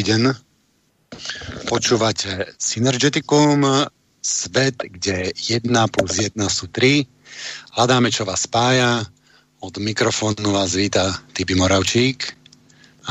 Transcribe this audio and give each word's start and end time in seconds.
Dobrý 0.00 0.16
deň. 0.16 0.32
Počúvate 1.68 2.56
Synergeticum, 2.56 3.68
svet, 4.24 4.80
kde 4.80 5.28
1 5.36 5.68
plus 5.92 6.24
1 6.24 6.40
sú 6.48 6.72
3. 6.72 7.04
Hľadáme, 7.76 8.08
čo 8.08 8.24
vás 8.24 8.48
spája. 8.48 9.04
Od 9.60 9.76
mikrofónu 9.76 10.56
vás 10.56 10.72
víta 10.72 11.12
Tibi 11.36 11.52
Moravčík. 11.52 12.32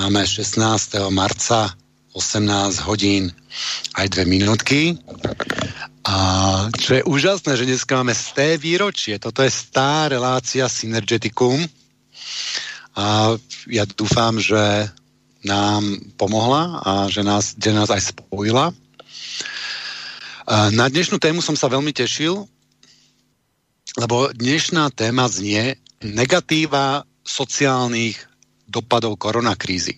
Máme 0.01 0.25
16. 0.25 1.13
marca 1.13 1.77
18 2.17 2.81
hodín 2.89 3.37
aj 3.93 4.09
2 4.09 4.25
minútky. 4.25 4.97
A 6.09 6.17
čo 6.73 6.97
je 6.97 7.05
úžasné, 7.05 7.53
že 7.53 7.69
dneska 7.69 8.01
máme 8.01 8.17
sté 8.17 8.57
výročie. 8.57 9.21
Toto 9.21 9.45
je 9.45 9.53
stá 9.53 10.09
relácia 10.09 10.65
Synergeticum. 10.65 11.69
A 12.97 13.37
ja 13.69 13.85
dúfam, 13.85 14.41
že 14.41 14.89
nám 15.45 15.97
pomohla 16.19 16.83
a 16.83 16.91
že 17.07 17.23
nás, 17.23 17.55
že 17.55 17.71
nás 17.71 17.87
aj 17.87 18.11
spojila. 18.11 18.75
Na 20.49 20.85
dnešnú 20.89 21.21
tému 21.21 21.45
som 21.45 21.53
sa 21.53 21.69
veľmi 21.69 21.93
tešil, 21.93 22.49
lebo 23.97 24.33
dnešná 24.33 24.89
téma 24.91 25.29
znie 25.29 25.77
negatíva 26.01 27.05
sociálnych 27.21 28.17
dopadov 28.65 29.17
koronakrízy. 29.21 29.97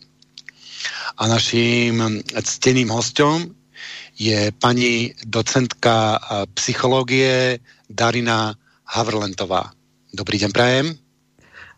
A 1.19 1.27
naším 1.27 2.23
cteným 2.35 2.91
hostom 2.91 3.55
je 4.15 4.51
pani 4.55 5.15
docentka 5.23 6.19
psychológie 6.55 7.59
Darina 7.87 8.55
Havrlentová. 8.91 9.71
Dobrý 10.11 10.39
deň, 10.43 10.51
prajem. 10.51 10.87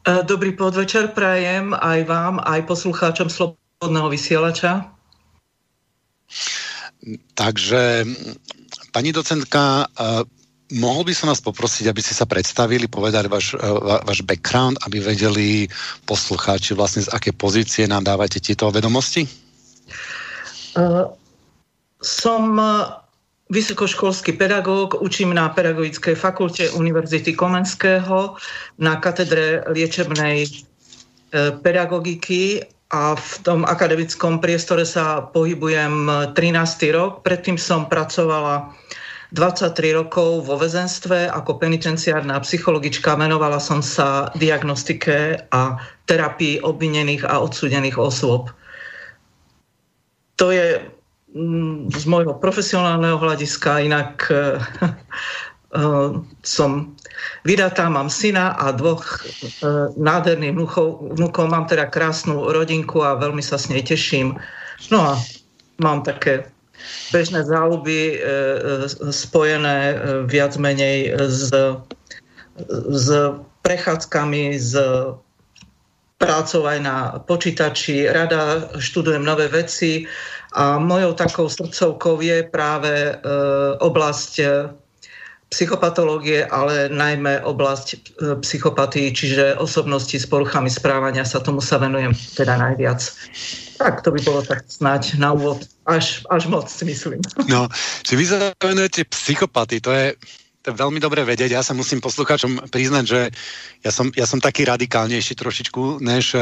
E, 0.04 0.20
dobrý 0.28 0.52
podvečer 0.52 1.16
prajem 1.16 1.72
aj 1.72 2.00
vám, 2.04 2.36
aj 2.44 2.68
poslucháčom 2.68 3.32
Slobodného 3.32 4.12
vysielača. 4.12 4.92
Takže, 7.36 8.04
pani 8.96 9.12
docentka, 9.12 9.88
uh, 9.88 10.24
mohol 10.72 11.04
by 11.04 11.14
som 11.16 11.28
vás 11.28 11.44
poprosiť, 11.44 11.92
aby 11.92 12.00
ste 12.00 12.16
sa 12.16 12.24
predstavili, 12.24 12.88
povedali 12.88 13.28
váš, 13.28 13.60
uh, 13.60 14.04
váš 14.08 14.24
background, 14.24 14.80
aby 14.88 15.04
vedeli 15.04 15.68
poslucháči 16.08 16.76
vlastne 16.80 17.04
z 17.04 17.12
aké 17.12 17.36
pozície 17.36 17.84
nám 17.88 18.08
dávate 18.08 18.40
tieto 18.40 18.72
vedomosti? 18.72 19.28
Uh, 20.80 21.12
som 22.00 22.56
vysokoškolský 23.50 24.40
pedagóg, 24.40 25.02
učím 25.02 25.34
na 25.36 25.50
Pedagogickej 25.50 26.16
fakulte 26.16 26.72
Univerzity 26.72 27.36
Komenského 27.36 28.40
na 28.80 28.94
katedre 29.04 29.68
liečebnej 29.68 30.48
e, 30.48 30.50
pedagogiky 31.60 32.64
a 32.94 33.18
v 33.18 33.32
tom 33.42 33.66
akademickom 33.66 34.38
priestore 34.38 34.86
sa 34.86 35.26
pohybujem 35.26 36.08
13. 36.38 36.94
rok. 36.94 37.26
Predtým 37.26 37.58
som 37.58 37.90
pracovala 37.90 38.70
23 39.34 39.98
rokov 39.98 40.46
vo 40.46 40.62
väzenstve 40.62 41.26
ako 41.26 41.58
penitenciárna 41.58 42.38
psychologička. 42.46 43.18
Venovala 43.18 43.58
som 43.58 43.82
sa 43.82 44.30
diagnostike 44.38 45.42
a 45.50 45.82
terapii 46.06 46.62
obvinených 46.62 47.26
a 47.26 47.42
odsúdených 47.42 47.98
osôb. 47.98 48.54
To 50.38 50.54
je 50.54 50.86
z 51.90 52.04
môjho 52.06 52.38
profesionálneho 52.38 53.18
hľadiska, 53.18 53.82
inak 53.82 54.30
uh, 54.30 54.62
uh, 55.74 56.22
som 56.58 56.94
vydatá, 57.42 57.90
mám 57.90 58.08
syna 58.14 58.54
a 58.54 58.70
dvoch 58.70 59.02
uh, 59.02 59.90
nádherných 59.98 60.54
vnúkov, 60.54 61.18
vnúkov. 61.18 61.50
Mám 61.50 61.66
teda 61.66 61.90
krásnu 61.90 62.54
rodinku 62.54 63.02
a 63.02 63.18
veľmi 63.18 63.42
sa 63.42 63.58
s 63.58 63.74
nej 63.74 63.82
teším. 63.82 64.38
No 64.94 65.00
a 65.02 65.12
mám 65.82 66.06
také 66.06 66.46
bežné 67.16 67.48
záľuby 67.48 68.20
spojené 69.08 69.96
viac 70.28 70.60
menej 70.60 71.16
s, 71.16 71.48
s 72.92 73.08
prechádzkami, 73.64 74.60
s 74.60 74.76
prácou 76.24 76.64
aj 76.64 76.80
na 76.80 76.96
počítači. 77.24 78.08
Rada 78.08 78.72
študujem 78.80 79.24
nové 79.24 79.52
veci 79.52 80.08
a 80.54 80.78
mojou 80.78 81.14
takou 81.14 81.50
srdcovkou 81.50 82.22
je 82.22 82.46
práve 82.46 82.94
e, 82.94 83.14
oblasť 83.82 84.34
e, 84.40 84.46
psychopatológie, 85.50 86.46
ale 86.50 86.90
najmä 86.90 87.46
oblasť 87.46 87.88
e, 87.94 87.98
psychopatii, 88.42 89.14
čiže 89.14 89.58
osobnosti 89.58 90.14
s 90.14 90.26
poruchami 90.26 90.70
správania 90.70 91.26
sa 91.26 91.42
tomu 91.42 91.62
sa 91.62 91.78
venujem 91.78 92.14
teda 92.38 92.58
najviac. 92.58 93.02
Tak 93.78 94.06
to 94.06 94.14
by 94.14 94.20
bolo 94.26 94.42
tak 94.42 94.66
snáď 94.66 95.18
na 95.18 95.34
úvod. 95.34 95.66
Až, 95.86 96.26
až 96.30 96.50
moc 96.50 96.70
si 96.70 96.86
myslím. 96.86 97.22
No, 97.54 97.70
či 98.06 98.14
vy 98.14 98.26
sa 98.26 98.54
venujete 98.58 99.10
psychopatii, 99.10 99.82
to 99.82 99.90
je, 99.94 100.18
to 100.62 100.74
je 100.74 100.80
veľmi 100.80 100.98
dobre 100.98 101.22
vedieť. 101.22 101.54
Ja 101.54 101.66
sa 101.66 101.78
musím 101.78 102.02
poslucháčom 102.02 102.70
priznať, 102.74 103.06
že 103.06 103.22
ja 103.82 103.92
som, 103.94 104.10
ja 104.14 104.30
som 104.30 104.42
taký 104.42 104.66
radikálnejší 104.66 105.34
trošičku 105.38 106.02
než 106.02 106.34
e, 106.34 106.42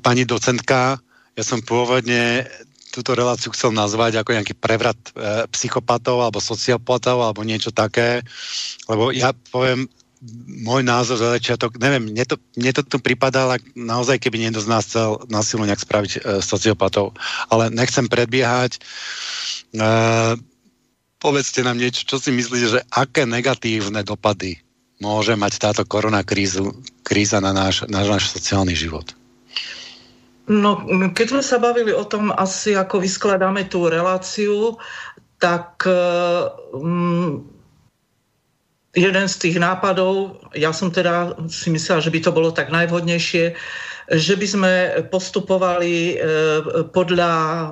pani 0.00 0.24
docentka. 0.24 1.00
Ja 1.32 1.44
som 1.44 1.64
pôvodne 1.64 2.44
túto 2.92 3.16
reláciu 3.16 3.48
chcel 3.56 3.72
nazvať 3.72 4.20
ako 4.20 4.36
nejaký 4.36 4.54
prevrat 4.54 5.00
e, 5.16 5.48
psychopatov 5.48 6.20
alebo 6.20 6.44
sociopatov 6.44 7.24
alebo 7.24 7.40
niečo 7.40 7.72
také, 7.72 8.20
lebo 8.86 9.08
ja 9.10 9.32
poviem 9.32 9.88
môj 10.62 10.86
názor 10.86 11.18
za 11.18 11.34
začiatok, 11.34 11.82
neviem, 11.82 12.14
mne 12.14 12.22
to, 12.22 12.38
mne 12.54 12.70
to 12.70 12.86
tu 12.86 13.02
pripadá, 13.02 13.58
naozaj, 13.74 14.22
keby 14.22 14.38
niekto 14.38 14.62
z 14.62 14.70
nás 14.70 14.86
chcel 14.86 15.18
na 15.26 15.42
nejak 15.42 15.82
spraviť 15.82 16.12
e, 16.14 16.20
sociopatov. 16.38 17.18
Ale 17.50 17.74
nechcem 17.74 18.06
predbiehať. 18.06 18.78
E, 18.78 18.80
povedzte 21.18 21.66
nám 21.66 21.82
niečo, 21.82 22.06
čo 22.06 22.22
si 22.22 22.30
myslíte, 22.30 22.66
že 22.70 22.80
aké 22.94 23.26
negatívne 23.26 24.06
dopady 24.06 24.62
môže 25.02 25.34
mať 25.34 25.58
táto 25.58 25.82
koronakríza 25.82 26.62
kríza 27.02 27.42
na 27.42 27.50
náš, 27.50 27.82
na 27.90 28.06
náš 28.06 28.30
sociálny 28.30 28.78
život? 28.78 29.10
No, 30.50 30.82
keď 31.14 31.26
sme 31.38 31.42
sa 31.44 31.62
bavili 31.62 31.94
o 31.94 32.02
tom, 32.02 32.34
asi 32.34 32.74
ako 32.74 32.98
vyskladáme 32.98 33.70
tú 33.70 33.86
reláciu, 33.86 34.74
tak 35.38 35.86
um, 36.74 37.46
jeden 38.94 39.26
z 39.28 39.36
tých 39.38 39.56
nápadov, 39.56 40.42
ja 40.52 40.74
som 40.74 40.90
teda 40.90 41.46
si 41.46 41.72
myslela, 41.72 42.04
že 42.04 42.12
by 42.12 42.20
to 42.20 42.30
bolo 42.34 42.50
tak 42.50 42.68
najvhodnejšie, 42.74 43.54
že 44.12 44.34
by 44.36 44.46
sme 44.46 44.72
postupovali 45.08 45.96
e, 46.12 46.16
podľa 46.90 47.32
e, 47.32 47.66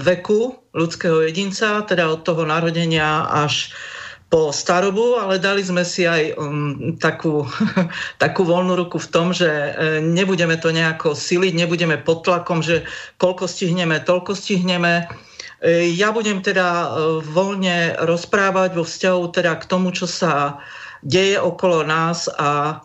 veku 0.00 0.56
ľudského 0.72 1.26
jedinca, 1.28 1.84
teda 1.84 2.08
od 2.08 2.24
toho 2.24 2.48
narodenia 2.48 3.28
až 3.28 3.74
po 4.32 4.48
starobu, 4.48 5.20
ale 5.20 5.36
dali 5.36 5.60
sme 5.60 5.84
si 5.84 6.08
aj 6.08 6.40
um, 6.40 6.96
takú, 6.96 7.44
takú 8.24 8.48
voľnú 8.48 8.80
ruku 8.80 8.96
v 8.96 9.10
tom, 9.12 9.28
že 9.36 9.44
e, 9.44 9.70
nebudeme 10.00 10.56
to 10.56 10.72
nejako 10.72 11.12
siliť, 11.12 11.52
nebudeme 11.52 12.00
pod 12.00 12.24
tlakom, 12.24 12.64
že 12.64 12.88
koľko 13.20 13.44
stihneme, 13.44 14.00
toľko 14.00 14.32
stihneme. 14.32 15.04
E, 15.60 15.92
ja 15.92 16.16
budem 16.16 16.40
teda 16.40 16.64
e, 16.64 16.86
voľne 17.28 18.00
rozprávať 18.08 18.72
vo 18.72 18.88
vzťahu 18.88 19.22
teda 19.36 19.52
k 19.60 19.68
tomu, 19.68 19.92
čo 19.92 20.08
sa 20.08 20.56
deje 21.04 21.36
okolo 21.36 21.84
nás 21.84 22.24
a 22.32 22.80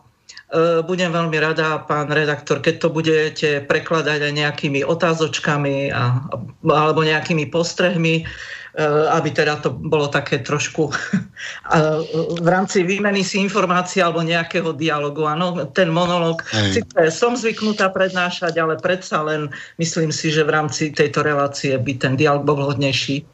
e, 0.52 0.84
budem 0.84 1.16
veľmi 1.16 1.40
rada, 1.40 1.80
pán 1.88 2.12
redaktor, 2.12 2.60
keď 2.60 2.76
to 2.76 2.92
budete 2.92 3.50
prekladať 3.72 4.20
aj 4.20 4.34
nejakými 4.36 4.84
otázočkami 4.84 5.96
a, 5.96 6.28
alebo 6.68 7.08
nejakými 7.08 7.48
postrehmi, 7.48 8.28
Eh, 8.28 8.57
aby 8.86 9.34
teda 9.34 9.58
to 9.58 9.74
bolo 9.74 10.06
také 10.06 10.46
trošku 10.46 10.94
eh, 11.74 12.00
v 12.38 12.48
rámci 12.48 12.86
výmeny 12.86 13.26
si 13.26 13.42
informácií 13.42 14.06
alebo 14.06 14.22
nejakého 14.22 14.78
dialogu. 14.78 15.26
Áno, 15.26 15.66
ten 15.74 15.90
monológ, 15.90 16.46
síce 16.46 17.10
som 17.10 17.34
zvyknutá 17.34 17.90
prednášať, 17.90 18.54
ale 18.62 18.78
predsa 18.78 19.26
len 19.26 19.50
myslím 19.82 20.14
si, 20.14 20.30
že 20.30 20.46
v 20.46 20.54
rámci 20.54 20.94
tejto 20.94 21.26
relácie 21.26 21.74
by 21.74 21.94
ten 21.98 22.14
dialog 22.14 22.46
bol 22.46 22.58
vhodnejší. 22.62 23.26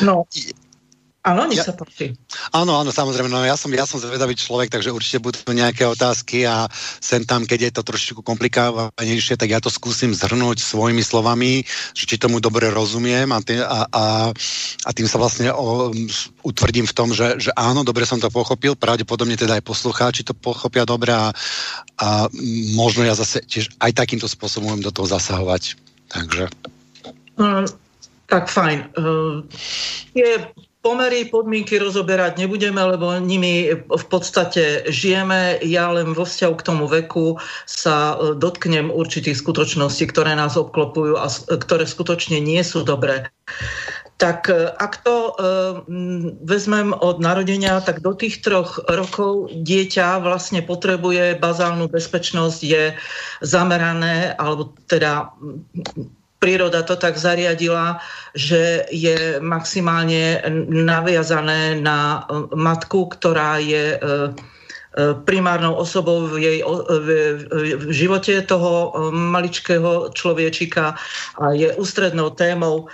No, 0.00 0.24
Áno, 1.20 1.44
nech 1.44 1.60
ja, 1.60 1.68
sa 1.68 1.76
páči. 1.76 2.16
Áno, 2.48 2.80
áno, 2.80 2.88
samozrejme. 2.88 3.28
No, 3.28 3.44
ja, 3.44 3.52
som, 3.52 3.68
ja 3.76 3.84
som 3.84 4.00
zvedavý 4.00 4.32
človek, 4.32 4.72
takže 4.72 4.88
určite 4.88 5.20
budú 5.20 5.52
nejaké 5.52 5.84
otázky 5.84 6.48
a 6.48 6.64
sem 6.96 7.28
tam, 7.28 7.44
keď 7.44 7.68
je 7.68 7.72
to 7.76 7.82
trošičku 7.84 8.24
komplikovanejšie, 8.24 9.36
tak 9.36 9.52
ja 9.52 9.60
to 9.60 9.68
skúsim 9.68 10.16
zhrnúť 10.16 10.64
svojimi 10.64 11.04
slovami, 11.04 11.60
že 11.92 12.08
či 12.08 12.16
tomu 12.16 12.40
dobre 12.40 12.72
rozumiem 12.72 13.28
a, 13.36 13.38
tý, 13.44 13.60
a, 13.60 13.84
a, 13.92 14.04
a 14.88 14.90
tým 14.96 15.04
sa 15.04 15.20
vlastne 15.20 15.52
o, 15.52 15.92
utvrdím 16.40 16.88
v 16.88 16.96
tom, 16.96 17.12
že, 17.12 17.36
že 17.36 17.52
áno, 17.52 17.84
dobre 17.84 18.08
som 18.08 18.16
to 18.16 18.32
pochopil, 18.32 18.72
pravdepodobne 18.72 19.36
teda 19.36 19.60
aj 19.60 19.68
poslucháči 19.68 20.24
to 20.24 20.32
pochopia 20.32 20.88
dobre 20.88 21.12
a, 21.12 21.36
a 22.00 22.32
možno 22.72 23.04
ja 23.04 23.12
zase 23.12 23.44
tiež 23.44 23.76
aj 23.76 23.92
takýmto 23.92 24.24
spôsobom 24.24 24.80
do 24.80 24.88
toho 24.88 25.04
zasahovať. 25.04 25.76
Takže... 26.08 26.48
Mm, 27.36 27.68
tak 28.24 28.48
fajn. 28.48 28.78
Uh, 28.96 29.44
je 30.16 30.48
pomery, 30.80 31.28
podmienky 31.28 31.76
rozoberať 31.76 32.40
nebudeme, 32.40 32.80
lebo 32.80 33.20
nimi 33.20 33.68
v 33.76 34.04
podstate 34.08 34.88
žijeme. 34.88 35.60
Ja 35.60 35.92
len 35.92 36.16
vo 36.16 36.24
vzťahu 36.24 36.54
k 36.56 36.66
tomu 36.66 36.84
veku 36.88 37.36
sa 37.68 38.16
e, 38.16 38.34
dotknem 38.36 38.88
určitých 38.88 39.36
skutočností, 39.36 40.08
ktoré 40.08 40.32
nás 40.32 40.56
obklopujú 40.56 41.20
a 41.20 41.28
ktoré 41.60 41.84
skutočne 41.84 42.40
nie 42.40 42.64
sú 42.64 42.80
dobré. 42.80 43.28
Tak 44.16 44.48
e, 44.48 44.72
ak 44.72 45.04
to 45.04 45.16
e, 45.16 45.32
vezmem 46.48 46.96
od 46.96 47.20
narodenia, 47.20 47.84
tak 47.84 48.00
do 48.00 48.16
tých 48.16 48.40
troch 48.40 48.80
rokov 48.88 49.52
dieťa 49.52 50.24
vlastne 50.24 50.64
potrebuje 50.64 51.36
bazálnu 51.36 51.92
bezpečnosť, 51.92 52.60
je 52.64 52.96
zamerané, 53.44 54.32
alebo 54.36 54.72
teda 54.88 55.36
príroda 56.40 56.82
to 56.82 56.96
tak 56.96 57.20
zariadila, 57.20 58.00
že 58.32 58.88
je 58.88 59.38
maximálne 59.44 60.40
naviazané 60.72 61.76
na 61.78 62.24
e, 62.24 62.48
matku, 62.56 63.12
ktorá 63.12 63.60
je 63.60 63.94
e, 63.94 63.98
e, 64.00 64.08
primárnou 65.28 65.76
osobou 65.76 66.24
v, 66.32 66.40
jej, 66.40 66.58
v, 66.64 67.08
živote 67.92 68.40
toho 68.48 68.96
maličkého 69.12 70.16
človečika 70.16 70.96
a 71.36 71.44
je 71.52 71.76
ústrednou 71.76 72.32
témou 72.34 72.88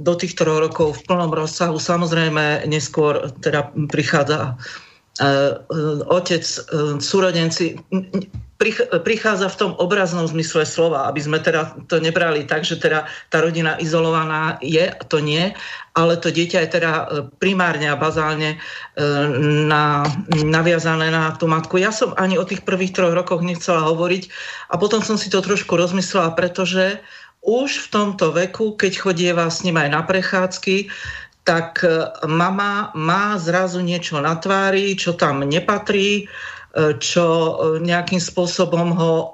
do 0.00 0.14
týchto 0.16 0.48
rokov 0.48 0.98
v 0.98 1.04
plnom 1.06 1.30
rozsahu. 1.30 1.76
Samozrejme, 1.76 2.64
neskôr 2.64 3.28
teda 3.44 3.68
prichádza 3.92 4.56
otec, 6.08 6.44
súrodenci 7.02 7.76
prichádza 9.02 9.50
v 9.50 9.58
tom 9.58 9.72
obraznom 9.74 10.26
zmysle 10.28 10.62
slova, 10.62 11.10
aby 11.10 11.18
sme 11.18 11.42
teda 11.42 11.74
to 11.90 11.98
nebrali 11.98 12.46
tak, 12.46 12.62
že 12.62 12.78
teda 12.78 13.10
tá 13.26 13.42
rodina 13.42 13.74
izolovaná 13.82 14.62
je, 14.62 14.86
to 15.10 15.18
nie, 15.18 15.50
ale 15.98 16.14
to 16.16 16.30
dieťa 16.30 16.58
je 16.62 16.68
teda 16.70 16.92
e, 16.94 17.04
primárne 17.42 17.90
a 17.90 17.98
bazálne 17.98 18.56
e, 18.56 18.58
na, 19.66 20.06
naviazané 20.30 21.10
na 21.10 21.34
tú 21.34 21.50
matku. 21.50 21.82
Ja 21.82 21.90
som 21.90 22.14
ani 22.14 22.38
o 22.38 22.46
tých 22.46 22.62
prvých 22.62 22.94
troch 22.94 23.12
rokoch 23.12 23.42
nechcela 23.42 23.82
hovoriť 23.90 24.30
a 24.70 24.78
potom 24.78 25.02
som 25.02 25.18
si 25.18 25.26
to 25.26 25.42
trošku 25.42 25.74
rozmyslela, 25.74 26.32
pretože 26.38 27.02
už 27.42 27.90
v 27.90 27.90
tomto 27.90 28.30
veku, 28.30 28.78
keď 28.78 29.02
chodieva 29.02 29.50
s 29.50 29.66
ním 29.66 29.74
aj 29.74 29.88
na 29.90 30.06
prechádzky, 30.06 30.86
tak 31.42 31.82
e, 31.82 32.08
mama 32.26 32.94
má 32.94 33.36
zrazu 33.38 33.82
niečo 33.82 34.22
na 34.22 34.38
tvári, 34.38 34.94
čo 34.94 35.18
tam 35.18 35.42
nepatrí, 35.42 36.30
čo 36.98 37.24
e, 37.28 37.52
nejakým 37.84 38.20
spôsobom 38.20 38.96
ho 38.96 39.12
e, 39.12 39.26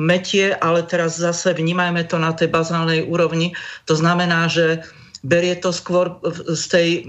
metie, 0.00 0.56
ale 0.56 0.80
teraz 0.80 1.20
zase 1.20 1.52
vnímajme 1.52 2.08
to 2.08 2.16
na 2.16 2.32
tej 2.32 2.48
bazálnej 2.48 3.04
úrovni. 3.04 3.52
To 3.84 3.92
znamená, 3.92 4.48
že 4.48 4.80
berie 5.20 5.60
to 5.60 5.76
skôr 5.76 6.16
z 6.48 6.64
tej 6.72 6.88
e, 6.96 7.00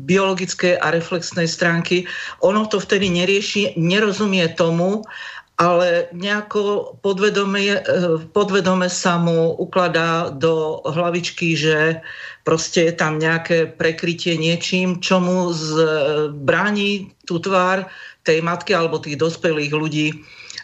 biologickej 0.00 0.80
a 0.80 0.88
reflexnej 0.88 1.44
stránky. 1.44 2.08
Ono 2.40 2.64
to 2.72 2.80
vtedy 2.80 3.12
nerieši, 3.12 3.76
nerozumie 3.76 4.48
tomu, 4.56 5.04
ale 5.58 6.06
nejako 6.14 6.94
podvedome, 7.02 7.82
podvedome 8.30 8.86
sa 8.86 9.18
mu 9.18 9.58
ukladá 9.58 10.30
do 10.30 10.78
hlavičky, 10.86 11.58
že 11.58 11.98
proste 12.46 12.88
je 12.88 12.94
tam 12.94 13.18
nejaké 13.18 13.66
prekrytie 13.74 14.38
niečím, 14.38 15.02
čo 15.02 15.18
mu 15.18 15.50
zbráni 15.50 17.10
tú 17.26 17.42
tvár 17.42 17.90
tej 18.22 18.38
matky 18.38 18.70
alebo 18.70 19.02
tých 19.02 19.18
dospelých 19.18 19.74
ľudí 19.74 20.08
e, 20.14 20.16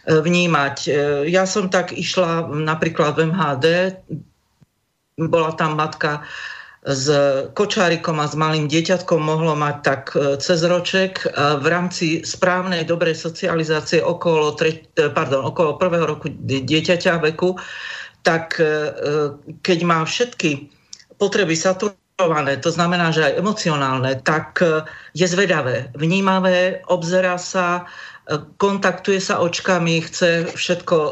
vnímať. 0.07 0.75
Ja 1.27 1.43
som 1.43 1.67
tak 1.67 1.91
išla 1.91 2.47
napríklad 2.47 3.19
v 3.19 3.35
MHD, 3.35 3.65
bola 5.19 5.51
tam 5.59 5.75
matka 5.75 6.23
s 6.85 7.05
kočárikom 7.57 8.21
a 8.21 8.29
s 8.29 8.37
malým 8.37 8.69
dieťatkom 8.69 9.17
mohlo 9.17 9.57
mať 9.57 9.75
tak 9.81 10.03
e, 10.13 10.37
cez 10.37 10.61
roček 10.61 11.25
v 11.33 11.65
rámci 11.65 12.21
správnej, 12.21 12.85
dobrej 12.85 13.17
socializácie 13.17 14.05
okolo, 14.05 14.53
tre, 14.53 14.85
pardon, 14.93 15.49
okolo 15.49 15.81
prvého 15.81 16.05
roku 16.05 16.29
dieťaťa 16.29 17.21
veku, 17.33 17.57
tak 18.25 18.57
keď 19.61 19.79
má 19.85 20.01
všetky 20.01 20.73
potreby 21.21 21.53
saturované, 21.53 22.57
to 22.57 22.73
znamená, 22.73 23.13
že 23.13 23.21
aj 23.21 23.37
emocionálne, 23.37 24.17
tak 24.25 24.65
je 25.15 25.27
zvedavé, 25.27 25.91
vnímavé, 25.95 26.83
obzerá 26.91 27.39
sa, 27.39 27.87
e, 28.27 28.39
kontaktuje 28.59 29.23
sa 29.23 29.39
očkami, 29.39 30.03
chce 30.03 30.51
všetko 30.51 30.97
e, 30.97 31.11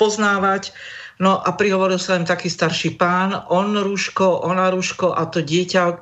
poznávať. 0.00 0.72
No 1.18 1.42
a 1.42 1.50
prihovoril 1.54 1.98
sa 1.98 2.14
im 2.14 2.22
taký 2.22 2.46
starší 2.46 2.94
pán, 2.94 3.34
on 3.50 3.74
rúško, 3.74 4.46
ona 4.46 4.70
rúško 4.70 5.18
a 5.18 5.26
to 5.26 5.42
dieťa 5.42 5.82
e, 5.82 5.94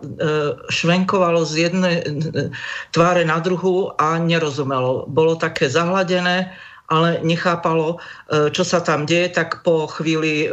švenkovalo 0.69 1.41
z 1.49 1.53
jednej 1.69 1.97
tváre 2.93 3.25
na 3.25 3.41
druhú 3.41 3.97
a 3.97 4.21
nerozumelo. 4.21 5.09
Bolo 5.09 5.41
také 5.41 5.73
zahladené 5.73 6.53
ale 6.87 7.19
nechápalo, 7.23 7.99
e, 7.99 8.51
čo 8.55 8.63
sa 8.63 8.79
tam 8.79 9.07
deje, 9.07 9.35
tak 9.35 9.67
po 9.67 9.91
chvíli 9.91 10.47
e, 10.47 10.49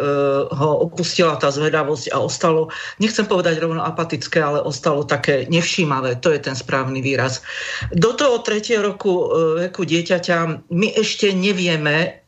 ho 0.49 0.69
opustila 0.81 1.37
tá 1.37 1.53
zvedavosť 1.53 2.09
a 2.09 2.17
ostalo, 2.25 2.73
nechcem 2.97 3.29
povedať 3.29 3.61
rovno 3.61 3.85
apatické, 3.85 4.41
ale 4.41 4.65
ostalo 4.65 5.05
také 5.05 5.45
nevšímavé. 5.49 6.17
To 6.25 6.33
je 6.33 6.41
ten 6.41 6.57
správny 6.57 7.05
výraz. 7.05 7.45
Do 7.93 8.17
toho 8.17 8.41
tretieho 8.41 8.81
roku 8.81 9.13
e, 9.13 9.25
veku 9.69 9.85
dieťaťa 9.85 10.69
my 10.73 10.87
ešte 10.97 11.29
nevieme, 11.37 12.25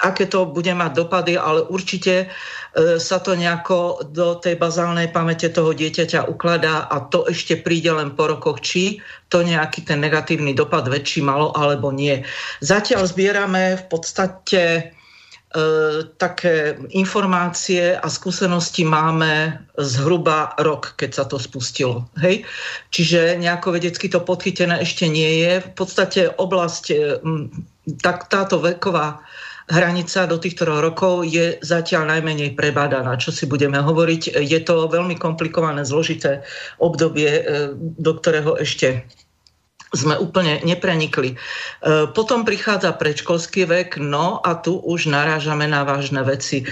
aké 0.00 0.24
to 0.24 0.48
bude 0.48 0.72
mať 0.72 0.92
dopady, 0.96 1.36
ale 1.36 1.68
určite 1.68 2.32
E, 2.72 2.96
sa 2.96 3.20
to 3.20 3.36
nejako 3.36 4.00
do 4.16 4.40
tej 4.40 4.56
bazálnej 4.56 5.12
pamäte 5.12 5.52
toho 5.52 5.76
dieťaťa 5.76 6.24
ukladá 6.24 6.88
a 6.88 7.04
to 7.04 7.28
ešte 7.28 7.60
príde 7.60 7.92
len 7.92 8.16
po 8.16 8.32
rokoch, 8.32 8.64
či 8.64 9.04
to 9.28 9.44
nejaký 9.44 9.84
ten 9.84 10.00
negatívny 10.00 10.56
dopad 10.56 10.88
väčší 10.88 11.20
malo 11.20 11.52
alebo 11.52 11.92
nie. 11.92 12.24
Zatiaľ 12.64 13.04
zbierame 13.04 13.76
v 13.76 13.84
podstate 13.92 14.62
e, 14.72 14.82
také 16.16 16.80
informácie 16.96 17.92
a 17.92 18.08
skúsenosti 18.08 18.88
máme 18.88 19.60
zhruba 19.76 20.56
rok, 20.56 20.96
keď 20.96 21.10
sa 21.12 21.24
to 21.28 21.36
spustilo. 21.36 22.08
Hej? 22.24 22.48
Čiže 22.88 23.36
nejako 23.36 23.76
vedecky 23.76 24.08
to 24.08 24.24
podchytené 24.24 24.80
ešte 24.80 25.12
nie 25.12 25.44
je. 25.44 25.60
V 25.60 25.70
podstate 25.76 26.32
oblasť, 26.40 26.84
e, 26.88 26.96
tak 28.00 28.32
táto 28.32 28.64
veková 28.64 29.20
hranica 29.70 30.26
do 30.26 30.38
týchto 30.38 30.66
rokov 30.66 31.28
je 31.28 31.58
zatiaľ 31.62 32.18
najmenej 32.18 32.58
prebádaná. 32.58 33.14
Čo 33.18 33.30
si 33.30 33.44
budeme 33.46 33.78
hovoriť, 33.78 34.42
je 34.42 34.60
to 34.64 34.90
veľmi 34.90 35.14
komplikované, 35.20 35.86
zložité 35.86 36.42
obdobie, 36.82 37.30
e, 37.30 37.42
do 37.78 38.12
ktorého 38.18 38.58
ešte 38.58 39.06
sme 39.92 40.16
úplne 40.16 40.64
neprenikli. 40.64 41.36
E, 41.36 41.36
potom 42.16 42.48
prichádza 42.48 42.96
predškolský 42.96 43.68
vek, 43.68 44.00
no 44.00 44.40
a 44.40 44.56
tu 44.56 44.80
už 44.80 45.12
narážame 45.12 45.68
na 45.68 45.84
vážne 45.84 46.24
veci. 46.24 46.64
E, 46.64 46.66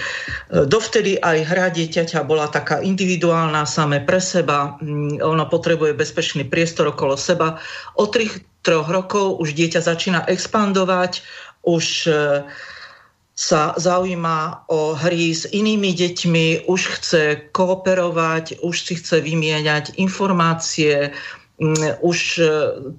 dovtedy 0.65 1.21
aj 1.21 1.45
hra 1.45 1.69
dieťaťa 1.69 2.25
bola 2.25 2.49
taká 2.49 2.81
individuálna, 2.81 3.69
samé 3.69 4.01
pre 4.01 4.17
seba. 4.17 4.75
Mm, 4.81 5.21
ono 5.21 5.45
potrebuje 5.45 5.93
bezpečný 5.93 6.49
priestor 6.49 6.89
okolo 6.89 7.13
seba. 7.13 7.61
Od 7.93 8.09
tých 8.09 8.41
troch 8.65 8.89
rokov 8.89 9.37
už 9.37 9.53
dieťa 9.53 9.85
začína 9.85 10.25
expandovať, 10.25 11.21
už 11.61 12.09
sa 13.35 13.73
zaujíma 13.79 14.67
o 14.67 14.93
hry 14.93 15.31
s 15.31 15.47
inými 15.47 15.95
deťmi, 15.95 16.67
už 16.67 16.81
chce 16.99 17.23
kooperovať, 17.55 18.59
už 18.59 18.75
si 18.75 18.93
chce 18.99 19.23
vymieňať 19.23 19.95
informácie, 19.95 21.15
mm, 21.57 22.03
už 22.03 22.19
e, 22.37 22.43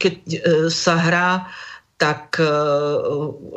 keď 0.00 0.14
e, 0.24 0.38
sa 0.72 0.96
hrá, 0.96 1.30
tak 2.00 2.40
e, 2.40 2.48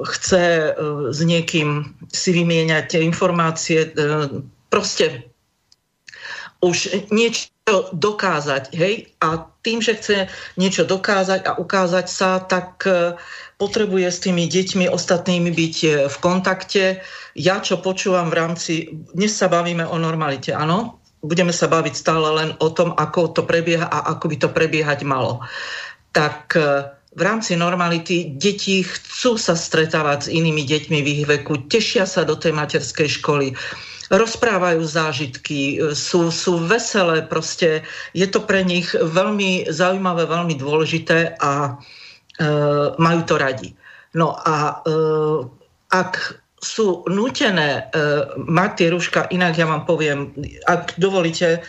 chce 0.03 0.75
s 1.09 1.19
niekým 1.23 1.95
si 2.11 2.29
vymieňať 2.35 3.01
informácie, 3.01 3.89
proste 4.69 5.25
už 6.61 7.09
niečo 7.09 7.49
dokázať, 7.95 8.75
hej? 8.77 9.09
A 9.25 9.49
tým, 9.65 9.81
že 9.81 9.97
chce 9.97 10.17
niečo 10.59 10.85
dokázať 10.85 11.41
a 11.49 11.57
ukázať 11.57 12.05
sa, 12.05 12.37
tak 12.45 12.85
potrebuje 13.55 14.07
s 14.11 14.19
tými 14.19 14.51
deťmi 14.51 14.85
ostatnými 14.91 15.51
byť 15.51 15.75
e, 15.83 15.89
v 16.11 16.17
kontakte. 16.19 16.83
Ja, 17.35 17.63
čo 17.63 17.79
počúvam 17.79 18.27
v 18.27 18.37
rámci... 18.39 18.73
Dnes 19.15 19.35
sa 19.35 19.47
bavíme 19.47 19.87
o 19.87 19.95
normalite, 19.95 20.51
áno? 20.51 20.99
Budeme 21.23 21.55
sa 21.55 21.71
baviť 21.71 21.93
stále 21.95 22.27
len 22.35 22.49
o 22.59 22.69
tom, 22.69 22.93
ako 22.93 23.31
to 23.31 23.41
prebieha 23.47 23.87
a 23.87 24.13
ako 24.13 24.25
by 24.29 24.35
to 24.37 24.49
prebiehať 24.51 24.99
malo. 25.07 25.39
Tak 26.11 26.51
e, 26.59 26.91
v 27.15 27.21
rámci 27.23 27.55
normality 27.55 28.35
deti 28.35 28.83
chcú 28.83 29.39
sa 29.39 29.55
stretávať 29.55 30.27
s 30.27 30.31
inými 30.35 30.67
deťmi 30.67 30.99
v 30.99 31.07
ich 31.07 31.23
veku, 31.23 31.71
tešia 31.71 32.03
sa 32.03 32.27
do 32.27 32.35
tej 32.35 32.51
materskej 32.51 33.07
školy, 33.23 33.55
rozprávajú 34.11 34.83
zážitky, 34.83 35.79
e, 35.79 35.95
sú, 35.95 36.27
sú 36.27 36.59
veselé, 36.59 37.23
proste 37.23 37.87
je 38.11 38.27
to 38.27 38.43
pre 38.43 38.67
nich 38.67 38.91
veľmi 38.91 39.71
zaujímavé, 39.71 40.27
veľmi 40.27 40.59
dôležité 40.59 41.39
a 41.39 41.79
E, 41.79 42.04
majú 42.99 43.21
to 43.23 43.35
radi. 43.39 43.69
No 44.15 44.31
a 44.35 44.79
e, 44.83 44.95
ak 45.91 46.39
sú 46.55 47.03
nutené 47.11 47.69
e, 47.77 48.03
mať 48.39 48.69
tie 48.79 48.87
rúška, 48.89 49.27
inak 49.29 49.59
ja 49.59 49.67
vám 49.67 49.83
poviem, 49.83 50.31
ak 50.65 50.95
dovolíte, 50.95 51.61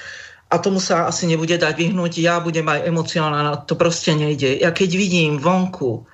a 0.47 0.55
tomu 0.63 0.79
sa 0.79 1.11
asi 1.11 1.27
nebude 1.27 1.59
dať 1.59 1.75
vyhnúť, 1.75 2.23
ja 2.23 2.39
budem 2.39 2.71
aj 2.71 2.87
emocionálna, 2.87 3.67
to 3.67 3.75
proste 3.75 4.15
nejde. 4.15 4.63
Ja 4.63 4.71
keď 4.71 4.91
vidím 4.95 5.43
vonku 5.43 6.07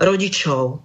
rodičov 0.00 0.80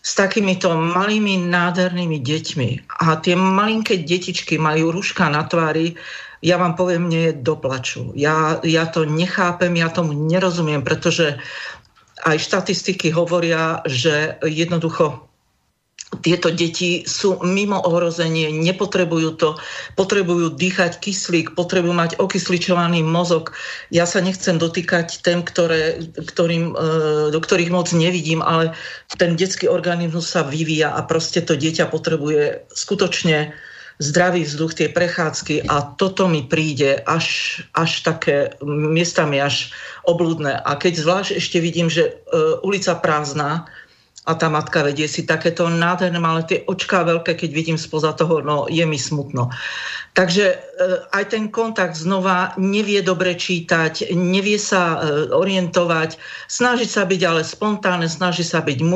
s 0.00 0.16
takýmito 0.16 0.72
malými 0.72 1.44
nádhernými 1.44 2.16
deťmi 2.16 2.70
a 3.04 3.20
tie 3.20 3.36
malinké 3.36 4.00
detičky 4.00 4.56
majú 4.56 4.96
rúška 4.96 5.28
na 5.28 5.44
tvári, 5.44 5.92
ja 6.40 6.56
vám 6.56 6.78
poviem, 6.78 7.10
mne 7.10 7.20
je 7.30 7.32
doplaču. 7.42 8.14
Ja, 8.14 8.62
ja 8.62 8.86
to 8.88 9.04
nechápem, 9.04 9.74
ja 9.74 9.90
tomu 9.90 10.14
nerozumiem, 10.14 10.86
pretože 10.86 11.36
aj 12.24 12.36
štatistiky 12.38 13.14
hovoria, 13.14 13.82
že 13.86 14.38
jednoducho 14.42 15.28
tieto 16.24 16.48
deti 16.48 17.04
sú 17.04 17.36
mimo 17.44 17.76
ohrozenie, 17.84 18.48
nepotrebujú 18.48 19.36
to, 19.36 19.60
potrebujú 19.92 20.56
dýchať 20.56 21.04
kyslík, 21.04 21.52
potrebujú 21.52 21.92
mať 21.92 22.10
okysličovaný 22.16 23.04
mozog. 23.04 23.52
Ja 23.92 24.08
sa 24.08 24.24
nechcem 24.24 24.56
dotýkať 24.56 25.20
tém, 25.20 25.44
ktoré, 25.44 26.00
ktorým, 26.16 26.72
e, 26.72 26.74
do 27.28 27.36
ktorých 27.36 27.68
moc 27.68 27.92
nevidím, 27.92 28.40
ale 28.40 28.72
ten 29.20 29.36
detský 29.36 29.68
organizmus 29.68 30.32
sa 30.32 30.48
vyvíja 30.48 30.96
a 30.96 31.04
proste 31.04 31.44
to 31.44 31.60
dieťa 31.60 31.92
potrebuje 31.92 32.72
skutočne 32.72 33.52
zdravý 33.98 34.46
vzduch, 34.46 34.78
tie 34.78 34.88
prechádzky 34.88 35.66
a 35.66 35.94
toto 35.98 36.30
mi 36.30 36.46
príde 36.46 37.02
až, 37.02 37.58
až 37.74 38.06
také 38.06 38.54
miestami 38.62 39.42
až 39.42 39.74
oblúdne. 40.06 40.54
A 40.54 40.78
keď 40.78 41.02
zvlášť 41.02 41.30
ešte 41.42 41.58
vidím, 41.58 41.90
že 41.90 42.06
e, 42.06 42.12
ulica 42.62 42.94
prázdna, 42.94 43.66
a 44.28 44.36
tá 44.36 44.52
matka 44.52 44.84
vedie 44.84 45.08
si 45.08 45.24
takéto 45.24 45.64
nádherné, 45.72 46.20
ale 46.20 46.44
tie 46.44 46.60
očká 46.68 47.00
veľké, 47.00 47.32
keď 47.32 47.50
vidím 47.56 47.78
spoza 47.80 48.12
toho, 48.12 48.44
no 48.44 48.68
je 48.68 48.84
mi 48.84 49.00
smutno. 49.00 49.48
Takže 50.12 50.44
e, 50.52 50.56
aj 51.16 51.32
ten 51.32 51.48
kontakt 51.48 51.96
znova 51.96 52.52
nevie 52.60 53.00
dobre 53.00 53.32
čítať, 53.32 54.12
nevie 54.12 54.60
sa 54.60 55.00
e, 55.00 55.32
orientovať, 55.32 56.20
snaží 56.44 56.84
sa 56.84 57.08
byť 57.08 57.20
ale 57.24 57.40
spontánne, 57.40 58.04
snaží 58.04 58.44
sa 58.44 58.60
byť 58.60 58.78
m, 58.84 58.92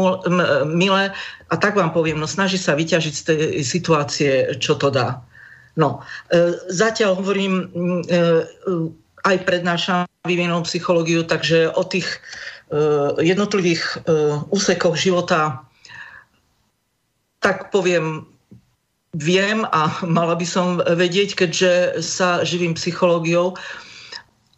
milé 0.68 1.16
a 1.48 1.54
tak 1.56 1.80
vám 1.80 1.96
poviem, 1.96 2.20
no 2.20 2.28
snaží 2.28 2.60
sa 2.60 2.76
vyťažiť 2.76 3.14
z 3.16 3.22
tej 3.24 3.40
situácie, 3.64 4.30
čo 4.60 4.76
to 4.76 4.92
dá. 4.92 5.24
No, 5.80 6.04
e, 6.28 6.60
zatiaľ 6.68 7.16
hovorím, 7.16 7.72
aj 9.22 9.36
prednášam 9.46 10.04
vývinovú 10.26 10.66
psychológiu, 10.66 11.22
takže 11.22 11.70
o 11.72 11.82
tých 11.86 12.18
jednotlivých 13.20 13.82
eh, 13.84 14.40
úsekoch 14.48 14.96
života, 14.96 15.64
tak 17.42 17.68
poviem, 17.74 18.24
viem 19.12 19.68
a 19.68 19.92
mala 20.08 20.34
by 20.34 20.46
som 20.48 20.80
vedieť, 20.80 21.36
keďže 21.36 21.72
sa 22.00 22.40
živím 22.42 22.72
psychológiou. 22.74 23.54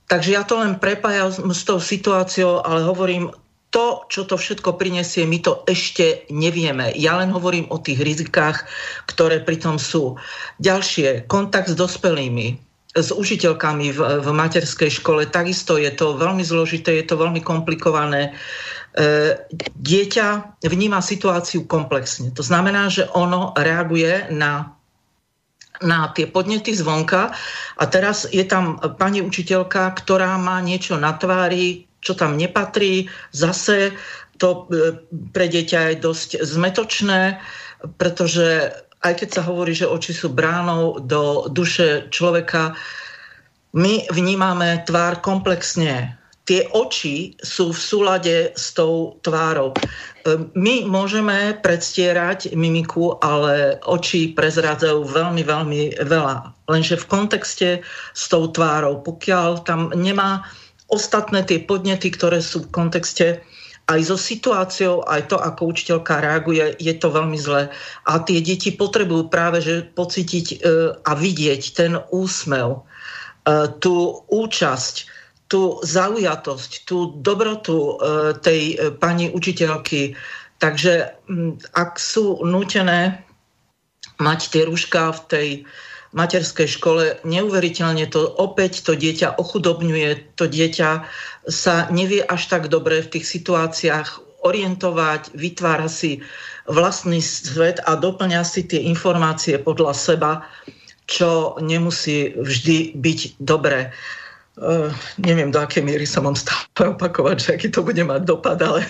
Takže 0.07 0.31
ja 0.37 0.45
to 0.45 0.61
len 0.61 0.79
prepájam 0.79 1.33
s 1.51 1.65
tou 1.65 1.81
situáciou, 1.81 2.61
ale 2.63 2.85
hovorím, 2.85 3.33
to, 3.75 4.07
čo 4.07 4.23
to 4.23 4.39
všetko 4.39 4.79
prinesie, 4.79 5.27
my 5.27 5.43
to 5.43 5.67
ešte 5.67 6.31
nevieme. 6.31 6.95
Ja 6.95 7.19
len 7.19 7.35
hovorím 7.35 7.67
o 7.75 7.83
tých 7.83 8.07
rizikách, 8.07 8.71
ktoré 9.11 9.43
pritom 9.43 9.83
sú. 9.83 10.15
Ďalšie, 10.63 11.27
kontakt 11.27 11.67
s 11.67 11.75
dospelými 11.75 12.55
s 12.95 13.11
učiteľkami 13.11 13.91
v, 13.91 14.01
v 14.23 14.29
materskej 14.31 15.03
škole. 15.03 15.27
Takisto 15.27 15.75
je 15.75 15.91
to 15.91 16.15
veľmi 16.15 16.47
zložité, 16.47 17.03
je 17.03 17.07
to 17.11 17.19
veľmi 17.19 17.43
komplikované. 17.43 18.31
E, 18.31 19.35
dieťa 19.75 20.63
vníma 20.63 21.03
situáciu 21.03 21.67
komplexne. 21.67 22.31
To 22.39 22.47
znamená, 22.47 22.87
že 22.87 23.11
ono 23.11 23.51
reaguje 23.59 24.31
na, 24.31 24.79
na 25.83 26.15
tie 26.15 26.31
podnety 26.31 26.71
zvonka 26.71 27.35
a 27.75 27.85
teraz 27.91 28.31
je 28.31 28.47
tam 28.47 28.79
pani 28.95 29.19
učiteľka, 29.27 29.91
ktorá 29.99 30.39
má 30.39 30.63
niečo 30.63 30.95
na 30.95 31.19
tvári, 31.19 31.91
čo 31.99 32.15
tam 32.15 32.39
nepatrí. 32.39 33.11
Zase 33.35 33.99
to 34.39 34.71
e, 34.71 35.03
pre 35.35 35.51
dieťa 35.51 35.91
je 35.91 35.97
dosť 35.99 36.31
zmetočné, 36.47 37.43
pretože 37.99 38.71
aj 39.05 39.15
keď 39.21 39.29
sa 39.29 39.43
hovorí, 39.45 39.77
že 39.77 39.85
oči 39.87 40.17
sú 40.17 40.33
bránou 40.33 40.97
do 41.05 41.47
duše 41.53 42.09
človeka, 42.09 42.73
my 43.77 44.09
vnímame 44.09 44.81
tvár 44.89 45.21
komplexne. 45.21 46.17
Tie 46.45 46.69
oči 46.77 47.37
sú 47.41 47.73
v 47.73 47.81
súlade 47.81 48.37
s 48.53 48.77
tou 48.77 49.17
tvárou. 49.25 49.73
My 50.53 50.85
môžeme 50.85 51.57
predstierať 51.61 52.53
mimiku, 52.53 53.17
ale 53.21 53.81
oči 53.85 54.37
prezrádzajú 54.37 55.09
veľmi, 55.09 55.43
veľmi 55.45 55.83
veľa. 56.05 56.53
Lenže 56.69 57.01
v 57.01 57.09
kontexte 57.09 57.69
s 58.13 58.25
tou 58.29 58.49
tvárou, 58.53 59.01
pokiaľ 59.01 59.65
tam 59.65 59.89
nemá 59.97 60.45
ostatné 60.93 61.45
tie 61.49 61.65
podnety, 61.65 62.13
ktoré 62.13 62.45
sú 62.45 62.69
v 62.69 62.73
kontexte 62.73 63.41
aj 63.85 64.01
so 64.01 64.17
situáciou, 64.17 65.05
aj 65.05 65.29
to, 65.29 65.37
ako 65.37 65.77
učiteľka 65.77 66.25
reaguje, 66.25 66.73
je 66.81 66.95
to 66.97 67.09
veľmi 67.13 67.37
zlé. 67.37 67.69
A 68.09 68.17
tie 68.25 68.41
deti 68.41 68.73
potrebujú 68.73 69.29
práve 69.29 69.61
že 69.61 69.85
pocítiť 69.85 70.47
e, 70.49 70.57
a 71.05 71.13
vidieť 71.13 71.63
ten 71.77 71.93
úsmev, 72.09 72.81
e, 72.81 72.81
tú 73.85 74.25
účasť, 74.33 74.95
tú 75.53 75.85
zaujatosť, 75.85 76.89
tú 76.89 77.21
dobrotu 77.21 77.77
e, 77.77 77.93
tej 78.41 78.61
pani 78.97 79.29
učiteľky. 79.29 80.17
Takže 80.57 81.21
ak 81.77 82.01
sú 82.01 82.41
nútené 82.41 83.21
mať 84.17 84.41
tie 84.49 84.63
rúška 84.65 85.13
v 85.13 85.21
tej 85.29 85.49
materskej 86.15 86.71
škole, 86.71 87.19
neuveriteľne 87.27 88.07
to 88.07 88.23
opäť 88.23 88.87
to 88.87 88.95
dieťa 88.95 89.35
ochudobňuje, 89.35 90.39
to 90.39 90.47
dieťa 90.47 90.91
sa 91.51 91.75
nevie 91.91 92.23
až 92.23 92.47
tak 92.49 92.71
dobre 92.71 93.03
v 93.03 93.19
tých 93.19 93.27
situáciách 93.27 94.23
orientovať, 94.47 95.35
vytvára 95.35 95.91
si 95.91 96.23
vlastný 96.71 97.19
svet 97.19 97.83
a 97.83 97.99
doplňa 97.99 98.47
si 98.47 98.65
tie 98.65 98.87
informácie 98.87 99.59
podľa 99.59 99.93
seba, 99.93 100.33
čo 101.05 101.59
nemusí 101.61 102.33
vždy 102.33 102.97
byť 102.97 103.21
dobré. 103.43 103.93
Uh, 104.55 104.87
neviem, 105.19 105.51
do 105.51 105.59
akej 105.59 105.83
miery 105.83 106.07
sa 106.07 106.23
mám 106.23 106.39
stále 106.39 106.63
opakovať, 106.95 107.37
že 107.43 107.51
aký 107.59 107.69
to 107.75 107.83
bude 107.83 107.99
mať 107.99 108.23
dopad, 108.23 108.55
ale 108.63 108.87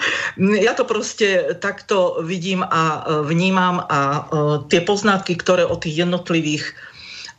ja 0.66 0.72
to 0.72 0.88
proste 0.88 1.60
takto 1.60 2.24
vidím 2.24 2.64
a 2.64 3.04
vnímam 3.20 3.84
a 3.92 4.00
uh, 4.00 4.64
tie 4.72 4.80
poznatky, 4.80 5.36
ktoré 5.36 5.68
o 5.68 5.76
tých 5.76 6.08
jednotlivých 6.08 6.72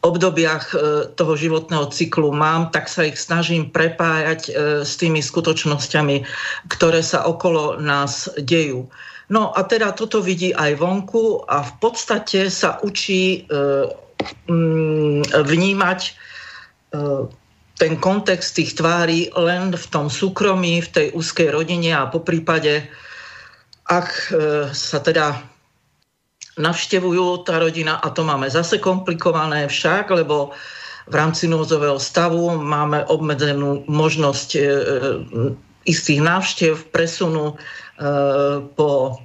obdobiach 0.03 0.75
toho 1.15 1.34
životného 1.39 1.88
cyklu 1.88 2.36
mám, 2.36 2.75
tak 2.75 2.92
sa 2.92 3.08
ich 3.08 3.15
snažím 3.15 3.72
prepájať 3.72 4.51
s 4.84 5.00
tými 5.00 5.24
skutočnosťami, 5.24 6.27
ktoré 6.68 7.00
sa 7.00 7.24
okolo 7.24 7.80
nás 7.80 8.27
dejú. 8.36 8.92
No 9.32 9.56
a 9.56 9.63
teda 9.63 9.96
toto 9.96 10.20
vidí 10.20 10.51
aj 10.51 10.75
vonku 10.75 11.48
a 11.48 11.63
v 11.63 11.74
podstate 11.80 12.51
sa 12.51 12.84
učí 12.84 13.48
mm, 13.48 15.24
vnímať 15.32 16.00
ten 17.74 17.98
kontext 17.98 18.56
tých 18.56 18.77
tvári 18.77 19.34
len 19.34 19.74
v 19.74 19.86
tom 19.89 20.08
súkromí, 20.08 20.82
v 20.82 20.89
tej 20.89 21.08
úzkej 21.18 21.50
rodine 21.50 21.98
a 21.98 22.06
po 22.06 22.22
prípade, 22.22 22.86
ak 23.89 24.32
sa 24.72 25.00
teda 25.01 25.42
navštevujú 26.58 27.50
tá 27.50 27.58
rodina 27.58 27.98
a 27.98 28.13
to 28.13 28.22
máme 28.22 28.46
zase 28.46 28.77
komplikované 28.77 29.65
však, 29.65 30.13
lebo 30.13 30.53
v 31.10 31.15
rámci 31.15 31.50
núzového 31.51 32.00
stavu 32.00 32.56
máme 32.56 33.03
obmedzenú 33.12 33.84
možnosť 33.89 34.50
e, 34.56 34.60
e 34.60 34.65
istých 35.84 36.24
návštev, 36.24 36.96
presunu 36.96 37.51
e, 37.51 37.56
po 38.72 39.20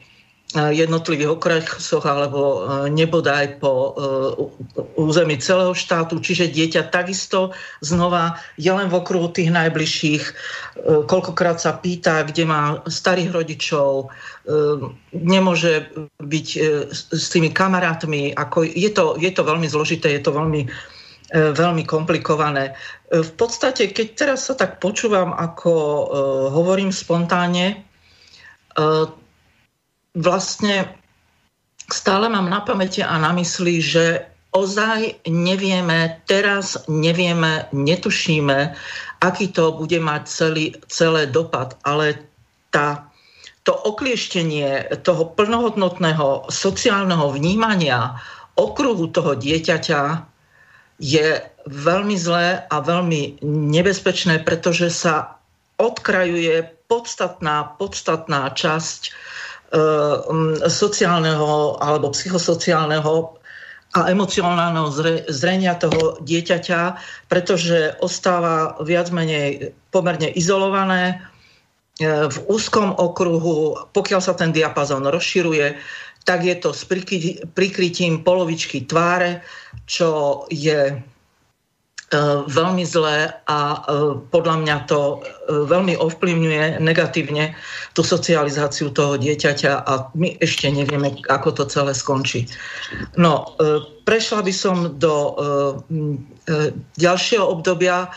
jednotlivých 0.56 1.36
okresoch 1.36 2.08
alebo 2.08 2.40
e, 2.40 2.58
nebodaj 2.88 3.60
po 3.60 3.72
e, 3.72 3.90
území 4.96 5.36
celého 5.36 5.76
štátu. 5.76 6.24
Čiže 6.24 6.48
dieťa 6.48 6.88
takisto 6.88 7.52
znova 7.84 8.40
je 8.56 8.72
len 8.72 8.88
v 8.88 8.96
okruhu 8.96 9.28
tých 9.28 9.52
najbližších. 9.52 10.24
E, 10.24 10.32
koľkokrát 11.04 11.60
sa 11.60 11.76
pýta, 11.76 12.24
kde 12.24 12.48
má 12.48 12.80
starých 12.88 13.30
rodičov, 13.32 14.08
nemôže 15.12 15.92
byť 16.24 16.48
s 17.12 17.24
tými 17.28 17.52
kamarátmi. 17.52 18.32
Ako 18.32 18.64
je, 18.64 18.88
to, 18.88 19.20
je 19.20 19.28
to 19.28 19.44
veľmi 19.44 19.68
zložité, 19.68 20.16
je 20.16 20.24
to 20.24 20.32
veľmi, 20.32 20.64
veľmi 21.36 21.84
komplikované. 21.84 22.72
V 23.12 23.32
podstate, 23.36 23.92
keď 23.92 24.06
teraz 24.16 24.48
sa 24.48 24.56
tak 24.56 24.80
počúvam, 24.80 25.36
ako 25.36 25.72
hovorím 26.48 26.96
spontánne, 26.96 27.84
vlastne 30.18 30.98
stále 31.88 32.26
mám 32.28 32.50
na 32.50 32.60
pamäti 32.60 33.00
a 33.00 33.16
na 33.16 33.30
mysli, 33.38 33.80
že 33.80 34.26
ozaj 34.52 35.24
nevieme, 35.30 36.20
teraz 36.26 36.76
nevieme, 36.90 37.70
netušíme, 37.72 38.74
aký 39.22 39.46
to 39.54 39.78
bude 39.78 39.96
mať 40.02 40.22
celý, 40.26 40.66
celé 40.90 41.30
dopad, 41.30 41.78
ale 41.86 42.18
tá, 42.74 43.08
to 43.62 43.72
oklieštenie 43.72 45.00
toho 45.04 45.32
plnohodnotného 45.36 46.48
sociálneho 46.48 47.32
vnímania 47.32 48.18
okruhu 48.58 49.12
toho 49.12 49.38
dieťaťa 49.38 50.26
je 50.98 51.38
veľmi 51.68 52.16
zlé 52.18 52.66
a 52.66 52.76
veľmi 52.82 53.44
nebezpečné, 53.46 54.42
pretože 54.42 54.90
sa 54.90 55.38
odkrajuje 55.78 56.66
podstatná, 56.90 57.78
podstatná 57.78 58.50
časť 58.50 59.14
sociálneho 60.68 61.76
alebo 61.76 62.12
psychosociálneho 62.12 63.38
a 63.96 64.12
emocionálneho 64.12 64.92
zrenia 65.32 65.72
toho 65.80 66.20
dieťaťa, 66.20 66.80
pretože 67.24 67.96
ostáva 68.04 68.76
viac 68.84 69.08
menej 69.08 69.72
pomerne 69.88 70.28
izolované 70.28 71.16
e, 71.16 71.16
v 72.28 72.36
úzkom 72.52 72.92
okruhu, 72.92 73.88
pokiaľ 73.96 74.20
sa 74.20 74.36
ten 74.36 74.52
diapazon 74.52 75.08
rozširuje, 75.08 75.80
tak 76.28 76.44
je 76.44 76.56
to 76.60 76.76
s 76.76 76.84
prikrytím 77.56 78.20
polovičky 78.20 78.84
tváre, 78.84 79.40
čo 79.88 80.44
je 80.52 81.00
veľmi 82.48 82.88
zlé 82.88 83.36
a 83.44 83.60
e, 83.60 83.78
podľa 84.32 84.56
mňa 84.64 84.76
to 84.88 85.00
e, 85.00 85.16
veľmi 85.68 85.92
ovplyvňuje 86.00 86.80
negatívne 86.80 87.52
tú 87.92 88.00
socializáciu 88.00 88.88
toho 88.96 89.20
dieťaťa 89.20 89.72
a 89.84 90.08
my 90.16 90.40
ešte 90.40 90.72
nevieme, 90.72 91.20
ako 91.28 91.52
to 91.52 91.64
celé 91.68 91.92
skončí. 91.92 92.48
No, 93.20 93.52
prešla 94.08 94.40
by 94.40 94.52
som 94.54 94.96
do 94.96 95.36
ďalšieho 96.96 97.44
obdobia. 97.44 98.08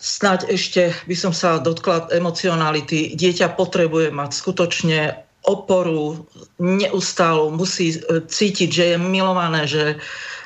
Snáď 0.00 0.56
ešte 0.56 0.90
by 1.06 1.14
som 1.14 1.30
sa 1.36 1.60
dotkla 1.60 2.10
emocionality. 2.10 3.14
Dieťa 3.14 3.54
potrebuje 3.54 4.10
mať 4.10 4.30
skutočne 4.32 5.00
oporu 5.46 6.26
neustálu, 6.58 7.54
musí 7.54 7.94
cítiť, 8.08 8.68
že 8.72 8.84
je 8.94 8.96
milované, 8.98 9.68
že 9.68 9.84
E, 9.92 10.37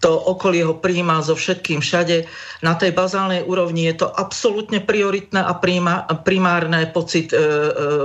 to 0.00 0.12
okolie 0.26 0.64
ho 0.66 0.74
príjma 0.74 1.22
so 1.22 1.38
všetkým 1.38 1.78
všade. 1.78 2.26
Na 2.64 2.74
tej 2.74 2.96
bazálnej 2.96 3.46
úrovni 3.46 3.86
je 3.86 4.02
to 4.02 4.08
absolútne 4.10 4.82
prioritné 4.82 5.38
a 5.38 5.54
primárne 6.18 6.90
pocit 6.90 7.30
e, 7.30 7.38
e, 7.38 7.42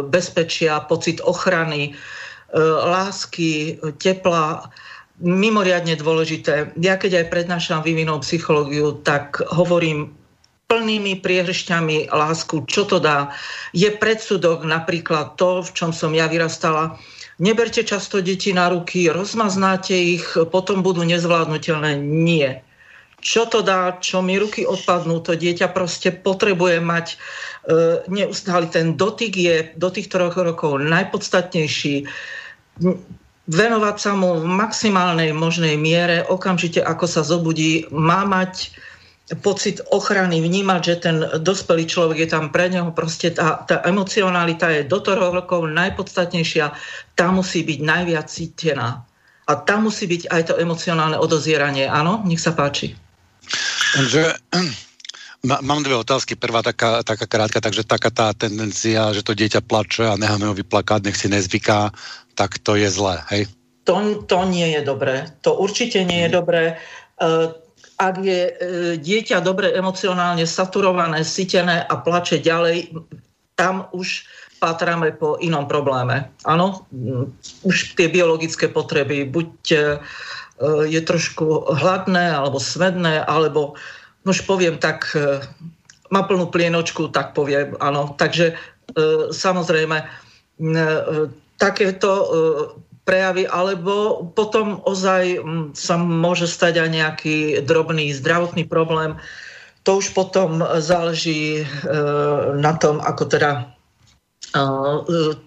bezpečia, 0.05 0.85
pocit 0.85 1.23
ochrany, 1.23 1.97
lásky, 2.85 3.81
tepla, 3.97 4.69
mimoriadne 5.21 5.97
dôležité. 5.97 6.73
Ja 6.77 7.01
keď 7.01 7.25
aj 7.25 7.31
prednášam 7.33 7.81
vývinou 7.81 8.21
psychológiu, 8.21 9.01
tak 9.01 9.41
hovorím 9.49 10.13
plnými 10.69 11.21
priehršťami 11.21 12.09
lásku, 12.09 12.65
čo 12.65 12.89
to 12.89 12.97
dá. 12.97 13.29
Je 13.77 13.93
predsudok 13.93 14.65
napríklad 14.65 15.37
to, 15.37 15.61
v 15.61 15.69
čom 15.73 15.91
som 15.93 16.17
ja 16.17 16.25
vyrastala, 16.25 16.97
Neberte 17.43 17.83
často 17.83 18.23
deti 18.23 18.55
na 18.55 18.71
ruky, 18.71 19.11
rozmaznáte 19.11 19.91
ich, 19.91 20.23
potom 20.47 20.79
budú 20.79 21.03
nezvládnutelné. 21.03 21.99
Nie. 21.99 22.63
Čo 23.19 23.51
to 23.51 23.59
dá, 23.59 23.99
čo 23.99 24.23
mi 24.23 24.39
ruky 24.39 24.63
odpadnú, 24.63 25.19
to 25.19 25.35
dieťa 25.35 25.67
proste 25.75 26.15
potrebuje 26.15 26.79
mať 26.79 27.05
e, 27.11 27.15
neustály 28.07 28.71
ten 28.71 28.95
dotyk 28.95 29.33
je 29.35 29.55
do 29.75 29.91
tých 29.91 30.07
troch 30.07 30.35
rokov 30.35 30.79
najpodstatnejší 30.83 32.07
venovať 33.47 33.95
sa 33.99 34.11
mu 34.15 34.39
v 34.39 34.45
maximálnej 34.47 35.35
možnej 35.35 35.75
miere, 35.75 36.23
okamžite 36.23 36.79
ako 36.79 37.05
sa 37.07 37.21
zobudí, 37.27 37.83
má 37.91 38.23
mať 38.23 38.71
pocit 39.31 39.79
ochrany, 39.95 40.43
vnímať, 40.43 40.81
že 40.83 40.95
ten 40.99 41.17
dospelý 41.39 41.87
človek 41.87 42.27
je 42.27 42.29
tam 42.35 42.51
pre 42.51 42.67
neho, 42.67 42.91
proste 42.91 43.31
tá, 43.31 43.63
tá 43.63 43.79
emocionalita 43.87 44.67
je 44.67 44.83
do 44.83 44.99
toho 44.99 45.31
rokov 45.31 45.63
najpodstatnejšia, 45.71 46.75
tá 47.15 47.31
musí 47.31 47.63
byť 47.63 47.79
najviac 47.79 48.27
cítená. 48.27 49.07
A 49.47 49.51
tam 49.59 49.87
musí 49.87 50.07
byť 50.07 50.27
aj 50.27 50.41
to 50.51 50.53
emocionálne 50.59 51.15
odozieranie. 51.15 51.87
Áno, 51.87 52.23
nech 52.27 52.39
sa 52.39 52.51
páči. 52.51 52.95
Takže 53.95 54.35
mám 55.67 55.83
dve 55.83 55.95
otázky. 55.99 56.35
Prvá 56.35 56.59
taká, 56.59 57.03
taká 57.03 57.27
krátka, 57.27 57.59
takže 57.63 57.87
taká 57.87 58.11
tá 58.11 58.31
tendencia, 58.35 59.11
že 59.15 59.23
to 59.23 59.35
dieťa 59.35 59.63
plače 59.63 60.03
a 60.03 60.19
necháme 60.19 60.51
ho 60.51 60.55
vyplakať, 60.55 60.99
nech 61.07 61.19
si 61.19 61.27
nezvyká, 61.31 61.91
tak 62.35 62.59
to 62.59 62.75
je 62.75 62.91
zlé, 62.91 63.23
hej? 63.31 63.47
To, 63.83 63.99
to 64.23 64.47
nie 64.47 64.79
je 64.79 64.81
dobré. 64.83 65.27
To 65.43 65.59
určite 65.59 66.07
nie 66.07 66.23
je 66.27 66.29
dobré. 66.31 66.79
Uh, 67.19 67.51
ak 67.97 68.15
je 68.21 68.41
e, 68.49 68.53
dieťa 68.97 69.43
dobre 69.45 69.73
emocionálne 69.73 70.45
saturované, 70.49 71.21
sytené 71.21 71.85
a 71.85 71.93
plače 71.97 72.41
ďalej, 72.41 72.93
tam 73.53 73.85
už 73.93 74.25
pátráme 74.57 75.13
po 75.13 75.37
inom 75.43 75.67
probléme. 75.67 76.31
Áno, 76.47 76.87
mm, 76.89 77.25
už 77.67 77.99
tie 77.99 78.07
biologické 78.09 78.71
potreby, 78.71 79.27
buď 79.27 79.51
e, 79.71 79.77
je 80.87 81.01
trošku 81.03 81.75
hladné, 81.75 82.31
alebo 82.33 82.61
smedné, 82.61 83.25
alebo, 83.27 83.75
no 84.23 84.29
už 84.31 84.47
poviem 84.47 84.79
tak, 84.79 85.11
e, 85.13 85.43
má 86.13 86.23
plnú 86.25 86.49
plienočku, 86.49 87.09
tak 87.09 87.33
poviem, 87.33 87.73
áno. 87.81 88.13
Takže 88.13 88.53
samozrejme, 89.33 90.05
takéto 91.57 92.11
prejavy, 93.03 93.47
alebo 93.47 94.23
potom 94.31 94.79
ozaj 94.87 95.43
mm, 95.43 95.65
sa 95.75 95.99
môže 95.99 96.47
stať 96.47 96.87
aj 96.87 96.89
nejaký 96.89 97.37
drobný 97.63 98.11
zdravotný 98.15 98.63
problém. 98.63 99.19
To 99.83 99.99
už 99.99 100.15
potom 100.15 100.63
záleží 100.79 101.63
e, 101.63 101.65
na 102.55 102.73
tom, 102.79 103.03
ako 103.03 103.23
teda 103.27 103.51
e, 103.59 103.63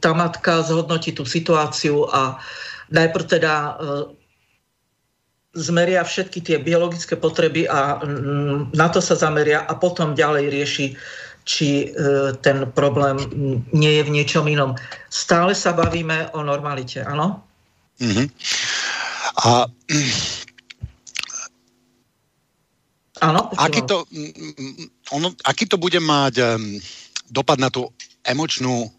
tá 0.04 0.12
matka 0.12 0.60
zhodnotí 0.60 1.16
tú 1.16 1.24
situáciu 1.24 2.04
a 2.12 2.36
najprv 2.92 3.24
teda 3.24 3.54
e, 3.56 3.72
zmeria 5.56 6.04
všetky 6.04 6.44
tie 6.44 6.56
biologické 6.60 7.16
potreby 7.16 7.64
a 7.64 8.04
mm, 8.04 8.76
na 8.76 8.92
to 8.92 9.00
sa 9.00 9.16
zameria 9.16 9.64
a 9.64 9.72
potom 9.72 10.12
ďalej 10.12 10.52
rieši 10.52 10.88
či 11.46 11.94
ten 12.42 12.66
problém 12.74 13.22
nie 13.70 13.92
je 13.94 14.02
v 14.02 14.14
niečom 14.18 14.50
inom. 14.50 14.74
Stále 15.06 15.54
sa 15.54 15.70
bavíme 15.78 16.34
o 16.34 16.42
normalite, 16.42 17.06
áno? 17.06 17.45
Mm-hmm. 18.00 18.26
A 19.46 19.50
Áno, 23.16 23.48
aký 23.56 23.80
to, 23.88 24.04
ono, 25.08 25.32
aký 25.48 25.64
to 25.64 25.80
bude 25.80 25.96
mať 26.04 26.36
um, 26.36 26.76
dopad 27.32 27.56
na 27.56 27.72
tú 27.72 27.88
emočnú 28.20 28.92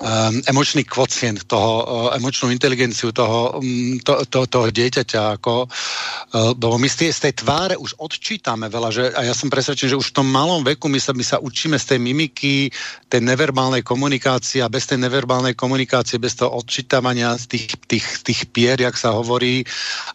um, 0.00 0.42
emočný 0.46 0.82
kvocient 0.84 1.46
toho, 1.46 1.72
uh, 1.84 2.16
emočnú 2.16 2.50
inteligenciu 2.50 3.14
toho, 3.14 3.58
um, 3.58 3.98
to, 4.02 4.26
to, 4.26 4.46
toho 4.46 4.68
dieťaťa, 4.70 5.38
ako, 5.38 5.66
uh, 5.66 6.50
lebo 6.56 6.76
my 6.78 6.88
z 6.90 6.96
tej, 7.06 7.10
z 7.14 7.20
tej 7.30 7.32
tváre 7.44 7.74
už 7.78 7.94
odčítame 7.98 8.66
veľa, 8.66 8.88
že, 8.90 9.04
a 9.14 9.22
ja 9.22 9.34
som 9.36 9.52
presvedčený, 9.52 9.94
že 9.94 10.00
už 10.00 10.10
v 10.10 10.16
tom 10.22 10.28
malom 10.28 10.66
veku 10.66 10.90
my 10.90 10.98
sa, 10.98 11.14
my 11.14 11.24
sa 11.24 11.38
učíme 11.38 11.78
z 11.78 11.94
tej 11.94 11.98
mimiky, 12.02 12.70
tej 13.06 13.20
neverbálnej 13.22 13.86
komunikácie 13.86 14.64
a 14.64 14.72
bez 14.72 14.90
tej 14.90 14.98
neverbálnej 14.98 15.54
komunikácie, 15.54 16.18
bez 16.18 16.34
toho 16.38 16.50
odčítavania 16.58 17.38
z 17.38 17.54
tých, 17.54 17.66
tých, 17.86 18.06
tých 18.26 18.40
pier, 18.50 18.80
jak 18.80 18.98
sa 18.98 19.14
hovorí, 19.14 19.62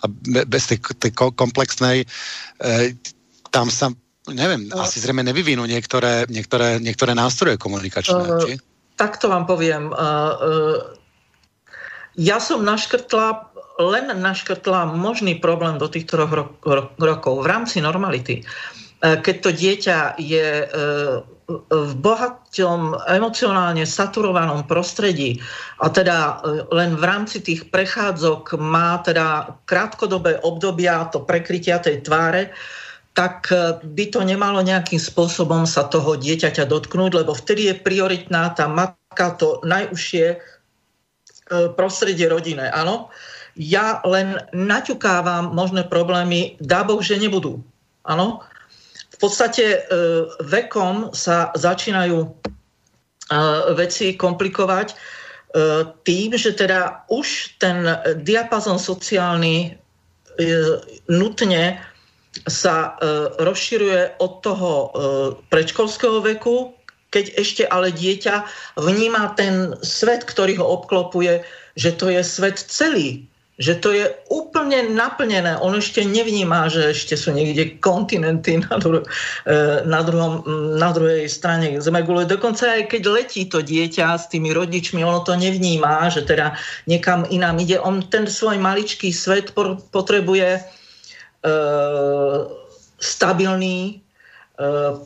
a 0.04 0.06
bez 0.46 0.76
tej, 0.76 0.80
tej 1.00 1.12
komplexnej, 1.16 2.04
uh, 2.04 2.88
tam 3.50 3.72
sa 3.72 3.90
neviem, 4.30 4.70
no. 4.70 4.86
asi 4.86 5.02
zrejme 5.02 5.26
nevyvinú 5.26 5.66
niektoré, 5.66 6.30
niektoré, 6.30 6.78
niektoré 6.78 7.18
nástroje 7.18 7.58
komunikačné. 7.58 8.22
Uh, 8.22 8.46
či? 8.46 8.54
Takto 9.00 9.32
vám 9.32 9.48
poviem. 9.48 9.96
Ja 12.20 12.38
som 12.44 12.68
naškrtla, 12.68 13.48
len 13.80 14.12
naškrtla 14.12 14.92
možný 14.92 15.40
problém 15.40 15.80
do 15.80 15.88
týchto 15.88 16.20
ro- 16.20 16.52
ro- 16.68 16.92
rokov 17.00 17.40
v 17.40 17.48
rámci 17.48 17.80
normality. 17.80 18.44
Keď 19.00 19.36
to 19.40 19.56
dieťa 19.56 20.20
je 20.20 20.68
v 21.72 21.94
bohatom 21.98 22.94
emocionálne 23.10 23.82
saturovanom 23.88 24.70
prostredí 24.70 25.42
a 25.82 25.90
teda 25.90 26.44
len 26.70 26.94
v 26.94 27.04
rámci 27.08 27.42
tých 27.42 27.74
prechádzok 27.74 28.60
má 28.62 29.02
teda 29.02 29.58
krátkodobé 29.66 30.46
obdobia 30.46 31.10
to 31.10 31.26
prekrytia 31.26 31.82
tej 31.82 32.06
tváre, 32.06 32.54
tak 33.14 33.50
e, 33.52 33.80
by 33.82 34.06
to 34.14 34.22
nemalo 34.22 34.62
nejakým 34.62 35.02
spôsobom 35.02 35.66
sa 35.66 35.88
toho 35.90 36.16
dieťaťa 36.16 36.70
dotknúť, 36.70 37.12
lebo 37.24 37.34
vtedy 37.34 37.72
je 37.72 37.76
prioritná 37.76 38.54
tá 38.54 38.70
matka, 38.70 39.36
to 39.36 39.60
najúžšie 39.66 40.26
e, 40.34 40.38
prostredie 41.74 42.30
rodinné. 42.30 42.70
Áno, 42.70 43.10
ja 43.58 44.00
len 44.06 44.40
naťukávam 44.56 45.52
možné 45.52 45.84
problémy, 45.84 46.56
dá 46.64 46.86
Boh, 46.86 47.02
že 47.02 47.20
nebudú. 47.20 47.60
Áno, 48.06 48.46
v 49.10 49.18
podstate 49.20 49.66
e, 49.66 49.80
vekom 50.46 51.12
sa 51.12 51.52
začínajú 51.56 52.48
veci 53.78 54.18
komplikovať 54.18 54.98
tým, 56.02 56.34
že 56.34 56.58
teda 56.58 57.06
už 57.14 57.62
ten 57.62 57.86
diapazon 58.26 58.82
sociálny 58.82 59.78
nutne 61.06 61.78
sa 62.46 62.76
e, 63.02 63.10
rozširuje 63.42 64.22
od 64.22 64.32
toho 64.46 64.72
e, 64.72 64.88
predškolského 65.50 66.22
veku, 66.22 66.78
keď 67.10 67.26
ešte 67.42 67.64
ale 67.66 67.90
dieťa 67.90 68.46
vníma 68.78 69.34
ten 69.34 69.74
svet, 69.82 70.30
ktorý 70.30 70.62
ho 70.62 70.66
obklopuje, 70.78 71.42
že 71.74 71.98
to 71.98 72.14
je 72.14 72.22
svet 72.22 72.62
celý. 72.62 73.26
že 73.60 73.76
to 73.76 73.92
je 73.92 74.08
úplne 74.32 74.96
naplnené. 74.96 75.60
On 75.60 75.76
ešte 75.76 76.00
nevníma, 76.08 76.72
že 76.72 76.96
ešte 76.96 77.20
sú 77.20 77.36
niekde 77.36 77.76
kontinenty 77.84 78.64
na, 78.64 78.80
dru- 78.80 79.04
e, 79.44 79.84
na, 79.84 80.00
druhom, 80.00 80.48
na 80.80 80.96
druhej 80.96 81.28
strane 81.28 81.76
Zemegule. 81.84 82.24
Dokonca 82.24 82.80
aj 82.80 82.88
keď 82.88 83.04
letí 83.12 83.44
to 83.52 83.60
dieťa 83.60 84.16
s 84.16 84.32
tými 84.32 84.56
rodičmi, 84.56 85.04
ono 85.04 85.28
to 85.28 85.36
nevníma, 85.36 86.08
že 86.08 86.24
teda 86.24 86.56
niekam 86.88 87.28
inám 87.28 87.60
ide. 87.60 87.84
On 87.84 88.00
ten 88.00 88.32
svoj 88.32 88.56
maličký 88.64 89.12
svet 89.12 89.52
potrebuje 89.92 90.64
stabilný, 93.00 93.80
e, 93.80 93.96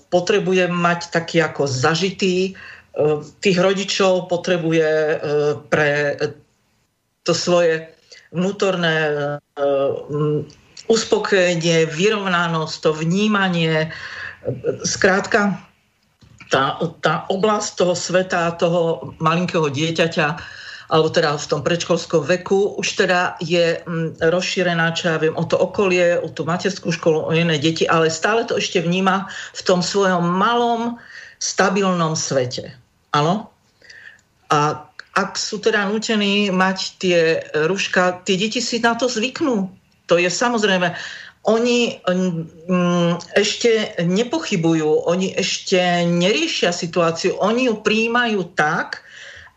potrebuje 0.10 0.68
mať 0.68 1.14
taký 1.14 1.46
ako 1.46 1.70
zažitý, 1.70 2.52
e, 2.52 2.54
tých 3.40 3.58
rodičov 3.62 4.28
potrebuje 4.28 4.90
e, 4.90 5.16
pre 5.70 6.18
to 7.24 7.32
svoje 7.32 7.88
vnútorné 8.36 9.16
uspokojenie, 10.92 11.88
vyrovnanosť, 11.88 12.76
to 12.84 12.92
vnímanie. 12.92 13.94
Skrátka, 14.84 15.56
tá, 16.52 16.84
tá 17.00 17.24
oblasť 17.32 17.70
toho 17.80 17.96
sveta, 17.96 18.60
toho 18.60 19.16
malinkého 19.24 19.72
dieťaťa, 19.72 20.28
alebo 20.94 21.10
teda 21.10 21.34
v 21.34 21.50
tom 21.50 21.66
predškolskom 21.66 22.22
veku, 22.22 22.78
už 22.78 22.88
teda 23.02 23.42
je 23.42 23.82
mm, 23.82 24.22
rozšírená, 24.22 24.94
čo 24.94 25.10
ja 25.10 25.18
viem, 25.18 25.34
o 25.34 25.42
to 25.42 25.58
okolie, 25.58 26.22
o 26.22 26.30
tú 26.30 26.46
materskú 26.46 26.94
školu, 26.94 27.26
o 27.26 27.32
iné 27.34 27.58
deti, 27.58 27.90
ale 27.90 28.14
stále 28.14 28.46
to 28.46 28.62
ešte 28.62 28.78
vníma 28.78 29.26
v 29.58 29.62
tom 29.66 29.82
svojom 29.82 30.22
malom, 30.22 31.02
stabilnom 31.42 32.14
svete. 32.14 32.78
Áno? 33.10 33.50
A 34.54 34.86
ak 35.18 35.34
sú 35.34 35.58
teda 35.58 35.90
nutení 35.90 36.54
mať 36.54 36.78
tie 37.02 37.42
ruška, 37.66 38.22
tie 38.22 38.38
deti 38.38 38.62
si 38.62 38.78
na 38.78 38.94
to 38.94 39.10
zvyknú. 39.10 39.74
To 40.06 40.22
je 40.22 40.30
samozrejme. 40.30 40.94
Oni 41.50 41.98
mm, 42.06 43.34
ešte 43.34 43.98
nepochybujú, 43.98 45.10
oni 45.10 45.34
ešte 45.34 46.06
neriešia 46.06 46.70
situáciu, 46.70 47.34
oni 47.42 47.66
ju 47.66 47.82
príjmajú 47.82 48.54
tak, 48.54 49.02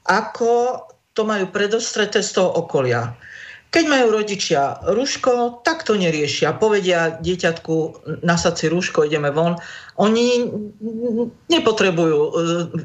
ako 0.09 0.81
to 1.17 1.25
majú 1.25 1.49
predostreté 1.49 2.21
z 2.21 2.37
toho 2.37 2.53
okolia. 2.61 3.17
Keď 3.67 3.85
majú 3.93 4.15
rodičia 4.15 4.79
rúško, 4.89 5.61
tak 5.67 5.83
to 5.83 5.99
neriešia. 5.99 6.55
Povedia 6.55 7.19
dieťatku, 7.19 8.07
nasad 8.23 8.57
si 8.57 8.71
rúško, 8.71 9.05
ideme 9.05 9.35
von. 9.35 9.59
Oni 9.99 10.47
nepotrebujú 11.51 12.21
e, 12.21 12.31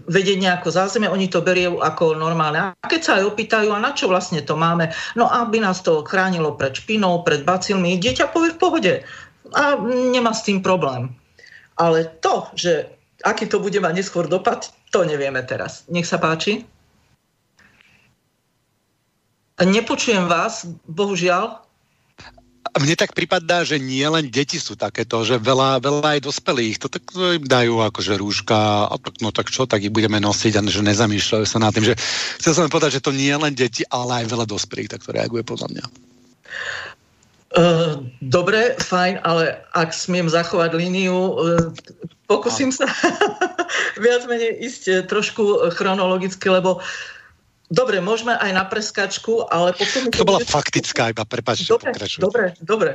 vedieť 0.09 0.37
nejako 0.41 0.73
zázemie, 0.73 1.07
oni 1.07 1.29
to 1.29 1.45
beriejú 1.45 1.79
ako 1.79 2.17
normálne. 2.17 2.73
A 2.75 2.85
keď 2.89 3.01
sa 3.03 3.11
aj 3.21 3.29
opýtajú, 3.29 3.69
a 3.71 3.79
na 3.79 3.93
čo 3.93 4.09
vlastne 4.09 4.41
to 4.41 4.57
máme? 4.57 4.89
No 5.13 5.29
aby 5.29 5.61
nás 5.61 5.85
to 5.85 6.01
chránilo 6.01 6.57
pred 6.57 6.73
špinou, 6.73 7.21
pred 7.21 7.45
bacilmi, 7.45 8.01
dieťa 8.01 8.33
povie 8.33 8.51
v 8.51 8.59
pohode. 8.59 8.93
A 9.53 9.77
nemá 9.85 10.33
s 10.33 10.43
tým 10.43 10.65
problém. 10.65 11.13
Ale 11.77 12.09
to, 12.19 12.51
že 12.57 12.89
aký 13.21 13.45
to 13.45 13.61
bude 13.61 13.77
mať 13.77 14.01
neskôr 14.01 14.25
dopad, 14.25 14.65
to 14.89 15.05
nevieme 15.05 15.39
teraz. 15.45 15.85
Nech 15.87 16.09
sa 16.09 16.17
páči. 16.17 16.65
Nepočujem 19.61 20.25
vás, 20.25 20.65
bohužiaľ. 20.89 21.61
Mne 22.71 22.95
tak 22.95 23.11
pripadá, 23.11 23.67
že 23.67 23.77
nie 23.83 24.05
len 24.07 24.31
deti 24.31 24.55
sú 24.55 24.79
takéto, 24.79 25.27
že 25.27 25.35
veľa, 25.37 25.83
veľa 25.83 26.17
aj 26.17 26.21
dospelých, 26.23 26.79
to 26.79 26.87
tak 26.87 27.03
to 27.03 27.35
im 27.35 27.43
dajú 27.43 27.83
akože 27.83 28.15
rúška, 28.15 28.87
a 28.87 28.95
tak, 28.95 29.19
no 29.19 29.29
tak 29.35 29.51
čo, 29.51 29.67
tak 29.67 29.83
ich 29.83 29.91
budeme 29.91 30.23
nosiť 30.23 30.55
a 30.55 30.61
že 30.65 30.79
nezamýšľajú 30.79 31.45
sa 31.45 31.59
nad 31.59 31.75
tým, 31.75 31.91
že 31.91 31.99
chcel 32.39 32.55
som 32.55 32.71
povedať, 32.71 33.01
že 33.01 33.03
to 33.03 33.11
nie 33.11 33.33
len 33.35 33.51
deti, 33.51 33.83
ale 33.91 34.23
aj 34.23 34.31
veľa 34.31 34.45
dospelých, 34.47 34.97
tak 34.97 35.03
to 35.03 35.11
reaguje 35.11 35.43
podľa 35.43 35.67
mňa. 35.67 35.85
Uh, 37.51 38.07
dobre, 38.23 38.79
fajn, 38.79 39.19
ale 39.27 39.59
ak 39.75 39.91
smiem 39.91 40.31
zachovať 40.31 40.71
líniu, 40.71 41.11
uh, 41.11 41.75
pokúsim 42.31 42.71
sa 42.71 42.87
viac 44.05 44.23
menej 44.31 44.63
ísť 44.63 45.11
trošku 45.11 45.75
chronologicky, 45.75 46.47
lebo 46.47 46.79
uh, 46.79 46.83
Dobre, 47.71 48.03
môžeme 48.03 48.35
aj 48.35 48.51
na 48.51 48.67
preskačku, 48.67 49.47
ale 49.47 49.71
potom... 49.71 50.11
To 50.11 50.27
bola 50.27 50.43
faktická 50.43 51.15
iba, 51.15 51.23
prepáčte, 51.23 51.71
dobre, 51.71 51.95
Dobre, 52.19 52.45
dobre. 52.59 52.91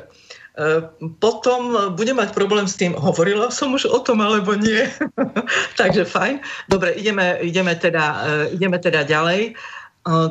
E, 0.53 0.85
potom 1.17 1.97
budem 1.97 2.21
mať 2.21 2.37
problém 2.37 2.69
s 2.69 2.77
tým, 2.77 2.93
hovorila 2.93 3.49
som 3.49 3.73
už 3.73 3.89
o 3.89 4.05
tom, 4.05 4.21
alebo 4.21 4.53
nie. 4.53 4.85
takže 5.81 6.05
fajn. 6.05 6.45
Dobre, 6.69 6.93
ideme, 6.93 7.41
ideme, 7.41 7.73
teda, 7.73 8.05
e, 8.21 8.61
ideme 8.61 8.77
teda 8.77 9.09
ďalej. 9.09 9.41
E, 9.49 9.53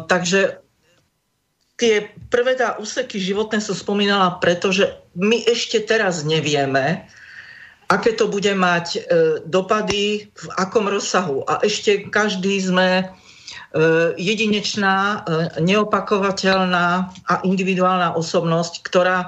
takže 0.06 0.62
tie 1.82 2.14
prvé 2.30 2.54
tá 2.54 2.78
úseky 2.78 3.18
životné 3.18 3.58
som 3.58 3.74
spomínala, 3.74 4.38
pretože 4.38 4.94
my 5.18 5.42
ešte 5.50 5.82
teraz 5.82 6.22
nevieme, 6.22 7.10
aké 7.90 8.14
to 8.14 8.30
bude 8.30 8.50
mať 8.54 9.10
dopady, 9.46 10.30
v 10.30 10.48
akom 10.58 10.90
rozsahu. 10.90 11.46
A 11.46 11.62
ešte 11.62 12.10
každý 12.10 12.58
sme 12.62 13.14
jedinečná, 14.16 14.96
e, 14.96 15.18
neopakovateľná 15.60 16.88
a 17.28 17.34
individuálna 17.44 18.16
osobnosť, 18.16 18.74
ktorá 18.88 19.28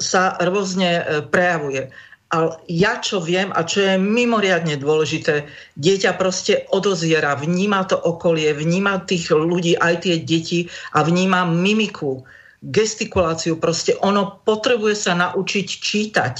sa 0.00 0.40
rôzne 0.40 1.24
prejavuje. 1.28 1.92
Ale 2.32 2.58
ja 2.66 2.98
čo 2.98 3.22
viem 3.22 3.54
a 3.54 3.62
čo 3.62 3.84
je 3.84 3.94
mimoriadne 4.00 4.80
dôležité, 4.80 5.46
dieťa 5.78 6.18
proste 6.18 6.66
odoziera, 6.72 7.38
vníma 7.38 7.86
to 7.86 7.94
okolie, 7.94 8.50
vníma 8.50 9.06
tých 9.06 9.30
ľudí, 9.30 9.78
aj 9.78 10.08
tie 10.08 10.16
deti 10.18 10.66
a 10.96 11.06
vníma 11.06 11.46
mimiku, 11.46 12.26
gestikuláciu. 12.64 13.60
Proste 13.60 13.94
ono 14.02 14.40
potrebuje 14.42 14.96
sa 14.98 15.12
naučiť 15.14 15.66
čítať 15.68 16.36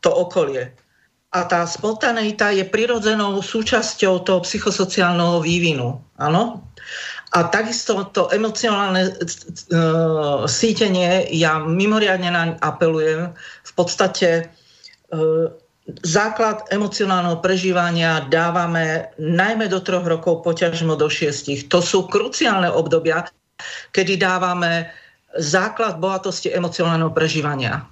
to 0.00 0.08
okolie 0.14 0.85
a 1.34 1.40
tá 1.44 1.66
spontaneita 1.66 2.54
je 2.54 2.62
prirodzenou 2.62 3.42
súčasťou 3.42 4.22
toho 4.22 4.40
psychosociálneho 4.46 5.42
vývinu. 5.42 5.98
Áno? 6.16 6.62
A 7.34 7.50
takisto 7.50 8.06
to 8.14 8.30
emocionálne 8.30 9.12
uh, 9.12 10.46
sítenie, 10.46 11.26
ja 11.34 11.58
mimoriadne 11.60 12.30
naň 12.30 12.48
apelujem. 12.62 13.34
V 13.66 13.72
podstate 13.74 14.48
uh, 15.10 15.50
základ 16.06 16.64
emocionálneho 16.70 17.42
prežívania 17.42 18.24
dávame 18.30 19.10
najmä 19.18 19.66
do 19.66 19.82
troch 19.82 20.06
rokov, 20.06 20.46
poťažmo 20.46 20.94
do 20.94 21.10
šiestich. 21.10 21.66
To 21.68 21.82
sú 21.82 22.06
kruciálne 22.06 22.70
obdobia, 22.70 23.26
kedy 23.92 24.16
dávame 24.16 24.88
základ 25.36 25.98
bohatosti 26.00 26.54
emocionálneho 26.54 27.12
prežívania. 27.12 27.84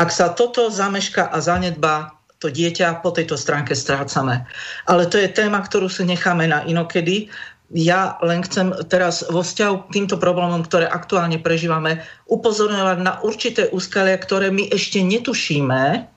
Ak 0.00 0.10
sa 0.10 0.32
toto 0.32 0.72
zameška 0.72 1.30
a 1.30 1.38
zanedba, 1.38 2.17
to 2.38 2.48
dieťa 2.48 3.02
po 3.02 3.10
tejto 3.10 3.34
stránke 3.34 3.74
strácame. 3.74 4.46
Ale 4.86 5.10
to 5.10 5.18
je 5.18 5.30
téma, 5.30 5.58
ktorú 5.58 5.90
si 5.90 6.06
necháme 6.06 6.46
na 6.46 6.62
inokedy. 6.62 7.26
Ja 7.74 8.16
len 8.24 8.40
chcem 8.46 8.72
teraz 8.88 9.26
vo 9.28 9.44
vzťahu 9.44 9.90
k 9.90 9.92
týmto 9.92 10.16
problémom, 10.16 10.64
ktoré 10.64 10.88
aktuálne 10.88 11.36
prežívame, 11.42 12.00
upozorňovať 12.30 12.98
na 13.04 13.20
určité 13.20 13.68
úskalia, 13.68 14.16
ktoré 14.16 14.48
my 14.48 14.70
ešte 14.72 15.04
netušíme, 15.04 16.08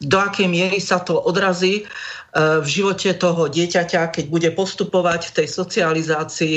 do 0.00 0.16
akej 0.16 0.48
miery 0.48 0.80
sa 0.80 1.04
to 1.04 1.20
odrazí 1.20 1.84
e, 1.84 1.84
v 2.60 2.66
živote 2.66 3.12
toho 3.20 3.52
dieťaťa, 3.52 4.08
keď 4.08 4.24
bude 4.32 4.48
postupovať 4.56 5.28
v 5.28 5.34
tej 5.40 5.46
socializácii 5.52 6.56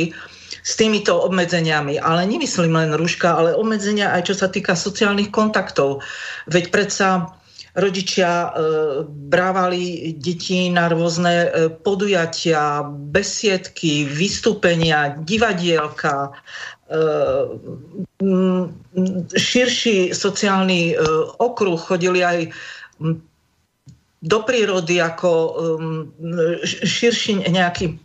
s 0.64 0.72
týmito 0.80 1.20
obmedzeniami. 1.20 2.00
Ale 2.00 2.24
nemyslím 2.24 2.72
len 2.72 2.96
rúška, 2.96 3.36
ale 3.36 3.52
obmedzenia 3.52 4.16
aj 4.16 4.32
čo 4.32 4.36
sa 4.40 4.48
týka 4.48 4.80
sociálnych 4.80 5.28
kontaktov. 5.28 6.00
Veď 6.48 6.72
predsa 6.72 7.36
rodičia 7.74 8.30
e, 8.30 8.50
brávali 9.10 10.14
deti 10.14 10.70
na 10.70 10.86
rôzne 10.94 11.34
e, 11.34 11.50
podujatia, 11.74 12.86
besiedky, 12.86 14.06
vystúpenia, 14.06 15.18
divadielka, 15.18 16.30
e, 16.30 17.02
širší 19.34 20.14
sociálny 20.14 20.96
okruh, 21.42 21.82
chodili 21.82 22.22
aj 22.22 22.54
do 24.24 24.40
prírody 24.48 25.02
ako 25.04 25.32
širší 26.64 27.44
nejaký 27.52 28.00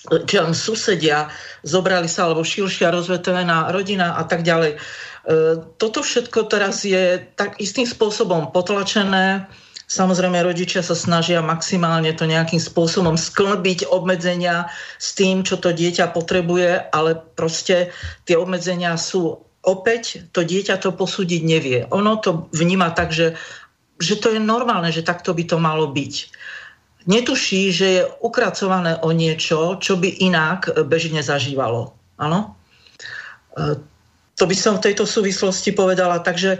čo 0.00 0.48
susedia, 0.56 1.28
zobrali 1.60 2.08
sa, 2.08 2.24
alebo 2.28 2.40
širšia 2.40 2.88
rozvetvená 2.88 3.68
rodina 3.68 4.16
a 4.16 4.24
tak 4.24 4.40
ďalej. 4.40 4.80
E, 5.30 5.62
toto 5.78 6.02
všetko 6.02 6.50
teraz 6.50 6.82
je 6.82 7.22
tak 7.38 7.62
istým 7.62 7.86
spôsobom 7.86 8.50
potlačené. 8.50 9.46
Samozrejme, 9.86 10.42
rodičia 10.42 10.82
sa 10.82 10.94
snažia 10.94 11.42
maximálne 11.42 12.10
to 12.14 12.26
nejakým 12.26 12.58
spôsobom 12.58 13.14
sklbiť 13.14 13.90
obmedzenia 13.90 14.70
s 14.98 15.14
tým, 15.14 15.42
čo 15.46 15.58
to 15.58 15.70
dieťa 15.74 16.10
potrebuje, 16.14 16.90
ale 16.90 17.18
proste 17.34 17.94
tie 18.26 18.38
obmedzenia 18.38 18.94
sú 18.98 19.38
opäť, 19.62 20.30
to 20.34 20.46
dieťa 20.46 20.78
to 20.82 20.94
posúdiť 20.94 21.42
nevie. 21.42 21.78
Ono 21.90 22.18
to 22.22 22.50
vníma 22.54 22.94
tak, 22.94 23.10
že, 23.14 23.34
že 23.98 24.18
to 24.18 24.34
je 24.34 24.40
normálne, 24.42 24.90
že 24.94 25.06
takto 25.06 25.34
by 25.34 25.42
to 25.46 25.58
malo 25.58 25.90
byť. 25.90 26.14
Netuší, 27.10 27.74
že 27.74 27.86
je 27.86 28.02
ukracované 28.22 28.98
o 29.02 29.10
niečo, 29.10 29.78
čo 29.78 29.98
by 29.98 30.22
inak 30.22 30.70
bežne 30.86 31.22
zažívalo. 31.22 31.98
Áno? 32.14 32.54
To 34.40 34.48
by 34.48 34.56
som 34.56 34.80
v 34.80 34.90
tejto 34.90 35.04
súvislosti 35.04 35.76
povedala. 35.76 36.24
Takže 36.24 36.56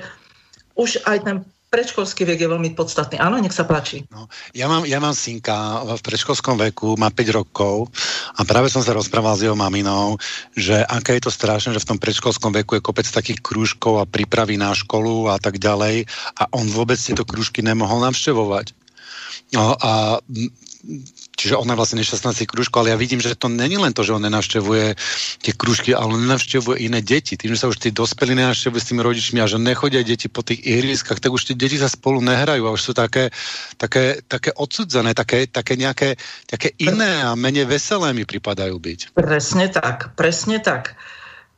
už 0.77 1.01
aj 1.09 1.25
ten 1.25 1.37
predškolský 1.71 2.27
vek 2.27 2.38
je 2.43 2.51
veľmi 2.51 2.75
podstatný. 2.75 3.16
Áno, 3.23 3.38
nech 3.38 3.55
sa 3.55 3.62
páči. 3.62 4.03
No, 4.11 4.27
ja, 4.51 4.66
mám, 4.66 4.83
ja 4.83 4.99
mám 4.99 5.14
synka 5.14 5.87
v 5.87 6.03
predškolskom 6.03 6.59
veku, 6.59 6.99
má 6.99 7.14
5 7.14 7.38
rokov 7.38 7.87
a 8.35 8.43
práve 8.43 8.66
som 8.66 8.83
sa 8.83 8.90
rozprával 8.90 9.38
s 9.38 9.47
jeho 9.47 9.55
maminou, 9.55 10.19
že 10.59 10.83
aké 10.90 11.23
je 11.23 11.31
to 11.31 11.33
strašné, 11.33 11.71
že 11.71 11.83
v 11.87 11.95
tom 11.95 12.03
predškolskom 12.03 12.51
veku 12.51 12.75
je 12.75 12.83
kopec 12.83 13.07
takých 13.07 13.38
krúžkov 13.38 14.03
a 14.03 14.05
prípravy 14.05 14.59
na 14.59 14.75
školu 14.75 15.31
a 15.31 15.38
tak 15.38 15.62
ďalej 15.62 16.11
a 16.37 16.43
on 16.51 16.66
vôbec 16.75 16.99
tieto 16.99 17.23
krúžky 17.23 17.62
nemohol 17.62 18.03
navštevovať. 18.03 18.75
No 19.55 19.79
a 19.79 20.19
čiže 21.40 21.57
ona 21.57 21.72
vlastne 21.72 22.05
nešťastná 22.05 22.37
si 22.37 22.44
krúžku, 22.44 22.76
ale 22.76 22.92
ja 22.92 23.00
vidím, 23.00 23.24
že 23.24 23.33
to 23.33 23.48
není 23.48 23.81
len 23.81 23.96
to, 23.96 24.05
že 24.05 24.12
on 24.12 24.20
nenavštevuje 24.20 25.00
tie 25.40 25.53
krúžky, 25.57 25.96
ale 25.96 26.20
nenavštevuje 26.20 26.85
iné 26.85 27.00
deti. 27.00 27.40
Tým, 27.40 27.57
že 27.57 27.64
sa 27.64 27.72
už 27.72 27.81
tí 27.81 27.88
dospelí 27.88 28.37
nenavštevujú 28.37 28.81
s 28.81 28.88
tými 28.92 29.00
rodičmi 29.00 29.38
a 29.40 29.48
že 29.48 29.57
nechodia 29.57 30.05
deti 30.05 30.29
po 30.29 30.44
tých 30.44 30.61
ihriskách, 30.61 31.18
tak 31.18 31.33
už 31.33 31.48
tie 31.48 31.57
deti 31.57 31.81
sa 31.81 31.88
spolu 31.88 32.20
nehrajú 32.20 32.68
a 32.68 32.74
už 32.76 32.81
sú 32.81 32.92
také, 32.92 33.33
také, 33.81 34.20
také 34.29 34.53
odsudzené, 34.53 35.16
také, 35.16 35.48
také 35.48 35.81
nejaké 35.81 36.20
také 36.50 36.74
iné 36.83 37.22
a 37.22 37.38
menej 37.38 37.70
veselé 37.70 38.11
mi 38.11 38.26
pripadajú 38.26 38.76
byť. 38.76 39.00
Presne 39.14 39.70
tak, 39.70 40.18
presne 40.18 40.59
tak. 40.59 40.98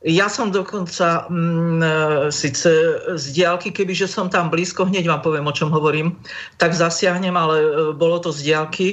Ja 0.03 0.27
som 0.27 0.51
dokonca 0.51 1.31
mm, 1.31 1.79
e, 1.79 1.87
síce 2.27 2.69
z 3.15 3.25
diálky, 3.31 3.71
kebyže 3.71 4.11
som 4.11 4.27
tam 4.27 4.51
blízko, 4.51 4.83
hneď 4.83 5.07
vám 5.07 5.23
poviem, 5.23 5.47
o 5.47 5.55
čom 5.55 5.71
hovorím, 5.71 6.19
tak 6.59 6.75
zasiahnem, 6.75 7.31
ale 7.31 7.55
e, 7.63 7.67
bolo 7.95 8.19
to 8.19 8.35
z 8.35 8.51
diálky 8.51 8.87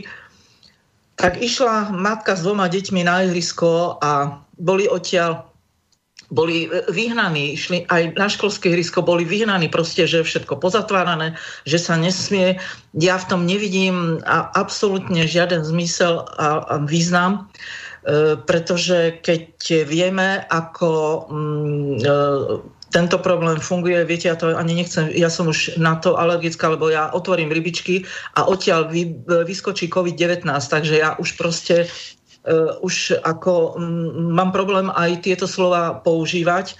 tak 1.20 1.36
išla 1.38 1.92
matka 1.92 2.32
s 2.32 2.42
dvoma 2.42 2.66
deťmi 2.72 3.04
na 3.04 3.28
ihrisko 3.28 4.00
a 4.00 4.40
boli 4.56 4.88
odtiaľ 4.88 5.50
boli 6.30 6.70
vyhnaní, 6.86 7.58
išli 7.58 7.90
aj 7.90 8.14
na 8.14 8.30
školské 8.30 8.70
ihrisko, 8.70 9.02
boli 9.02 9.26
vyhnaní 9.26 9.66
proste, 9.66 10.06
že 10.06 10.22
všetko 10.22 10.62
pozatvárané, 10.62 11.34
že 11.66 11.82
sa 11.82 11.98
nesmie. 11.98 12.54
Ja 12.94 13.18
v 13.18 13.28
tom 13.34 13.42
nevidím 13.50 14.22
a 14.22 14.46
absolútne 14.54 15.26
žiaden 15.26 15.66
zmysel 15.66 16.22
a, 16.38 16.62
a 16.62 16.74
význam, 16.86 17.50
e, 18.06 18.38
pretože 18.46 19.18
keď 19.26 19.82
vieme, 19.90 20.46
ako 20.46 20.90
mm, 21.34 21.94
e, 21.98 22.18
tento 22.90 23.22
problém 23.22 23.62
funguje, 23.62 24.02
viete, 24.04 24.26
ja 24.26 24.34
to 24.34 24.58
ani 24.58 24.74
nechcem, 24.74 25.14
ja 25.14 25.30
som 25.30 25.46
už 25.46 25.78
na 25.78 25.96
to 25.96 26.18
alergická, 26.18 26.74
lebo 26.74 26.90
ja 26.90 27.14
otvorím 27.14 27.54
rybičky 27.54 28.02
a 28.34 28.50
odtiaľ 28.50 28.90
vy, 28.90 29.14
vyskočí 29.46 29.86
COVID-19, 29.86 30.46
takže 30.50 30.98
ja 30.98 31.14
už 31.14 31.38
proste 31.38 31.86
uh, 31.86 32.74
už 32.82 33.22
ako 33.22 33.78
um, 33.78 34.34
mám 34.34 34.50
problém 34.50 34.90
aj 34.90 35.22
tieto 35.22 35.46
slova 35.46 36.02
používať, 36.02 36.74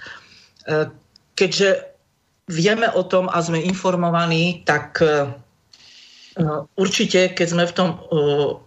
uh, 0.67 0.91
keďže 1.39 1.95
vieme 2.51 2.91
o 2.91 3.07
tom 3.07 3.31
a 3.31 3.39
sme 3.39 3.63
informovaní, 3.63 4.67
tak 4.67 4.99
uh, 4.99 5.31
určite, 6.75 7.31
keď 7.31 7.47
sme 7.47 7.63
v 7.63 7.75
tom 7.75 7.89
uh, 7.95 8.59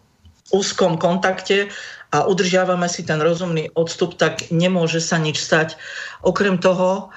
úzkom 0.52 0.96
kontakte 0.96 1.68
a 2.14 2.30
udržiavame 2.30 2.86
si 2.86 3.02
ten 3.02 3.18
rozumný 3.18 3.74
odstup, 3.74 4.14
tak 4.14 4.54
nemôže 4.54 5.02
sa 5.02 5.18
nič 5.18 5.42
stať. 5.42 5.74
Okrem 6.22 6.62
toho, 6.62 7.10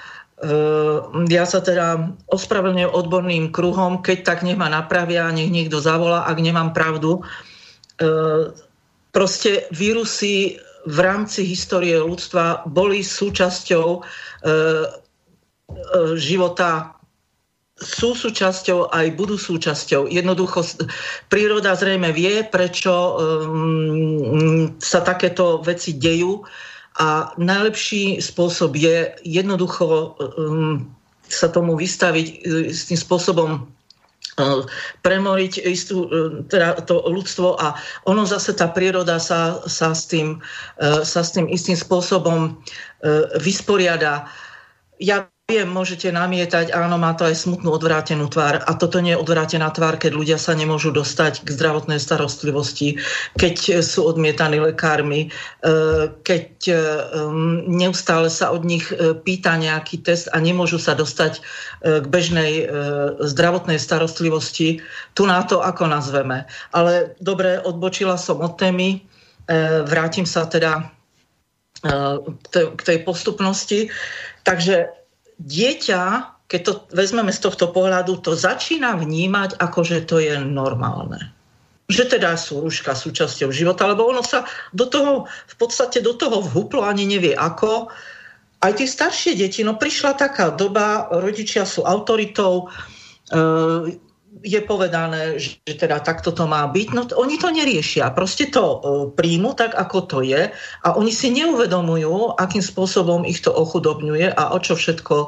ja 1.34 1.44
sa 1.50 1.60
teda 1.66 2.14
ospravedlňujem 2.30 2.94
odborným 2.94 3.46
kruhom, 3.50 4.06
keď 4.06 4.18
tak 4.22 4.40
nech 4.46 4.54
ma 4.54 4.70
napravia, 4.70 5.34
nech 5.34 5.50
niekto 5.50 5.82
zavolá, 5.82 6.30
ak 6.30 6.38
nemám 6.38 6.78
pravdu. 6.78 7.26
Ehm, 7.98 8.54
proste 9.10 9.66
vírusy 9.74 10.62
v 10.86 10.98
rámci 11.02 11.42
histórie 11.42 11.98
ľudstva 11.98 12.70
boli 12.70 13.02
súčasťou 13.02 13.88
ehm, 14.46 14.86
života 16.16 16.98
sú 17.78 18.18
súčasťou, 18.18 18.90
aj 18.90 19.14
budú 19.14 19.38
súčasťou. 19.38 20.10
Jednoducho 20.10 20.66
príroda 21.30 21.78
zrejme 21.78 22.10
vie, 22.10 22.42
prečo 22.42 22.90
um, 22.90 24.74
sa 24.82 25.06
takéto 25.06 25.62
veci 25.62 25.94
dejú 25.94 26.42
a 26.98 27.32
najlepší 27.38 28.18
spôsob 28.18 28.74
je 28.74 29.14
jednoducho 29.22 30.18
um, 30.18 30.90
sa 31.30 31.48
tomu 31.48 31.78
vystaviť 31.78 32.28
uh, 32.28 32.74
s 32.74 32.90
tým 32.90 32.98
spôsobom 32.98 33.50
uh, 33.62 34.62
premoriť 35.06 35.62
istú, 35.62 36.10
uh, 36.10 36.42
teda 36.50 36.82
to 36.90 37.06
ľudstvo 37.06 37.62
a 37.62 37.78
ono 38.10 38.26
zase 38.26 38.58
tá 38.58 38.66
príroda 38.74 39.22
sa, 39.22 39.62
sa, 39.70 39.94
s, 39.94 40.10
tým, 40.10 40.42
sa 40.82 41.22
s 41.22 41.30
tým 41.38 41.46
istým 41.48 41.78
spôsobom 41.78 42.58
vysporiada. 43.38 44.26
Ja 44.98 45.30
Viem, 45.48 45.72
môžete 45.72 46.12
namietať, 46.12 46.76
áno, 46.76 47.00
má 47.00 47.16
to 47.16 47.24
aj 47.24 47.48
smutnú 47.48 47.72
odvrátenú 47.72 48.28
tvár. 48.28 48.68
A 48.68 48.76
toto 48.76 49.00
nie 49.00 49.16
je 49.16 49.24
odvrátená 49.24 49.72
tvár, 49.72 49.96
keď 49.96 50.12
ľudia 50.12 50.36
sa 50.36 50.52
nemôžu 50.52 50.92
dostať 50.92 51.48
k 51.48 51.56
zdravotnej 51.56 52.04
starostlivosti, 52.04 53.00
keď 53.40 53.80
sú 53.80 54.12
odmietaní 54.12 54.60
lekármi, 54.60 55.32
e, 55.32 56.08
keď 56.20 56.52
e, 56.68 56.76
neustále 57.64 58.28
sa 58.28 58.52
od 58.52 58.68
nich 58.68 58.92
e, 58.92 59.16
pýta 59.16 59.56
nejaký 59.56 60.04
test 60.04 60.28
a 60.36 60.44
nemôžu 60.44 60.84
sa 60.84 61.00
dostať 61.00 61.40
k 61.80 62.06
bežnej 62.12 62.68
zdravotnej 63.24 63.80
starostlivosti. 63.80 64.84
Tu 65.16 65.24
na 65.24 65.48
to 65.48 65.64
ako 65.64 65.88
nazveme. 65.88 66.44
Ale 66.76 67.16
dobre, 67.24 67.64
odbočila 67.64 68.20
som 68.20 68.44
od 68.44 68.60
témy. 68.60 69.00
Vrátim 69.88 70.28
sa 70.28 70.44
teda 70.44 70.92
k 72.52 72.82
tej 72.84 72.98
postupnosti. 73.08 73.88
Takže 74.44 75.07
dieťa, 75.38 76.02
keď 76.48 76.62
to 76.64 76.74
vezmeme 76.96 77.30
z 77.30 77.44
tohto 77.44 77.70
pohľadu, 77.70 78.24
to 78.24 78.34
začína 78.34 78.98
vnímať 78.98 79.60
ako, 79.60 79.80
že 79.84 80.08
to 80.08 80.18
je 80.18 80.40
normálne. 80.42 81.34
Že 81.88 82.20
teda 82.20 82.36
sú 82.36 82.64
rúška 82.64 82.96
súčasťou 82.96 83.52
života, 83.52 83.88
lebo 83.88 84.08
ono 84.08 84.24
sa 84.24 84.44
do 84.76 84.88
toho, 84.88 85.28
v 85.28 85.56
podstate 85.56 86.04
do 86.04 86.16
toho 86.16 86.44
vhuplo, 86.44 86.84
ani 86.84 87.08
nevie 87.08 87.36
ako. 87.36 87.92
Aj 88.60 88.74
tie 88.74 88.90
staršie 88.90 89.38
deti, 89.38 89.62
no 89.64 89.78
prišla 89.78 90.18
taká 90.18 90.52
doba, 90.52 91.08
rodičia 91.14 91.64
sú 91.64 91.86
autoritou, 91.86 92.68
e, 93.30 93.38
je 94.48 94.64
povedané, 94.64 95.36
že 95.36 95.60
teda 95.68 96.00
takto 96.00 96.32
to 96.32 96.48
má 96.48 96.64
byť, 96.72 96.88
no 96.96 97.04
oni 97.04 97.36
to 97.36 97.52
neriešia. 97.52 98.16
Proste 98.16 98.48
to 98.48 98.64
e, 98.64 98.78
príjmu 99.12 99.52
tak, 99.60 99.76
ako 99.76 100.08
to 100.08 100.18
je 100.24 100.48
a 100.56 100.88
oni 100.96 101.12
si 101.12 101.28
neuvedomujú, 101.36 102.40
akým 102.40 102.64
spôsobom 102.64 103.28
ich 103.28 103.44
to 103.44 103.52
ochudobňuje 103.52 104.32
a 104.32 104.56
o 104.56 104.58
čo 104.64 104.80
všetko 104.80 105.16
e, 105.20 105.28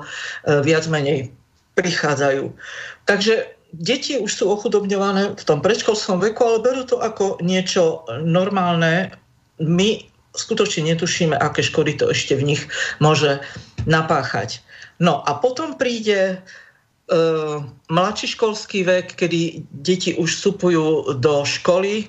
viac 0.64 0.88
menej 0.88 1.36
prichádzajú. 1.76 2.56
Takže 3.04 3.60
deti 3.76 4.16
už 4.16 4.32
sú 4.32 4.48
ochudobňované 4.56 5.36
v 5.36 5.44
tom 5.44 5.60
predškolskom 5.60 6.24
veku, 6.24 6.42
ale 6.48 6.64
berú 6.64 6.88
to 6.88 6.98
ako 7.04 7.44
niečo 7.44 8.08
normálne. 8.24 9.12
My 9.60 10.08
skutočne 10.32 10.96
netušíme, 10.96 11.36
aké 11.36 11.60
škody 11.60 12.00
to 12.00 12.16
ešte 12.16 12.40
v 12.40 12.56
nich 12.56 12.62
môže 13.04 13.44
napáchať. 13.84 14.64
No 15.00 15.24
a 15.24 15.36
potom 15.40 15.76
príde 15.80 16.44
mladší 17.90 18.28
školský 18.28 18.84
vek, 18.84 19.18
kedy 19.18 19.66
deti 19.72 20.14
už 20.16 20.30
vstupujú 20.36 21.18
do 21.18 21.46
školy 21.46 22.06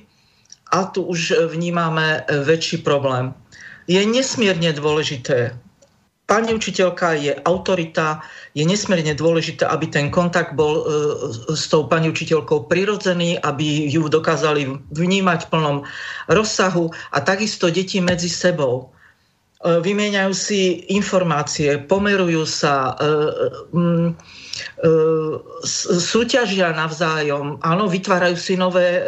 a 0.71 0.85
tu 0.85 1.03
už 1.03 1.51
vnímame 1.51 2.25
väčší 2.29 2.85
problém. 2.85 3.35
Je 3.91 3.99
nesmierne 4.07 4.71
dôležité, 4.71 5.57
pani 6.31 6.55
učiteľka 6.55 7.19
je 7.19 7.33
autorita, 7.43 8.23
je 8.55 8.63
nesmierne 8.63 9.19
dôležité, 9.19 9.67
aby 9.67 9.91
ten 9.91 10.15
kontakt 10.15 10.55
bol 10.55 10.75
uh, 10.79 10.87
s 11.51 11.67
tou 11.67 11.91
pani 11.91 12.07
učiteľkou 12.07 12.71
prirodzený, 12.71 13.43
aby 13.43 13.91
ju 13.91 14.07
dokázali 14.07 14.71
vnímať 14.95 15.39
v 15.47 15.51
plnom 15.51 15.77
rozsahu 16.31 16.95
a 17.11 17.19
takisto 17.19 17.67
deti 17.67 17.99
medzi 17.99 18.31
sebou 18.31 18.95
vymieňajú 19.61 20.33
si 20.33 20.89
informácie, 20.89 21.77
pomerujú 21.85 22.49
sa, 22.49 22.97
um, 23.73 24.17
E, 24.81 24.91
súťažia 26.01 26.73
navzájom, 26.73 27.61
áno, 27.61 27.85
vytvárajú 27.89 28.37
si 28.37 28.57
nové 28.57 29.01
e, 29.01 29.03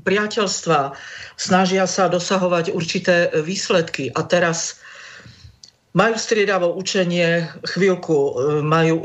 priateľstva, 0.00 0.96
snažia 1.36 1.84
sa 1.84 2.08
dosahovať 2.08 2.72
určité 2.72 3.28
výsledky 3.32 4.12
a 4.12 4.24
teraz 4.24 4.80
majú 5.94 6.16
striedavo 6.18 6.74
učenie, 6.74 7.48
chvíľku 7.68 8.16
e, 8.16 8.32
majú 8.64 8.96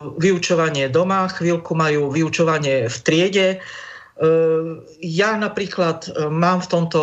vyučovanie 0.00 0.88
doma, 0.88 1.28
chvíľku 1.28 1.76
majú 1.76 2.08
vyučovanie 2.08 2.88
v 2.88 2.96
triede. 3.04 3.60
Ja 5.04 5.30
napríklad 5.36 6.08
mám 6.32 6.64
v 6.64 6.70
tomto 6.72 7.00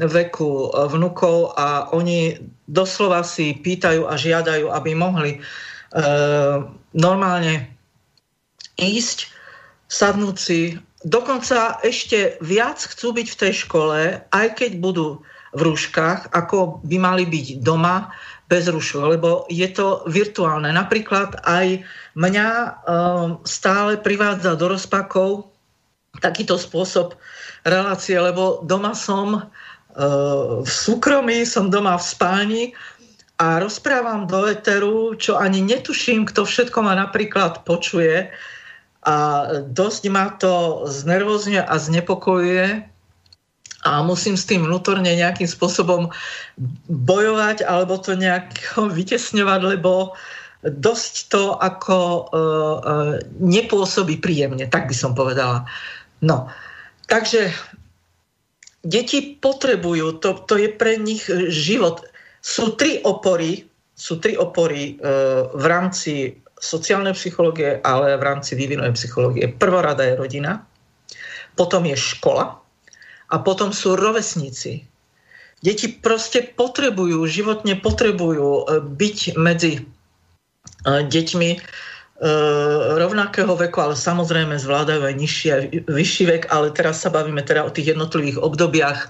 veku 0.00 0.72
vnukov 0.72 1.52
a 1.60 1.92
oni 1.92 2.40
doslova 2.70 3.26
si 3.26 3.58
pýtajú 3.58 4.06
a 4.06 4.14
žiadajú, 4.14 4.70
aby 4.70 4.90
mohli 4.94 5.42
normálne 6.94 7.66
ísť, 8.78 9.26
sadnúť 9.90 10.36
si, 10.38 10.78
dokonca 11.02 11.82
ešte 11.82 12.38
viac 12.38 12.78
chcú 12.78 13.10
byť 13.18 13.26
v 13.26 13.38
tej 13.42 13.52
škole, 13.66 13.98
aj 14.30 14.46
keď 14.54 14.78
budú 14.78 15.18
v 15.50 15.60
rúškach, 15.66 16.30
ako 16.30 16.78
by 16.86 16.96
mali 17.02 17.26
byť 17.26 17.58
doma, 17.58 18.14
bez 18.50 18.66
rušu, 18.66 19.06
lebo 19.06 19.46
je 19.46 19.70
to 19.70 20.02
virtuálne. 20.10 20.74
Napríklad 20.74 21.38
aj 21.46 21.86
mňa 22.18 22.48
stále 23.46 23.94
privádza 23.94 24.58
do 24.58 24.74
rozpakov 24.74 25.54
takýto 26.18 26.58
spôsob 26.58 27.14
relácie, 27.62 28.18
lebo 28.18 28.66
doma 28.66 28.90
som 28.98 29.46
v 29.96 30.70
súkromí, 30.70 31.42
som 31.42 31.72
doma 31.72 31.98
v 31.98 32.04
spálni 32.04 32.64
a 33.40 33.56
rozprávam 33.58 34.28
do 34.28 34.44
eteru, 34.46 35.16
čo 35.16 35.40
ani 35.40 35.64
netuším, 35.64 36.28
kto 36.28 36.44
všetko 36.44 36.84
ma 36.84 36.92
napríklad 36.94 37.64
počuje 37.64 38.28
a 39.00 39.16
dosť 39.64 40.02
ma 40.12 40.36
to 40.36 40.84
znervozňuje 40.84 41.64
a 41.64 41.74
znepokojuje 41.80 42.84
a 43.80 43.90
musím 44.04 44.36
s 44.36 44.44
tým 44.44 44.68
vnútorne 44.68 45.08
nejakým 45.08 45.48
spôsobom 45.48 46.12
bojovať 46.92 47.64
alebo 47.64 47.96
to 47.96 48.12
nejak 48.12 48.52
vytesňovať, 48.98 49.60
lebo 49.64 50.12
dosť 50.60 51.32
to 51.32 51.56
ako 51.56 52.28
uh, 52.28 52.36
uh, 52.36 53.14
nepôsobí 53.40 54.20
príjemne, 54.20 54.68
tak 54.68 54.92
by 54.92 54.92
som 54.92 55.16
povedala. 55.16 55.64
No, 56.20 56.52
takže 57.08 57.48
deti 58.80 59.36
potrebujú, 59.36 60.20
to, 60.20 60.44
to 60.48 60.54
je 60.56 60.68
pre 60.72 60.96
nich 60.96 61.28
život. 61.52 62.04
Sú 62.40 62.76
tri 62.76 63.00
opory, 63.04 63.68
sú 63.92 64.16
tri 64.16 64.36
opory 64.36 64.96
e, 64.96 65.04
v 65.52 65.64
rámci 65.68 66.40
sociálnej 66.60 67.12
psychológie, 67.16 67.80
ale 67.84 68.16
v 68.16 68.22
rámci 68.24 68.56
vývinovej 68.56 68.96
psychológie. 68.96 69.48
Prvorada 69.48 70.04
je 70.04 70.16
rodina, 70.16 70.64
potom 71.56 71.84
je 71.84 71.96
škola 71.96 72.60
a 73.28 73.36
potom 73.40 73.72
sú 73.72 73.96
rovesníci. 73.96 74.88
Deti 75.60 75.92
proste 75.92 76.40
potrebujú, 76.40 77.20
životne 77.28 77.76
potrebujú 77.76 78.48
e, 78.48 78.62
byť 78.80 79.18
medzi 79.36 79.72
e, 79.76 79.82
deťmi 80.88 81.50
rovnakého 83.00 83.56
veku, 83.56 83.80
ale 83.80 83.96
samozrejme 83.96 84.60
zvládajú 84.60 85.08
aj 85.08 85.14
nižší 85.16 85.46
a 85.48 85.58
vyšší 85.88 86.24
vek, 86.28 86.42
ale 86.52 86.68
teraz 86.68 87.00
sa 87.00 87.08
bavíme 87.08 87.40
teda 87.40 87.64
o 87.64 87.72
tých 87.72 87.96
jednotlivých 87.96 88.36
obdobiach 88.36 89.08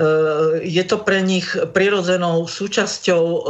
Eh, 0.00 0.64
je 0.64 0.84
to 0.88 1.02
pre 1.04 1.20
nich 1.20 1.44
prirodzenou 1.76 2.48
súčasťou. 2.48 3.24
Eh, 3.26 3.42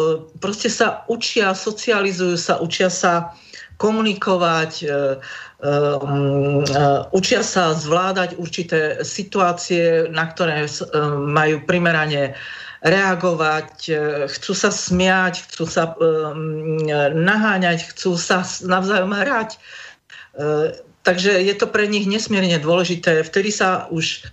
proste 0.43 0.67
sa 0.67 1.07
učia, 1.07 1.55
socializujú 1.55 2.35
sa, 2.35 2.59
učia 2.59 2.91
sa 2.91 3.37
komunikovať, 3.79 4.73
eh, 4.85 5.17
učia 7.13 7.41
sa 7.45 7.77
zvládať 7.77 8.41
určité 8.41 9.05
situácie, 9.05 10.09
na 10.09 10.25
ktoré 10.33 10.65
majú 11.21 11.61
primerane 11.69 12.33
reagovať, 12.81 13.93
chcú 14.33 14.53
sa 14.57 14.73
smiať, 14.73 15.45
chcú 15.45 15.65
sa 15.69 15.93
naháňať, 17.13 17.93
chcú 17.93 18.17
sa 18.17 18.41
navzájom 18.65 19.13
hrať. 19.13 19.61
Takže 21.01 21.33
je 21.45 21.55
to 21.57 21.67
pre 21.69 21.89
nich 21.89 22.09
nesmierne 22.09 22.61
dôležité. 22.61 23.25
Vtedy 23.25 23.53
sa 23.53 23.89
už 23.93 24.29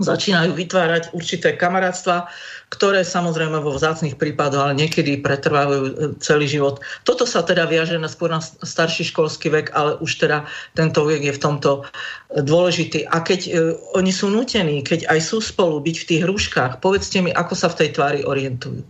začínajú 0.00 0.56
vytvárať 0.56 1.12
určité 1.12 1.54
kamarátstva, 1.54 2.32
ktoré 2.72 3.04
samozrejme 3.04 3.60
vo 3.60 3.76
vzácných 3.76 4.16
prípadoch, 4.16 4.70
ale 4.70 4.78
niekedy 4.78 5.20
pretrvávajú 5.20 5.84
e, 5.84 5.92
celý 6.22 6.46
život. 6.48 6.80
Toto 7.04 7.28
sa 7.28 7.44
teda 7.44 7.68
viaže 7.68 8.00
na 8.00 8.08
skôr 8.08 8.32
na 8.32 8.40
starší 8.40 9.12
školský 9.12 9.52
vek, 9.52 9.76
ale 9.76 10.00
už 10.00 10.24
teda 10.24 10.48
tento 10.72 11.04
vek 11.04 11.20
je 11.20 11.36
v 11.36 11.42
tomto 11.42 11.70
e, 11.84 12.40
dôležitý. 12.40 13.04
A 13.10 13.20
keď 13.20 13.40
e, 13.46 13.50
oni 13.98 14.12
sú 14.14 14.32
nutení, 14.32 14.80
keď 14.80 15.10
aj 15.12 15.20
sú 15.20 15.44
spolu 15.44 15.84
byť 15.84 15.96
v 16.00 16.08
tých 16.08 16.20
hruškách, 16.24 16.72
povedzte 16.80 17.20
mi, 17.20 17.34
ako 17.34 17.54
sa 17.58 17.68
v 17.68 17.78
tej 17.84 17.88
tvári 17.92 18.20
orientujú. 18.24 18.80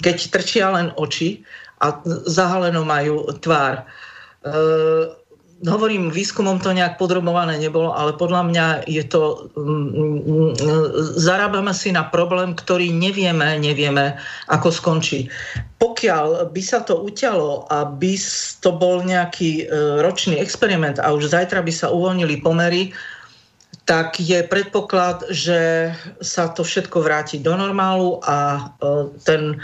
Keď 0.00 0.16
trčia 0.32 0.72
len 0.72 0.88
oči 0.96 1.44
a 1.84 2.00
zahaleno 2.24 2.86
majú 2.86 3.28
tvár. 3.42 3.84
E, 3.84 4.54
hovorím, 5.62 6.10
výskumom 6.10 6.58
to 6.58 6.74
nejak 6.74 6.98
podrobované 6.98 7.56
nebolo, 7.62 7.94
ale 7.94 8.18
podľa 8.18 8.42
mňa 8.50 8.66
je 8.90 9.04
to... 9.06 9.46
Mm, 9.54 10.52
zarábame 11.14 11.70
si 11.70 11.94
na 11.94 12.02
problém, 12.10 12.58
ktorý 12.58 12.90
nevieme, 12.90 13.56
nevieme, 13.62 14.18
ako 14.50 14.74
skončí. 14.74 15.30
Pokiaľ 15.78 16.50
by 16.50 16.62
sa 16.64 16.82
to 16.82 16.98
uťalo 16.98 17.70
a 17.70 17.86
by 17.86 18.14
to 18.60 18.70
bol 18.74 19.04
nejaký 19.04 19.64
e, 19.64 20.00
ročný 20.02 20.40
experiment 20.42 20.98
a 20.98 21.14
už 21.14 21.30
zajtra 21.30 21.62
by 21.62 21.72
sa 21.72 21.92
uvoľnili 21.92 22.42
pomery, 22.42 22.90
tak 23.84 24.16
je 24.16 24.40
predpoklad, 24.48 25.28
že 25.28 25.92
sa 26.24 26.48
to 26.48 26.64
všetko 26.64 27.04
vráti 27.04 27.36
do 27.36 27.52
normálu 27.52 28.18
a 28.24 28.36
e, 28.56 28.60
ten 29.22 29.60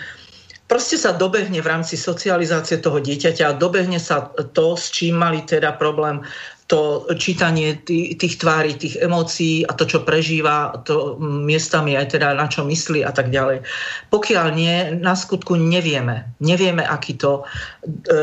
proste 0.71 0.95
sa 0.95 1.11
dobehne 1.11 1.59
v 1.59 1.67
rámci 1.67 1.99
socializácie 1.99 2.79
toho 2.79 3.03
dieťaťa 3.03 3.51
a 3.51 3.59
dobehne 3.59 3.99
sa 3.99 4.31
to, 4.55 4.79
s 4.79 4.95
čím 4.95 5.19
mali 5.19 5.43
teda 5.43 5.75
problém 5.75 6.23
to 6.71 7.11
čítanie 7.19 7.83
tých, 7.83 8.15
tých 8.15 8.39
tvári, 8.39 8.79
tých 8.79 9.03
emócií 9.03 9.67
a 9.67 9.75
to, 9.75 9.91
čo 9.91 10.07
prežíva, 10.07 10.71
to 10.87 11.19
miestami 11.19 11.99
aj 11.99 12.15
teda 12.15 12.39
na 12.39 12.47
čo 12.47 12.63
myslí 12.63 13.03
a 13.03 13.11
tak 13.11 13.35
ďalej. 13.35 13.67
Pokiaľ 14.15 14.47
nie, 14.55 14.95
na 15.03 15.19
skutku 15.19 15.59
nevieme. 15.59 16.31
Nevieme, 16.39 16.87
aký 16.87 17.19
to 17.19 17.43
e, 17.43 18.15
e, 18.15 18.23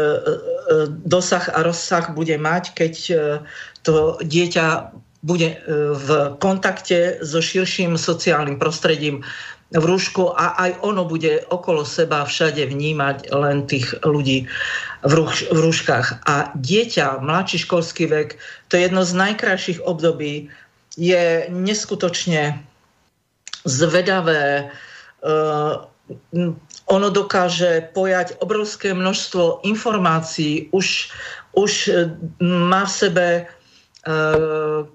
dosah 1.03 1.51
a 1.51 1.60
rozsah 1.60 2.15
bude 2.15 2.39
mať, 2.39 2.72
keď 2.72 2.93
e, 3.11 3.15
to 3.84 4.15
dieťa 4.24 4.95
bude 5.28 5.49
e, 5.51 5.57
v 5.91 6.39
kontakte 6.39 7.19
so 7.19 7.43
širším 7.43 7.99
sociálnym 7.99 8.55
prostredím, 8.55 9.28
v 9.76 9.84
rúšku 9.84 10.32
a 10.32 10.55
aj 10.55 10.80
ono 10.80 11.03
bude 11.03 11.43
okolo 11.51 11.84
seba 11.84 12.24
všade 12.24 12.63
vnímať 12.72 13.36
len 13.36 13.68
tých 13.68 13.91
ľudí 14.07 14.47
v, 15.03 15.11
rúš, 15.11 15.43
v 15.51 15.57
rúškach. 15.59 16.24
A 16.24 16.55
dieťa, 16.55 17.20
mladší 17.20 17.68
školský 17.68 18.07
vek, 18.07 18.39
to 18.72 18.80
je 18.80 18.88
jedno 18.88 19.03
z 19.03 19.13
najkrajších 19.20 19.84
období, 19.84 20.47
je 20.95 21.51
neskutočne 21.51 22.63
zvedavé, 23.68 24.72
uh, 25.28 25.84
ono 26.88 27.07
dokáže 27.11 27.91
pojať 27.91 28.39
obrovské 28.39 28.95
množstvo 28.95 29.68
informácií, 29.68 30.72
už, 30.72 31.11
už 31.59 31.72
má 32.39 32.88
v 32.88 32.91
sebe 32.95 33.28
Eh, 33.43 33.57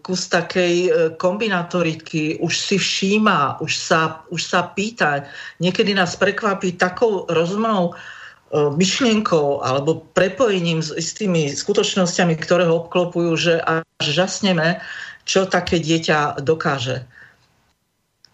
kus 0.00 0.32
takej 0.32 0.74
eh, 0.88 0.92
kombinatoriky, 1.20 2.40
už 2.40 2.54
si 2.56 2.76
všíma, 2.80 3.60
už 3.60 3.72
sa, 3.76 4.24
už 4.32 4.40
sa 4.40 4.72
pýta. 4.72 5.28
Niekedy 5.60 5.92
nás 5.92 6.16
prekvapí 6.16 6.80
takou 6.80 7.28
rozumnou 7.28 7.92
eh, 7.92 8.70
myšlienkou 8.72 9.60
alebo 9.60 10.08
prepojením 10.16 10.80
s 10.80 10.96
istými 10.96 11.52
skutočnosťami, 11.52 12.34
ktoré 12.40 12.64
ho 12.64 12.88
obklopujú, 12.88 13.30
že 13.36 13.54
až 13.60 13.84
žasneme, 14.00 14.80
čo 15.28 15.44
také 15.44 15.76
dieťa 15.78 16.40
dokáže. 16.40 17.04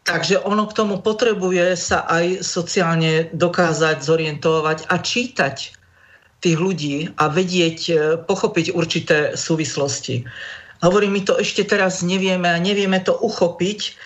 Takže 0.08 0.40
ono 0.40 0.64
k 0.64 0.72
tomu 0.72 1.04
potrebuje 1.04 1.76
sa 1.76 2.08
aj 2.08 2.40
sociálne 2.40 3.28
dokázať 3.36 4.00
zorientovať 4.00 4.88
a 4.88 4.96
čítať 4.96 5.76
tých 6.40 6.56
ľudí 6.56 7.12
a 7.20 7.28
vedieť, 7.28 7.80
pochopiť 8.24 8.72
určité 8.72 9.36
súvislosti. 9.36 10.24
Hovorím, 10.78 11.18
my 11.18 11.22
to 11.26 11.34
ešte 11.34 11.66
teraz 11.66 12.06
nevieme 12.06 12.46
a 12.46 12.62
nevieme 12.62 13.02
to 13.02 13.18
uchopiť. 13.18 13.98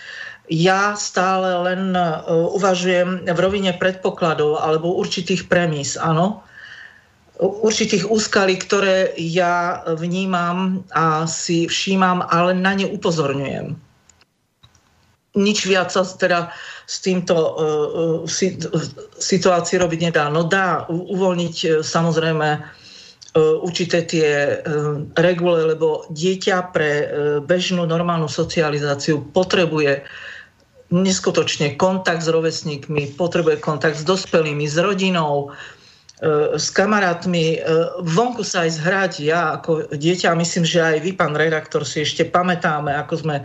Ja 0.49 0.97
stále 0.97 1.53
len 1.69 1.93
e, 1.93 2.01
uvažujem 2.57 3.29
v 3.29 3.39
rovine 3.39 3.71
predpokladov 3.77 4.59
alebo 4.59 4.97
určitých 4.97 5.45
premis, 5.45 5.95
áno, 5.95 6.41
určitých 7.39 8.09
úskalí, 8.09 8.57
ktoré 8.57 9.13
ja 9.17 9.85
vnímam 9.85 10.85
a 10.93 11.29
si 11.29 11.69
všímam, 11.69 12.25
ale 12.25 12.57
na 12.57 12.73
ne 12.73 12.89
upozorňujem. 12.89 13.77
Nič 15.33 15.65
viac 15.65 15.89
sa 15.89 16.05
teda 16.05 16.53
s 16.85 17.01
týmto 17.01 17.33
uh, 17.33 18.21
situácií 19.17 19.81
robiť 19.81 19.99
nedá. 20.13 20.29
No 20.29 20.45
dá 20.45 20.85
uvoľniť 20.85 21.81
samozrejme 21.81 22.61
určité 23.33 24.05
tie 24.05 24.29
e, 24.29 24.55
regule, 25.17 25.73
lebo 25.73 26.05
dieťa 26.13 26.69
pre 26.69 26.91
e, 26.93 27.05
bežnú 27.41 27.81
normálnu 27.89 28.29
socializáciu 28.29 29.25
potrebuje 29.33 30.05
neskutočne 30.93 31.73
kontakt 31.73 32.21
s 32.21 32.29
rovesníkmi, 32.29 33.17
potrebuje 33.17 33.57
kontakt 33.57 33.97
s 33.97 34.05
dospelými, 34.05 34.69
s 34.69 34.77
rodinou, 34.77 35.49
s 36.53 36.69
kamarátmi, 36.69 37.59
vonku 38.05 38.45
sa 38.45 38.63
aj 38.63 38.77
zhrať. 38.77 39.13
Ja 39.25 39.57
ako 39.57 39.89
dieťa, 39.89 40.37
myslím, 40.37 40.63
že 40.63 40.85
aj 40.85 40.97
vy, 41.01 41.17
pán 41.17 41.33
redaktor, 41.33 41.81
si 41.81 42.05
ešte 42.05 42.29
pamätáme, 42.29 42.93
ako 42.93 43.25
sme 43.25 43.35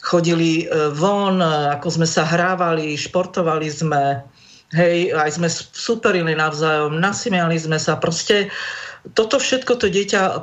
chodili 0.00 0.70
von, 0.94 1.42
ako 1.42 1.98
sme 1.98 2.06
sa 2.06 2.22
hrávali, 2.22 2.94
športovali 2.94 3.68
sme, 3.68 4.22
hej, 4.72 5.10
aj 5.18 5.34
sme 5.34 5.50
superili 5.50 6.32
navzájom, 6.38 6.94
nasmiali 6.96 7.58
sme 7.58 7.76
sa, 7.76 7.98
proste 7.98 8.46
uh, 8.46 8.87
toto 9.14 9.36
všetko 9.38 9.78
to 9.78 9.86
dieťa 9.88 10.22
e, 10.28 10.38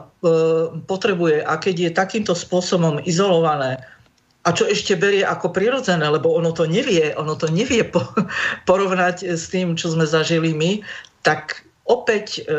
potrebuje 0.86 1.44
a 1.44 1.54
keď 1.60 1.76
je 1.90 1.98
takýmto 1.98 2.34
spôsobom 2.38 3.02
izolované 3.04 3.82
a 4.46 4.54
čo 4.54 4.70
ešte 4.70 4.94
berie 4.94 5.26
ako 5.26 5.50
prirodzené, 5.50 6.06
lebo 6.06 6.38
ono 6.38 6.54
to 6.54 6.70
nevie, 6.70 7.18
ono 7.18 7.34
to 7.34 7.50
nevie 7.50 7.82
po, 7.82 8.06
porovnať 8.70 9.36
s 9.36 9.50
tým, 9.50 9.74
čo 9.74 9.90
sme 9.92 10.06
zažili 10.06 10.54
my, 10.54 10.86
tak 11.26 11.66
opäť 11.90 12.42
e, 12.42 12.42
e, 12.46 12.54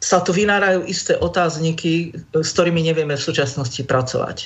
sa 0.00 0.18
tu 0.20 0.30
vynárajú 0.32 0.84
isté 0.88 1.16
otázniky, 1.16 2.16
s 2.36 2.48
ktorými 2.52 2.84
nevieme 2.84 3.16
v 3.16 3.26
súčasnosti 3.26 3.80
pracovať. 3.84 4.38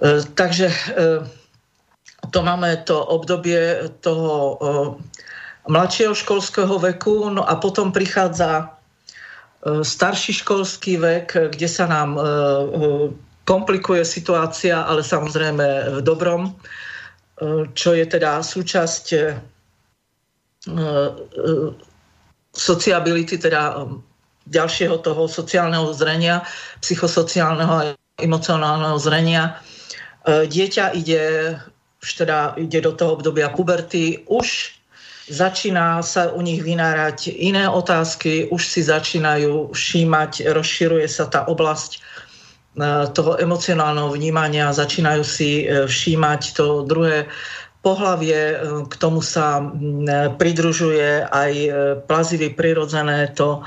E, 0.00 0.24
takže 0.32 0.68
e, 0.72 0.76
to 2.28 2.40
máme 2.44 2.76
to 2.84 2.96
obdobie 2.96 3.88
toho 4.00 4.32
e, 4.32 4.56
mladšieho 5.70 6.14
školského 6.18 6.74
veku, 6.82 7.30
no 7.30 7.46
a 7.46 7.54
potom 7.54 7.94
prichádza 7.94 8.66
e, 8.66 8.66
starší 9.86 10.42
školský 10.42 10.98
vek, 10.98 11.54
kde 11.54 11.68
sa 11.70 11.86
nám 11.86 12.18
e, 12.18 12.20
e, 12.20 12.26
komplikuje 13.46 14.02
situácia, 14.02 14.82
ale 14.82 15.06
samozrejme 15.06 15.98
v 15.98 16.00
dobrom, 16.06 16.54
čo 17.74 17.96
je 17.96 18.04
teda 18.04 18.44
súčasť 18.46 19.06
sociability, 22.52 23.34
teda 23.40 23.90
ďalšieho 24.44 25.02
toho 25.02 25.26
sociálneho 25.26 25.90
zrenia, 25.96 26.46
psychosociálneho 26.84 27.72
a 27.74 27.84
emocionálneho 28.22 29.00
zrenia. 29.02 29.58
Dieťa 30.28 30.94
ide, 30.94 31.56
už 32.04 32.08
teda 32.22 32.54
ide 32.54 32.86
do 32.86 32.92
toho 32.94 33.18
obdobia 33.18 33.50
puberty, 33.50 34.22
už 34.30 34.78
začína 35.30 36.02
sa 36.02 36.34
u 36.34 36.42
nich 36.42 36.60
vynárať 36.60 37.30
iné 37.30 37.70
otázky, 37.70 38.50
už 38.50 38.62
si 38.66 38.82
začínajú 38.82 39.70
všímať, 39.70 40.50
rozširuje 40.50 41.06
sa 41.06 41.30
tá 41.30 41.46
oblasť 41.46 42.02
toho 43.14 43.34
emocionálneho 43.38 44.14
vnímania, 44.14 44.70
začínajú 44.70 45.22
si 45.26 45.66
e, 45.66 45.90
všímať 45.90 46.54
to 46.54 46.86
druhé 46.86 47.26
pohlavie, 47.82 48.54
e, 48.54 48.56
k 48.86 48.94
tomu 48.94 49.18
sa 49.26 49.58
pridružuje 50.38 51.26
aj 51.26 51.52
e, 51.52 51.68
plazivý 52.06 52.54
prirodzené 52.54 53.34
to 53.34 53.66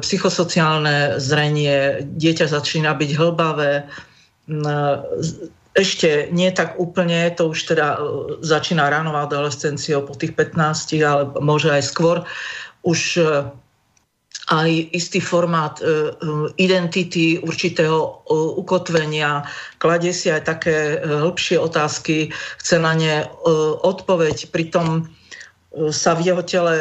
psychosociálne 0.00 1.20
zrenie, 1.20 2.04
dieťa 2.04 2.48
začína 2.48 2.96
byť 2.96 3.10
hlbavé, 3.16 3.72
ešte 5.74 6.30
nie 6.30 6.50
tak 6.54 6.78
úplne, 6.78 7.34
to 7.34 7.50
už 7.50 7.74
teda 7.74 7.98
začína 8.46 8.86
ránová 8.86 9.26
adolescenciou 9.26 10.06
po 10.06 10.14
tých 10.14 10.34
15, 10.38 10.94
ale 11.02 11.22
môže 11.42 11.70
aj 11.70 11.82
skôr. 11.82 12.16
Už 12.86 13.18
aj 14.52 14.92
istý 14.92 15.24
formát 15.24 15.80
e, 15.80 15.84
e, 15.84 15.90
identity, 16.60 17.40
určitého 17.40 17.96
e, 17.96 18.08
ukotvenia, 18.60 19.48
kladie 19.80 20.12
si 20.12 20.28
aj 20.28 20.44
také 20.44 21.00
hĺbšie 21.00 21.56
otázky, 21.56 22.28
chce 22.60 22.76
na 22.76 22.92
ne 22.92 23.14
odpoveď, 23.84 24.52
pritom 24.52 25.08
sa 25.90 26.14
v 26.14 26.30
jeho 26.30 26.42
tele 26.44 26.76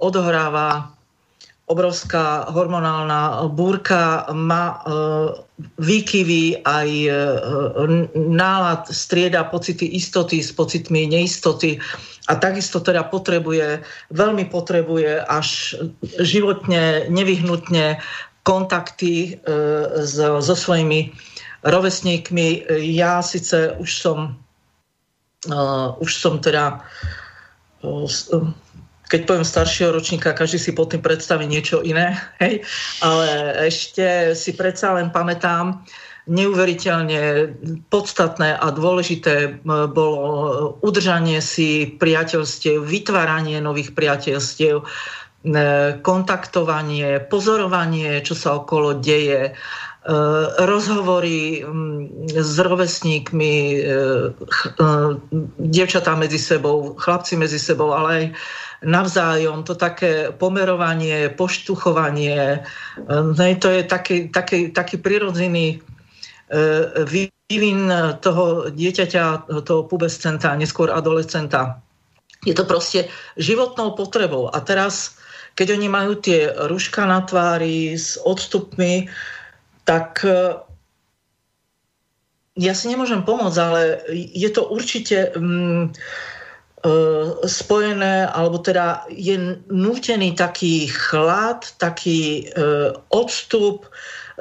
odohráva 0.00 0.94
obrovská 1.70 2.50
hormonálna 2.52 3.48
búrka, 3.48 4.26
má 4.34 4.82
výkyvy, 5.78 6.66
aj 6.66 6.88
nálad 8.12 8.82
strieda 8.90 9.46
pocity 9.46 9.96
istoty 9.96 10.42
s 10.42 10.50
pocitmi 10.52 11.06
neistoty 11.06 11.78
a 12.30 12.38
takisto 12.38 12.78
teda 12.78 13.06
potrebuje, 13.06 13.82
veľmi 14.14 14.46
potrebuje 14.46 15.22
až 15.26 15.78
životne, 16.22 17.10
nevyhnutne 17.10 17.98
kontakty 18.42 19.38
e, 19.38 19.56
so, 20.06 20.38
so 20.42 20.54
svojimi 20.54 21.14
rovesníkmi. 21.62 22.66
Ja 22.94 23.22
síce 23.22 23.74
už 23.78 23.90
som, 23.90 24.18
už 25.98 26.10
som 26.10 26.38
teda, 26.42 26.82
keď 29.12 29.28
poviem 29.28 29.44
staršieho 29.44 29.92
ročníka, 29.92 30.32
každý 30.32 30.56
si 30.56 30.72
pod 30.72 30.88
tým 30.88 31.04
predstaví 31.04 31.44
niečo 31.44 31.84
iné, 31.84 32.16
hej? 32.42 32.64
ale 33.04 33.28
ešte 33.68 34.32
si 34.32 34.56
predsa 34.56 34.96
len 34.96 35.12
pamätám, 35.12 35.84
neuveriteľne 36.22 37.50
podstatné 37.90 38.54
a 38.54 38.70
dôležité 38.70 39.58
bolo 39.66 40.78
udržanie 40.78 41.42
si 41.42 41.98
priateľstiev, 41.98 42.78
vytváranie 42.78 43.58
nových 43.58 43.90
priateľstiev, 43.90 44.86
kontaktovanie, 46.06 47.18
pozorovanie, 47.26 48.22
čo 48.22 48.38
sa 48.38 48.54
okolo 48.54 49.02
deje, 49.02 49.58
rozhovory 50.58 51.62
s 52.34 52.58
rovesníkmi, 52.58 53.54
e, 53.70 53.78
e, 53.78 53.90
devčatá 55.62 56.18
medzi 56.18 56.42
sebou, 56.42 56.98
chlapci 56.98 57.38
medzi 57.38 57.62
sebou, 57.62 57.94
ale 57.94 58.10
aj 58.10 58.24
navzájom, 58.82 59.62
to 59.62 59.78
také 59.78 60.34
pomerovanie, 60.34 61.30
poštuchovanie, 61.30 62.66
to 63.58 63.68
je 63.70 63.82
taký, 63.86 64.28
taký, 64.28 64.74
taký 64.74 64.98
prirodzený 64.98 65.82
E, 66.52 67.04
vývin 67.08 67.88
toho 68.20 68.68
dieťaťa, 68.68 69.48
toho 69.64 69.88
pubescenta, 69.88 70.52
neskôr 70.52 70.92
adolescenta. 70.92 71.80
Je 72.44 72.52
to 72.52 72.68
proste 72.68 73.08
životnou 73.40 73.96
potrebou. 73.96 74.52
A 74.52 74.60
teraz, 74.60 75.16
keď 75.56 75.80
oni 75.80 75.88
majú 75.88 76.20
tie 76.20 76.52
ruška 76.68 77.08
na 77.08 77.24
tvári 77.24 77.96
s 77.96 78.20
odstupmi, 78.20 79.08
tak 79.88 80.20
e, 80.28 80.60
ja 82.60 82.76
si 82.76 82.92
nemôžem 82.92 83.24
pomôcť, 83.24 83.56
ale 83.56 84.04
je 84.12 84.50
to 84.52 84.68
určite 84.68 85.32
mm, 85.32 85.96
spojené, 87.46 88.26
alebo 88.26 88.58
teda 88.58 89.06
je 89.06 89.62
nútený 89.70 90.34
taký 90.34 90.90
chlad, 90.90 91.62
taký 91.78 92.50
odstup, 93.06 93.86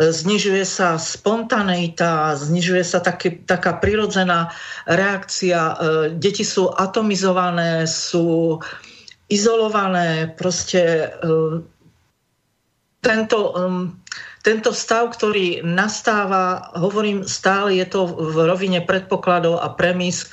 znižuje 0.10 0.64
sa 0.64 0.96
spontaneita, 0.96 2.34
znižuje 2.40 2.84
sa 2.86 3.04
také, 3.04 3.44
taká 3.44 3.76
prirodzená 3.78 4.50
reakcia. 4.88 5.60
E, 5.60 5.76
deti 6.16 6.48
sú 6.48 6.72
atomizované, 6.72 7.84
sú 7.86 8.58
izolované, 9.28 10.32
proste 10.32 11.12
e, 11.12 11.30
tento, 13.02 13.40
tento 14.46 14.72
stav, 14.78 15.10
ktorý 15.10 15.66
nastáva, 15.66 16.70
hovorím 16.78 17.26
stále, 17.26 17.82
je 17.82 17.88
to 17.90 18.06
v 18.06 18.46
rovine 18.46 18.86
predpokladov 18.86 19.58
a 19.58 19.74
premis, 19.74 20.30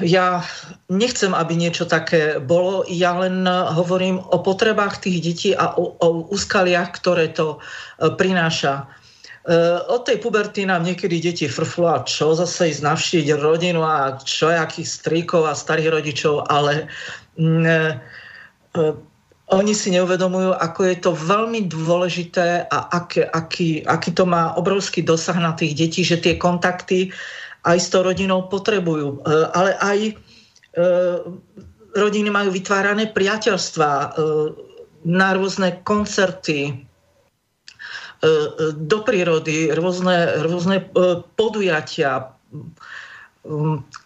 ja 0.00 0.40
nechcem, 0.88 1.32
aby 1.36 1.54
niečo 1.56 1.84
také 1.84 2.40
bolo. 2.40 2.84
Ja 2.88 3.16
len 3.20 3.44
hovorím 3.48 4.20
o 4.20 4.40
potrebách 4.40 5.04
tých 5.04 5.18
detí 5.20 5.50
a 5.52 5.76
o, 5.76 5.96
o 6.00 6.08
úskaliach, 6.32 6.94
ktoré 6.96 7.32
to 7.32 7.56
e, 7.56 8.12
prináša. 8.16 8.84
E, 9.44 9.84
od 9.84 10.08
tej 10.08 10.18
puberty 10.24 10.64
nám 10.64 10.88
niekedy 10.88 11.20
deti 11.20 11.46
frflu 11.48 11.84
a 11.84 12.00
čo 12.04 12.32
zase 12.32 12.72
ísť 12.72 12.82
navštíviť 12.82 13.28
rodinu 13.36 13.84
a 13.84 14.16
čo 14.20 14.48
akých 14.48 14.88
stríkov 14.88 15.44
a 15.44 15.58
starých 15.58 16.00
rodičov, 16.00 16.48
ale 16.48 16.88
mm, 17.36 17.64
e, 17.68 17.92
oni 19.52 19.76
si 19.76 19.92
neuvedomujú, 19.92 20.56
ako 20.56 20.80
je 20.88 20.96
to 21.04 21.12
veľmi 21.12 21.68
dôležité 21.68 22.64
a 22.64 22.78
aký, 22.88 23.28
aký, 23.28 23.68
aký 23.84 24.10
to 24.16 24.24
má 24.24 24.56
obrovský 24.56 25.04
dosah 25.04 25.36
na 25.36 25.52
tých 25.52 25.76
detí, 25.76 26.00
že 26.00 26.16
tie 26.16 26.40
kontakty 26.40 27.12
aj 27.64 27.78
s 27.80 27.88
tou 27.88 28.04
rodinou 28.04 28.46
potrebujú. 28.46 29.24
E, 29.24 29.40
ale 29.56 29.70
aj 29.80 29.98
e, 30.04 30.12
rodiny 31.96 32.28
majú 32.28 32.52
vytvárané 32.52 33.10
priateľstva 33.10 33.90
e, 33.90 34.08
na 35.04 35.36
rôzne 35.36 35.84
koncerty, 35.84 36.88
do 38.80 39.04
prírody, 39.04 39.68
rôzne, 39.76 40.40
rôzne 40.48 40.80
podujatia, 41.36 42.32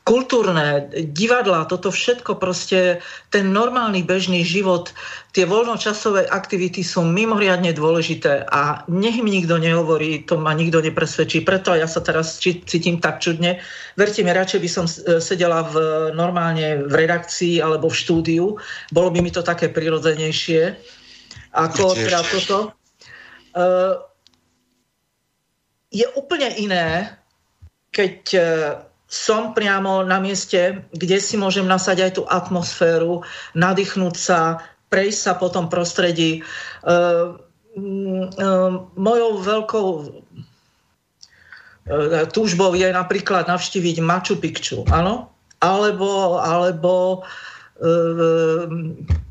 kultúrne, 0.03 0.91
divadla, 1.15 1.71
toto 1.71 1.95
všetko 1.95 2.43
proste, 2.43 2.99
ten 3.31 3.55
normálny 3.55 4.03
bežný 4.03 4.43
život, 4.43 4.91
tie 5.31 5.47
voľnočasové 5.47 6.27
aktivity 6.27 6.83
sú 6.83 7.07
mimoriadne 7.07 7.71
dôležité 7.71 8.43
a 8.51 8.83
nech 8.91 9.23
mi 9.23 9.39
nikto 9.39 9.63
nehovorí, 9.63 10.27
to 10.27 10.43
ma 10.43 10.59
nikto 10.59 10.83
nepresvedčí, 10.83 11.47
preto 11.47 11.71
ja 11.79 11.87
sa 11.87 12.03
teraz 12.03 12.43
cítim 12.43 12.99
tak 12.99 13.23
čudne. 13.23 13.63
Verte 13.95 14.27
mi, 14.27 14.35
radšej 14.35 14.59
by 14.59 14.71
som 14.71 14.91
e, 14.91 15.23
sedela 15.23 15.63
v, 15.63 15.75
normálne 16.19 16.83
v 16.83 16.93
redakcii 16.99 17.63
alebo 17.63 17.87
v 17.87 17.99
štúdiu, 18.03 18.45
bolo 18.91 19.09
by 19.15 19.23
mi 19.23 19.31
to 19.31 19.47
také 19.47 19.71
prirodzenejšie 19.71 20.75
ako 21.53 21.95
teda 21.95 22.21
toto. 22.27 22.59
Uh, 23.57 23.97
je 25.89 26.05
úplne 26.15 26.53
iné, 26.61 27.17
keď 27.91 28.15
uh, 28.37 28.45
som 29.09 29.57
priamo 29.57 30.05
na 30.05 30.21
mieste, 30.21 30.85
kde 30.93 31.17
si 31.17 31.41
môžem 31.41 31.65
nasať 31.65 31.97
aj 32.05 32.13
tú 32.21 32.23
atmosféru, 32.29 33.25
nadýchnúť 33.57 34.15
sa, 34.15 34.61
prejsť 34.93 35.21
sa 35.21 35.33
po 35.41 35.49
tom 35.49 35.73
prostredí. 35.73 36.45
Uh, 36.85 37.41
uh, 37.77 38.85
mojou 38.95 39.33
veľkou 39.41 39.89
túžbou 42.33 42.77
je 42.77 42.89
napríklad 42.93 43.49
navštíviť 43.49 43.97
Machu 44.05 44.37
Picchu, 44.37 44.85
áno? 44.93 45.33
Alebo, 45.59 46.39
alebo 46.39 47.25
e, 47.81 47.91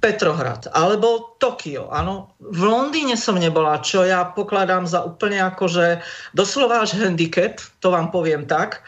Petrohrad, 0.04 0.68
alebo 0.74 1.38
Tokio, 1.40 1.88
áno. 1.94 2.36
V 2.42 2.62
Londýne 2.68 3.16
som 3.16 3.40
nebola, 3.40 3.80
čo 3.80 4.04
ja 4.04 4.28
pokladám 4.28 4.90
za 4.90 5.06
úplne 5.06 5.40
akože 5.40 6.02
doslova 6.36 6.84
až 6.84 7.00
handicap, 7.00 7.62
to 7.80 7.94
vám 7.94 8.12
poviem 8.12 8.44
tak. 8.50 8.84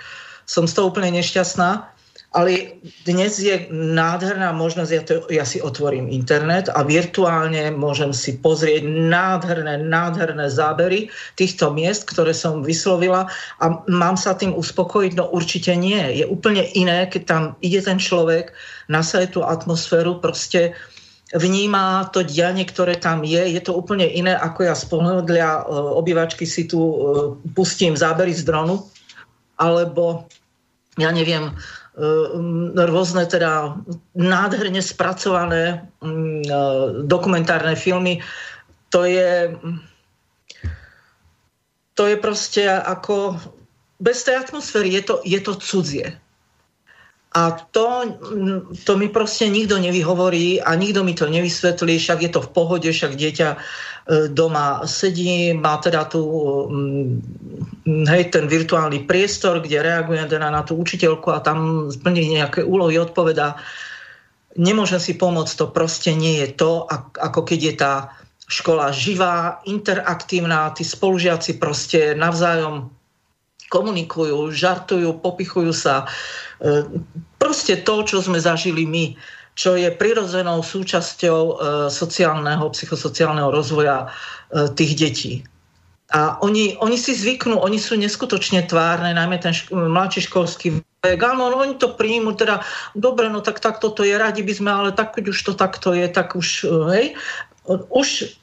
Som 0.50 0.66
z 0.66 0.74
toho 0.74 0.90
úplne 0.90 1.14
nešťastná. 1.14 1.94
Ale 2.30 2.78
dnes 3.10 3.42
je 3.42 3.66
nádherná 3.74 4.54
možnosť, 4.54 4.92
ja, 4.94 5.02
to, 5.02 5.14
ja 5.34 5.42
si 5.50 5.58
otvorím 5.66 6.14
internet 6.14 6.70
a 6.70 6.86
virtuálne 6.86 7.74
môžem 7.74 8.14
si 8.14 8.38
pozrieť 8.38 8.86
nádherné, 8.86 9.82
nádherné 9.82 10.46
zábery 10.46 11.10
týchto 11.42 11.74
miest, 11.74 12.06
ktoré 12.06 12.38
som 12.38 12.62
vyslovila 12.62 13.26
a 13.58 13.66
mám 13.90 14.14
sa 14.14 14.38
tým 14.38 14.54
uspokojiť? 14.54 15.18
No 15.18 15.26
určite 15.34 15.74
nie. 15.74 15.98
Je 16.22 16.26
úplne 16.30 16.70
iné, 16.78 17.10
keď 17.10 17.22
tam 17.26 17.44
ide 17.66 17.82
ten 17.82 17.98
človek, 17.98 18.54
nasaje 18.94 19.34
tú 19.34 19.42
atmosféru, 19.42 20.22
proste 20.22 20.78
vníma 21.34 22.14
to 22.14 22.22
dianie, 22.22 22.66
ktoré 22.66 22.94
tam 22.98 23.26
je. 23.26 23.42
Je 23.42 23.62
to 23.62 23.74
úplne 23.74 24.06
iné, 24.06 24.38
ako 24.38 24.70
ja 24.70 24.78
z 24.78 24.86
pohľadlia 24.86 25.50
e, 25.50 25.62
obývačky 25.98 26.46
si 26.46 26.70
tu 26.70 26.78
e, 26.78 26.96
pustím 27.58 27.98
zábery 27.98 28.38
z 28.38 28.46
dronu, 28.46 28.86
alebo 29.58 30.30
ja 30.98 31.12
neviem, 31.12 31.54
Ehm, 32.00 32.72
rôzne 32.80 33.28
teda 33.28 33.76
nádherne 34.16 34.80
spracované 34.80 35.84
mm, 36.00 36.48
e, 36.48 36.62
dokumentárne 37.04 37.76
filmy. 37.76 38.24
To 38.96 39.04
je, 39.04 39.52
to 42.00 42.04
je 42.08 42.16
proste 42.16 42.64
ako 42.72 43.36
bez 44.00 44.24
tej 44.24 44.40
atmosféry 44.48 44.96
je 44.96 45.02
to, 45.12 45.16
je 45.28 45.40
to 45.44 45.60
cudzie. 45.60 46.16
A 47.36 47.52
to, 47.52 48.16
to 48.88 48.98
mi 48.98 49.12
proste 49.12 49.52
nikto 49.52 49.76
nevyhovorí 49.78 50.64
a 50.64 50.80
nikto 50.80 51.04
mi 51.04 51.14
to 51.14 51.28
nevysvetlí, 51.28 52.00
však 52.00 52.20
je 52.26 52.32
to 52.32 52.42
v 52.42 52.50
pohode, 52.56 52.90
však 52.90 53.20
dieťa 53.20 53.50
e, 53.52 53.58
doma 54.34 54.90
sedí, 54.90 55.54
má 55.54 55.78
teda 55.78 56.10
tu 56.10 56.22
mm, 56.66 58.10
hej, 58.10 58.34
ten 58.34 58.50
virtuálny 58.50 59.06
priestor, 59.06 59.62
kde 59.62 59.86
reaguje 59.86 60.26
teda 60.26 60.50
na 60.50 60.66
tú 60.66 60.82
učiteľku 60.82 61.30
a 61.30 61.44
tam 61.46 61.90
splní 61.94 62.42
nejaké 62.42 62.66
úlohy, 62.66 62.98
odpovedá. 62.98 63.62
Nemôžem 64.58 64.98
si 64.98 65.14
pomôcť, 65.14 65.54
to 65.54 65.66
proste 65.70 66.12
nie 66.18 66.42
je 66.42 66.50
to, 66.58 66.90
ako 67.22 67.46
keď 67.46 67.60
je 67.62 67.74
tá 67.78 67.94
škola 68.50 68.90
živá, 68.90 69.62
interaktívna, 69.70 70.74
tí 70.74 70.82
spolužiaci 70.82 71.62
proste 71.62 72.18
navzájom 72.18 72.90
komunikujú, 73.70 74.50
žartujú, 74.50 75.22
popichujú 75.22 75.70
sa. 75.70 76.10
E, 76.58 76.90
proste 77.38 77.78
to, 77.86 78.02
čo 78.02 78.26
sme 78.26 78.42
zažili 78.42 78.90
my, 78.90 79.14
čo 79.60 79.76
je 79.76 79.92
prirodzenou 79.92 80.64
súčasťou 80.64 81.42
e, 81.44 81.54
sociálneho, 81.92 82.72
psychosociálneho 82.72 83.52
rozvoja 83.52 84.08
e, 84.08 84.72
tých 84.72 84.94
detí. 84.96 85.34
A 86.16 86.40
oni, 86.40 86.80
oni 86.80 86.96
si 86.96 87.12
zvyknú, 87.12 87.60
oni 87.60 87.76
sú 87.76 88.00
neskutočne 88.00 88.64
tvárne, 88.72 89.12
najmä 89.12 89.36
ten 89.44 89.52
šk- 89.52 89.76
mladší 89.76 90.32
školský 90.32 90.80
vek. 91.04 91.20
Áno, 91.20 91.52
no, 91.52 91.60
oni 91.60 91.76
to 91.76 91.92
príjmu, 91.92 92.40
teda 92.40 92.64
dobre, 92.96 93.28
no 93.28 93.44
tak 93.44 93.60
takto 93.60 93.92
to 93.92 94.08
je, 94.08 94.16
radi 94.16 94.42
by 94.42 94.54
sme, 94.56 94.72
ale 94.72 94.90
tak 94.96 95.20
keď 95.20 95.36
už 95.36 95.40
to 95.44 95.54
takto 95.54 95.92
je, 95.92 96.08
tak 96.08 96.40
už, 96.40 96.66
hej, 96.96 97.14
už 97.70 98.40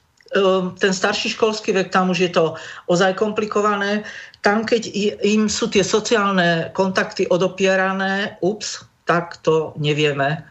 ten 0.79 0.93
starší 0.93 1.35
školský 1.35 1.75
vek, 1.75 1.91
tam 1.91 2.11
už 2.11 2.19
je 2.19 2.31
to 2.35 2.59
ozaj 2.91 3.15
komplikované 3.15 4.03
tam, 4.47 4.63
keď 4.63 4.87
im 5.27 5.51
sú 5.51 5.67
tie 5.67 5.83
sociálne 5.83 6.71
kontakty 6.71 7.27
odopierané, 7.27 8.39
ups, 8.47 8.87
tak 9.03 9.43
to 9.43 9.75
nevieme, 9.75 10.47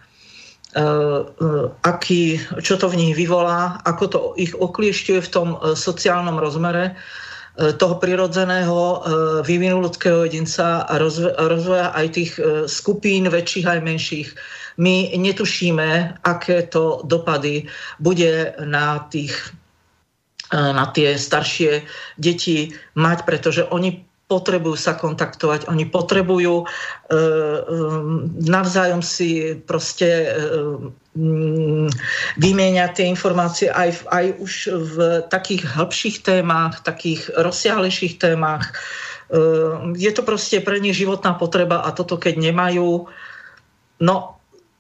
aký, 1.82 2.23
čo 2.59 2.76
to 2.76 2.91
v 2.91 2.99
nich 2.99 3.13
vyvolá, 3.15 3.80
ako 3.88 4.03
to 4.11 4.19
ich 4.36 4.51
okliešťuje 4.51 5.19
v 5.23 5.32
tom 5.32 5.55
uh, 5.55 5.71
sociálnom 5.71 6.36
rozmere 6.36 6.99
toho 7.55 7.95
prirodzeného 8.03 9.07
vývinu 9.47 9.80
ľudského 9.80 10.28
jedinca 10.28 10.84
a 10.84 10.99
rozvoja 11.39 11.95
aj 11.95 12.07
tých 12.11 12.36
skupín 12.67 13.32
väčších 13.32 13.63
aj 13.63 13.80
menších. 13.80 14.30
My 14.76 15.15
netušíme, 15.15 16.19
aké 16.19 16.67
to 16.67 16.99
dopady 17.07 17.63
bude 17.95 18.59
na 18.59 19.07
tých 19.07 19.55
E, 20.53 20.57
na 20.57 20.86
tie 20.93 21.17
staršie 21.17 21.82
deti 22.21 22.69
mať, 22.93 23.26
pretože 23.26 23.65
oni 23.65 24.05
potrebujú 24.26 24.73
sa 24.73 24.97
kontaktovať, 24.97 25.69
oni 25.69 25.86
potrebujú 25.86 26.61
e, 26.61 26.65
e, 26.65 26.71
navzájom 28.41 29.05
si 29.05 29.53
proste 29.53 30.09
e, 30.09 30.30
mm, 31.13 31.93
vymieňať 32.41 32.91
tie 32.97 33.05
informácie 33.05 33.69
aj, 33.69 34.09
aj 34.09 34.26
už 34.41 34.53
v 34.73 34.95
takých 35.30 35.69
hĺbších 35.69 36.26
témach, 36.26 36.82
takých 36.82 37.30
rozsiahlejších 37.38 38.17
témach. 38.17 38.73
E, 39.30 39.41
je 39.93 40.09
to 40.09 40.26
proste 40.26 40.57
pre 40.65 40.82
nich 40.82 40.97
životná 40.97 41.38
potreba 41.38 41.86
a 41.86 41.93
toto 41.93 42.17
keď 42.17 42.41
nemajú, 42.41 43.05
no 44.01 44.15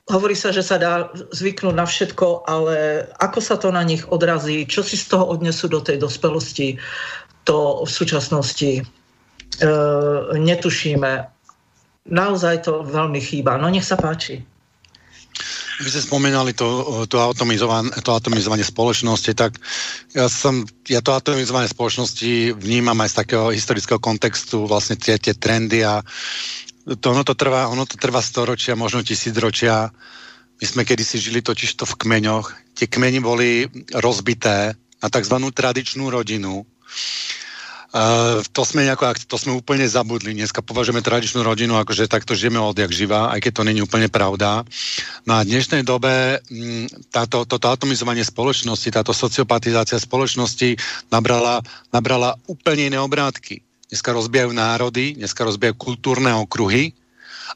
Hovorí 0.05 0.37
sa, 0.37 0.53
že 0.53 0.61
sa 0.61 0.77
dá 0.77 1.09
zvyknúť 1.33 1.73
na 1.73 1.81
všetko, 1.81 2.45
ale 2.45 3.09
ako 3.17 3.39
sa 3.41 3.57
to 3.57 3.73
na 3.73 3.81
nich 3.81 4.05
odrazí, 4.05 4.61
čo 4.69 4.85
si 4.85 5.01
z 5.01 5.09
toho 5.09 5.25
odnesú 5.25 5.65
do 5.65 5.81
tej 5.81 5.97
dospelosti, 5.97 6.77
to 7.41 7.81
v 7.81 7.89
súčasnosti 7.89 8.85
netušíme. 10.35 11.11
Naozaj 12.05 12.55
to 12.69 12.85
veľmi 12.85 13.17
chýba. 13.17 13.57
No 13.57 13.71
nech 13.71 13.85
sa 13.87 13.97
páči. 13.97 14.45
Vy 15.75 15.91
ste 15.91 16.07
spomínali 16.07 16.55
to, 16.55 17.03
to, 17.11 17.19
atomizovanie, 17.19 17.91
to 17.99 18.15
atomizovanie 18.15 18.63
spoločnosti, 18.63 19.35
tak 19.35 19.59
ja, 20.15 20.31
som, 20.31 20.63
ja 20.87 21.03
to 21.03 21.11
atomizovanie 21.11 21.67
spoločnosti 21.67 22.55
vnímam 22.55 22.95
aj 23.03 23.11
z 23.11 23.19
takého 23.19 23.45
historického 23.51 23.99
kontextu, 23.99 24.63
vlastne 24.71 24.95
tie, 24.95 25.19
tie 25.19 25.35
trendy 25.35 25.83
a 25.83 25.99
to, 26.87 27.11
ono, 27.11 27.27
to 27.27 27.35
trvá, 27.35 27.67
ono 27.67 27.83
to 27.83 27.99
trvá 27.99 28.23
storočia, 28.23 28.79
možno 28.79 29.03
tisícročia. 29.03 29.91
My 30.61 30.65
sme 30.65 30.87
kedysi 30.87 31.19
žili 31.19 31.43
totiž 31.43 31.75
to 31.75 31.83
v 31.83 31.97
kmeňoch. 31.99 32.55
Tie 32.71 32.87
kmeni 32.87 33.19
boli 33.19 33.67
rozbité 33.91 34.79
na 35.03 35.07
tzv. 35.11 35.35
tradičnú 35.51 36.07
rodinu. 36.07 36.63
Uh, 37.95 38.43
to 38.51 38.67
sme, 38.67 38.83
nejako, 38.83 39.15
to 39.23 39.39
sme 39.39 39.55
úplne 39.55 39.87
zabudli. 39.87 40.35
Dneska 40.35 40.59
považujeme 40.59 40.99
tradičnú 40.99 41.39
rodinu, 41.47 41.79
akože 41.79 42.11
takto 42.11 42.35
žijeme 42.35 42.59
odjak 42.59 42.91
živa, 42.91 43.31
aj 43.31 43.39
keď 43.39 43.51
to 43.55 43.63
není 43.63 43.79
úplne 43.79 44.11
pravda. 44.11 44.67
No 45.23 45.39
a 45.39 45.47
v 45.47 45.55
dnešnej 45.55 45.87
dobe 45.87 46.43
mm, 46.43 47.07
táto, 47.07 47.47
toto 47.47 47.71
atomizovanie 47.71 48.27
spoločnosti, 48.27 48.91
táto 48.91 49.15
sociopatizácia 49.15 49.95
spoločnosti 49.95 50.75
nabrala, 51.07 51.63
nabrala 51.95 52.35
úplne 52.51 52.91
iné 52.91 52.99
obrátky 52.99 53.63
dneska 53.85 54.11
rozbijajú 54.11 54.51
národy, 54.51 55.15
dneska 55.15 55.45
rozbijajú 55.45 55.75
kultúrne 55.79 56.33
okruhy 56.35 56.91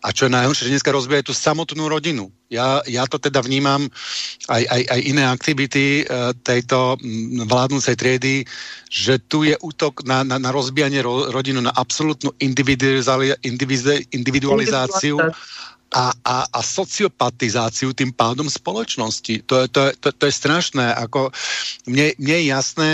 a 0.03 0.11
čo 0.13 0.25
je 0.25 0.35
najhoršie, 0.35 0.65
že 0.69 0.73
dneska 0.77 0.91
rozbijajú 0.93 1.23
tú 1.29 1.35
samotnú 1.35 1.89
rodinu. 1.89 2.31
Ja, 2.49 2.81
ja 2.89 3.05
to 3.05 3.21
teda 3.21 3.45
vnímam 3.45 3.85
aj, 4.49 4.63
aj, 4.65 4.81
aj 4.89 4.99
iné 5.05 5.21
aktivity 5.25 6.01
e, 6.01 6.03
tejto 6.41 6.97
vládnúcej 7.45 7.93
triedy, 7.93 8.41
že 8.89 9.21
tu 9.21 9.45
je 9.45 9.53
útok 9.61 10.01
na, 10.05 10.23
na, 10.25 10.39
na 10.41 10.49
rozbijanie 10.49 11.01
ro, 11.05 11.29
rodinu, 11.29 11.61
na 11.61 11.69
absolútnu 11.73 12.33
individualizáciu 12.41 15.21
a, 15.89 16.13
a, 16.21 16.45
a 16.45 16.59
sociopatizáciu 16.61 17.97
tým 17.97 18.13
pádom 18.13 18.45
spoločnosti. 18.45 19.41
To, 19.49 19.65
to, 19.69 19.89
to, 19.97 20.13
to 20.13 20.23
je 20.29 20.33
strašné. 20.33 20.93
Ako, 21.05 21.33
mne, 21.89 22.13
mne 22.21 22.35
je 22.37 22.45
jasné, 22.53 22.93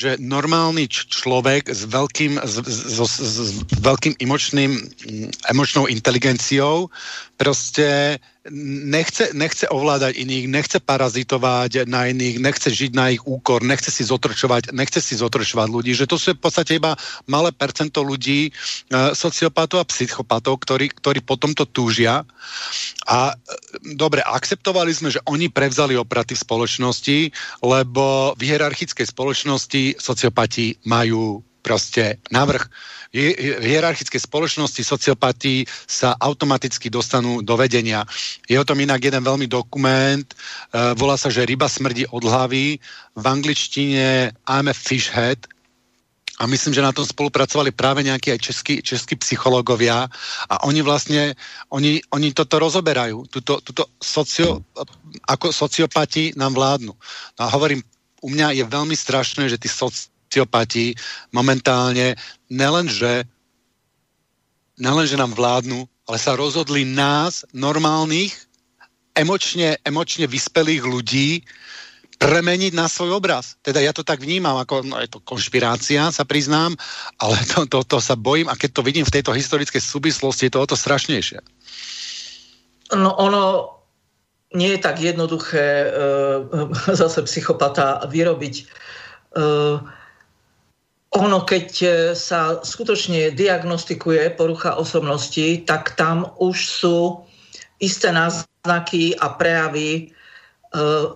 že 0.00 0.16
normálny 0.16 0.88
človek 0.88 1.68
s 1.68 1.84
veľkým, 1.84 2.40
s, 2.40 2.54
s, 2.64 2.96
s, 2.96 3.16
s 3.20 3.50
veľkým 3.84 4.16
emočným, 4.16 4.80
emočnou 5.52 5.84
inteligenciou 5.92 6.88
proste 7.36 8.16
nechce, 8.52 9.36
nechce 9.36 9.68
ovládať 9.68 10.16
iných, 10.16 10.46
nechce 10.48 10.78
parazitovať 10.80 11.84
na 11.84 12.08
iných, 12.08 12.40
nechce 12.40 12.72
žiť 12.72 12.92
na 12.96 13.12
ich 13.12 13.22
úkor, 13.28 13.60
nechce 13.60 13.92
si 13.92 14.00
zotročovať, 14.04 14.72
nechce 14.72 15.00
si 15.00 15.16
zotročovať 15.16 15.68
ľudí, 15.68 15.92
že 15.92 16.08
to 16.08 16.16
sú 16.16 16.32
v 16.32 16.40
podstate 16.40 16.80
iba 16.80 16.96
malé 17.28 17.52
percento 17.52 18.00
ľudí, 18.00 18.48
e, 18.48 18.50
sociopatov 19.12 19.84
a 19.84 19.88
psychopatov, 19.88 20.64
ktorí, 20.64 20.88
ktorí 20.88 21.20
potom 21.20 21.52
to 21.52 21.68
túžia. 21.68 22.24
A 23.04 23.32
e, 23.32 23.34
dobre, 23.96 24.24
akceptovali 24.24 24.92
sme, 24.92 25.12
že 25.12 25.20
oni 25.28 25.52
prevzali 25.52 25.96
opraty 25.96 26.32
v 26.32 26.44
spoločnosti, 26.44 27.18
lebo 27.60 28.32
v 28.36 28.40
hierarchickej 28.40 29.04
spoločnosti 29.04 29.89
sociopati 29.98 30.76
majú 30.86 31.42
proste 31.60 32.18
navrh. 32.32 32.64
V 33.10 33.66
hierarchickej 33.66 34.22
spoločnosti 34.22 34.80
sociopatí 34.80 35.66
sa 35.84 36.16
automaticky 36.16 36.88
dostanú 36.88 37.42
do 37.42 37.58
vedenia. 37.58 38.06
Je 38.46 38.56
o 38.56 38.64
tom 38.64 38.78
inak 38.80 39.02
jeden 39.02 39.20
veľmi 39.20 39.50
dokument, 39.50 40.24
uh, 40.24 40.94
volá 40.94 41.18
sa, 41.18 41.28
že 41.28 41.44
ryba 41.44 41.68
smrdí 41.68 42.06
od 42.14 42.22
hlavy, 42.22 42.78
v 43.18 43.24
angličtine 43.26 44.32
I'm 44.46 44.70
a 44.70 44.74
fish 44.74 45.10
head, 45.10 45.42
a 46.40 46.48
myslím, 46.48 46.72
že 46.72 46.80
na 46.80 46.88
tom 46.88 47.04
spolupracovali 47.04 47.68
práve 47.76 48.00
nejakí 48.00 48.32
aj 48.32 48.40
českí, 48.40 48.74
českí 48.80 49.12
psychológovia. 49.20 50.08
A 50.48 50.64
oni 50.64 50.80
vlastne, 50.80 51.36
oni, 51.68 52.00
oni 52.16 52.32
toto 52.32 52.56
rozoberajú, 52.56 53.28
tuto, 53.28 53.60
tuto 53.60 53.92
socio, 54.00 54.64
ako 55.28 55.52
sociopati 55.52 56.32
nám 56.40 56.56
vládnu. 56.56 56.96
No 57.36 57.42
a 57.44 57.52
hovorím, 57.52 57.84
u 58.20 58.28
mňa 58.28 58.56
je 58.60 58.64
veľmi 58.64 58.96
strašné, 58.96 59.48
že 59.48 59.60
tí 59.60 59.68
sociopati 59.68 60.94
momentálne 61.32 62.14
nelenže 62.52 63.24
nelenže 64.80 65.20
nám 65.20 65.36
vládnu, 65.36 65.84
ale 66.08 66.16
sa 66.16 66.34
rozhodli 66.34 66.88
nás, 66.88 67.44
normálnych, 67.52 68.32
emočne, 69.12 69.76
emočne 69.84 70.24
vyspelých 70.24 70.82
ľudí, 70.82 71.44
premeniť 72.20 72.76
na 72.76 72.84
svoj 72.84 73.16
obraz. 73.16 73.56
Teda 73.64 73.80
ja 73.80 73.96
to 73.96 74.04
tak 74.04 74.20
vnímam, 74.20 74.60
ako 74.60 74.84
no, 74.84 75.00
je 75.00 75.08
to 75.08 75.24
konšpirácia, 75.24 76.12
sa 76.12 76.24
priznám, 76.28 76.76
ale 77.16 77.36
to, 77.48 77.64
to, 77.64 77.80
to 77.84 77.98
sa 78.00 78.12
bojím 78.12 78.48
a 78.52 78.58
keď 78.60 78.76
to 78.76 78.84
vidím 78.84 79.08
v 79.08 79.14
tejto 79.20 79.32
historickej 79.32 79.80
súvislosti, 79.80 80.48
je 80.48 80.52
to 80.52 80.60
o 80.60 80.68
to 80.68 80.76
strašnejšie. 80.76 81.40
No 82.92 83.16
ono 83.16 83.72
nie 84.54 84.74
je 84.74 84.80
tak 84.82 84.98
jednoduché 84.98 85.86
e, 85.86 85.88
zase 87.00 87.22
psychopata 87.26 88.04
vyrobiť. 88.06 88.54
E, 88.60 88.64
ono, 91.10 91.38
keď 91.42 91.68
sa 92.14 92.62
skutočne 92.62 93.34
diagnostikuje 93.34 94.30
porucha 94.38 94.78
osobnosti, 94.78 95.66
tak 95.66 95.98
tam 95.98 96.30
už 96.38 96.56
sú 96.70 97.26
isté 97.82 98.14
náznaky 98.14 99.18
a 99.18 99.34
prejavy 99.34 100.14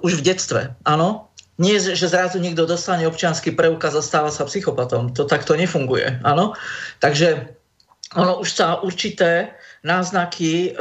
už 0.03 0.19
v 0.19 0.25
detstve, 0.27 0.75
áno. 0.83 1.31
Nie, 1.63 1.79
že 1.79 2.11
zrazu 2.11 2.43
niekto 2.43 2.67
dostane 2.67 3.07
občianský 3.07 3.55
preukaz 3.55 3.95
a 3.95 4.03
stáva 4.03 4.35
sa 4.35 4.43
psychopatom. 4.43 5.15
To 5.15 5.31
takto 5.31 5.55
nefunguje, 5.55 6.19
áno. 6.27 6.59
Takže 6.99 7.55
ono 8.19 8.43
už 8.43 8.51
sa 8.51 8.83
určité 8.83 9.55
náznaky 9.87 10.75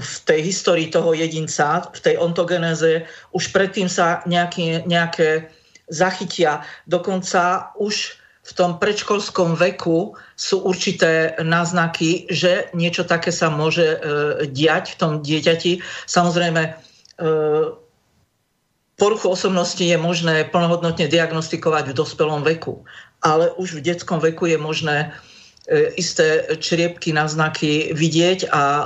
v 0.00 0.14
tej 0.26 0.40
histórii 0.42 0.90
toho 0.90 1.14
jedinca, 1.14 1.86
v 1.94 2.00
tej 2.02 2.14
ontogenéze, 2.18 3.06
už 3.30 3.54
predtým 3.54 3.86
sa 3.86 4.20
nejaký, 4.26 4.82
nejaké 4.84 5.46
zachytia. 5.86 6.66
Dokonca 6.90 7.70
už 7.78 8.18
v 8.40 8.52
tom 8.56 8.82
predškolskom 8.82 9.54
veku 9.54 10.18
sú 10.34 10.66
určité 10.66 11.38
náznaky, 11.38 12.26
že 12.32 12.72
niečo 12.74 13.06
také 13.06 13.30
sa 13.30 13.46
môže 13.46 13.94
e, 13.94 13.98
diať 14.50 14.96
v 14.96 14.98
tom 14.98 15.12
dieťati. 15.22 15.78
Samozrejme, 16.08 16.90
E, 17.20 17.26
poruchu 18.96 19.28
osobnosti 19.28 19.84
je 19.84 19.96
možné 20.00 20.48
plnohodnotne 20.48 21.08
diagnostikovať 21.08 21.92
v 21.92 21.96
dospelom 21.96 22.40
veku, 22.44 22.84
ale 23.20 23.52
už 23.60 23.80
v 23.80 23.84
detskom 23.92 24.24
veku 24.24 24.48
je 24.48 24.56
možné 24.56 24.96
e, 25.04 25.08
isté 25.94 26.50
čriepky, 26.58 27.14
náznaky 27.14 27.94
vidieť 27.94 28.50
a 28.50 28.62
e, 28.62 28.84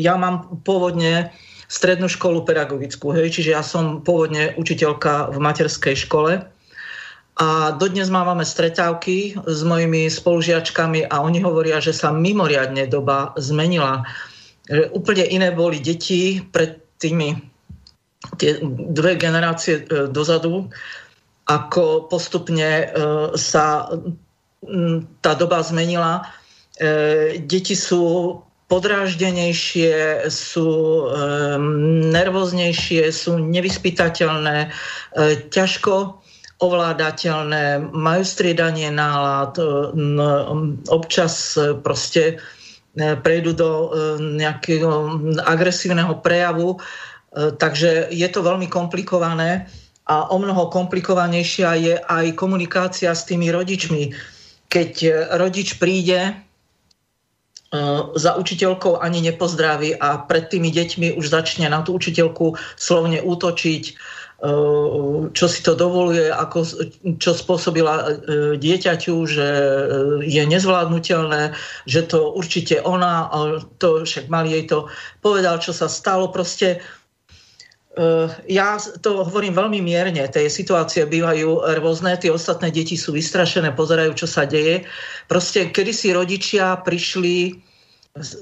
ja 0.00 0.16
mám 0.16 0.64
pôvodne 0.64 1.28
strednú 1.68 2.08
školu 2.08 2.44
pedagogickú, 2.44 3.12
hej, 3.16 3.32
čiže 3.36 3.50
ja 3.52 3.64
som 3.64 4.00
pôvodne 4.00 4.56
učiteľka 4.56 5.32
v 5.32 5.38
materskej 5.40 5.96
škole 6.08 6.44
a 7.40 7.72
dodnes 7.72 8.12
máme 8.12 8.44
stretávky 8.44 9.40
s 9.48 9.60
mojimi 9.64 10.12
spolužiačkami 10.12 11.08
a 11.08 11.24
oni 11.24 11.40
hovoria, 11.40 11.80
že 11.80 11.96
sa 11.96 12.12
mimoriadne 12.12 12.84
doba 12.92 13.32
zmenila. 13.40 14.04
Že 14.68 14.92
úplne 14.92 15.24
iné 15.32 15.48
boli 15.48 15.80
deti 15.80 16.44
pred 16.44 16.76
tými 17.00 17.40
tie 18.36 18.60
dve 18.92 19.18
generácie 19.18 19.82
e, 19.82 20.12
dozadu, 20.12 20.70
ako 21.48 22.06
postupne 22.06 22.68
e, 22.68 22.86
sa 23.34 23.90
tá 25.20 25.32
doba 25.34 25.62
zmenila. 25.62 26.22
E, 26.78 27.42
deti 27.42 27.74
sú 27.74 28.38
podráždenejšie, 28.70 30.24
sú 30.32 30.64
nervóznejšie, 32.08 33.12
sú 33.12 33.36
nevyspytateľné, 33.36 34.72
ťažko 35.52 36.24
ovládateľné, 36.56 37.92
majú 37.92 38.24
striedanie 38.24 38.88
nálad, 38.88 39.60
občas 40.88 41.52
proste 41.84 42.40
prejdú 42.96 43.52
do 43.52 43.92
nejakého 44.40 45.20
agresívneho 45.44 46.24
prejavu 46.24 46.80
E, 47.32 47.52
takže 47.56 48.12
je 48.12 48.28
to 48.28 48.44
veľmi 48.44 48.68
komplikované 48.68 49.66
a 50.04 50.28
o 50.28 50.36
mnoho 50.36 50.68
komplikovanejšia 50.68 51.68
je 51.80 51.94
aj 51.96 52.36
komunikácia 52.36 53.14
s 53.16 53.24
tými 53.24 53.48
rodičmi. 53.48 54.12
Keď 54.72 54.92
rodič 55.36 55.76
príde 55.76 56.32
e, 56.32 56.34
za 58.16 58.32
učiteľkou 58.40 58.96
ani 58.96 59.20
nepozdraví 59.20 59.92
a 60.00 60.24
pred 60.24 60.48
tými 60.48 60.72
deťmi 60.72 61.12
už 61.20 61.28
začne 61.28 61.68
na 61.68 61.84
tú 61.84 61.92
učiteľku 61.92 62.56
slovne 62.80 63.20
útočiť, 63.20 63.82
e, 63.84 63.92
čo 65.36 65.46
si 65.46 65.60
to 65.60 65.76
dovoluje, 65.76 66.32
ako, 66.32 66.64
čo 67.20 67.36
spôsobila 67.36 68.24
dieťaťu, 68.56 69.14
že 69.28 69.48
je 70.24 70.42
nezvládnutelné, 70.48 71.52
že 71.84 72.00
to 72.08 72.32
určite 72.32 72.80
ona, 72.80 73.28
to 73.76 74.08
však 74.08 74.32
mali 74.32 74.56
jej 74.56 74.64
to 74.72 74.88
povedal, 75.20 75.60
čo 75.60 75.76
sa 75.76 75.84
stalo. 75.84 76.32
Proste 76.32 76.80
ja 78.48 78.80
to 79.04 79.20
hovorím 79.20 79.52
veľmi 79.52 79.84
mierne, 79.84 80.24
tie 80.24 80.48
situácie 80.48 81.04
bývajú 81.04 81.76
rôzne, 81.76 82.16
tie 82.16 82.32
ostatné 82.32 82.72
deti 82.72 82.96
sú 82.96 83.12
vystrašené, 83.12 83.76
pozerajú, 83.76 84.16
čo 84.16 84.24
sa 84.24 84.48
deje. 84.48 84.88
Proste, 85.28 85.68
kedy 85.68 85.92
si 85.92 86.08
rodičia 86.08 86.80
prišli, 86.80 87.60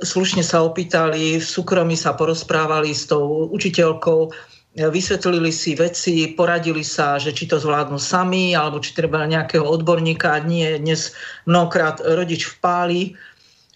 slušne 0.07 0.47
sa 0.47 0.63
opýtali, 0.63 1.43
v 1.43 1.47
súkromí 1.47 1.99
sa 1.99 2.15
porozprávali 2.15 2.95
s 2.95 3.11
tou 3.11 3.51
učiteľkou, 3.51 4.31
vysvetlili 4.79 5.51
si 5.51 5.75
veci, 5.75 6.31
poradili 6.31 6.87
sa, 6.87 7.19
že 7.19 7.35
či 7.35 7.51
to 7.51 7.59
zvládnu 7.59 7.99
sami, 7.99 8.55
alebo 8.55 8.79
či 8.79 8.95
treba 8.95 9.27
nejakého 9.27 9.67
odborníka. 9.67 10.39
Nie, 10.47 10.79
dnes 10.79 11.11
mnohokrát 11.43 11.99
rodič 11.99 12.47
vpáli, 12.47 13.19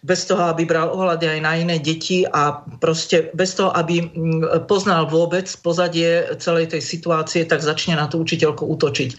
bez 0.04 0.28
toho, 0.28 0.52
aby 0.52 0.68
bral 0.68 0.92
ohľady 0.92 1.26
aj 1.32 1.40
na 1.40 1.52
iné 1.56 1.76
deti 1.80 2.28
a 2.28 2.60
proste 2.76 3.32
bez 3.32 3.56
toho, 3.56 3.72
aby 3.72 4.04
mm, 4.04 4.68
poznal 4.68 5.08
vôbec 5.08 5.48
pozadie 5.64 6.28
celej 6.36 6.76
tej 6.76 6.84
situácie, 6.84 7.48
tak 7.48 7.64
začne 7.64 7.96
na 7.96 8.04
tú 8.04 8.20
učiteľku 8.20 8.68
útočiť. 8.68 9.10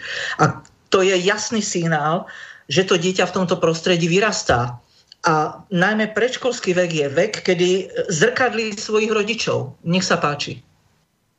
A 0.45 0.61
to 0.93 1.01
je 1.01 1.17
jasný 1.17 1.65
signál, 1.65 2.29
že 2.69 2.85
to 2.85 3.01
dieťa 3.01 3.25
v 3.25 3.35
tomto 3.41 3.57
prostredí 3.57 4.05
vyrastá. 4.05 4.77
A 5.25 5.65
najmä 5.73 6.13
predškolský 6.13 6.77
vek 6.77 6.91
je 6.93 7.07
vek, 7.09 7.33
kedy 7.41 7.69
zrkadlí 8.13 8.77
svojich 8.77 9.09
rodičov. 9.09 9.73
Nech 9.81 10.05
sa 10.05 10.21
páči. 10.21 10.61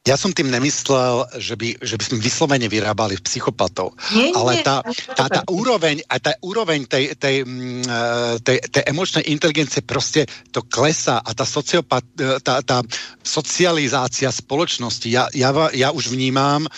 Ja 0.07 0.15
som 0.15 0.31
tým 0.31 0.55
nemyslel, 0.55 1.27
že 1.43 1.59
by, 1.59 1.83
že 1.83 1.99
by 1.99 2.05
sme 2.07 2.17
vyslovene 2.23 2.71
vyrábali 2.71 3.19
psychopatov, 3.27 3.99
nie, 4.15 4.31
ale 4.31 4.63
tá, 4.63 4.87
tá, 5.19 5.27
tá 5.27 5.43
úroveň, 5.51 5.99
a 6.07 6.23
tá 6.23 6.39
úroveň 6.47 6.87
tej, 6.87 7.19
tej, 7.19 7.43
mm, 7.43 7.83
e, 7.83 8.01
tej, 8.39 8.59
tej 8.71 8.83
emočnej 8.87 9.27
inteligencie 9.27 9.83
proste 9.83 10.31
to 10.55 10.63
klesá 10.63 11.19
a 11.19 11.31
tá, 11.35 11.43
sociopat, 11.43 12.07
e, 12.23 12.39
tá, 12.39 12.63
tá 12.63 12.87
socializácia 13.27 14.31
spoločnosti, 14.31 15.11
ja, 15.11 15.27
ja, 15.35 15.51
ja 15.75 15.91
už 15.91 16.15
vnímam 16.15 16.71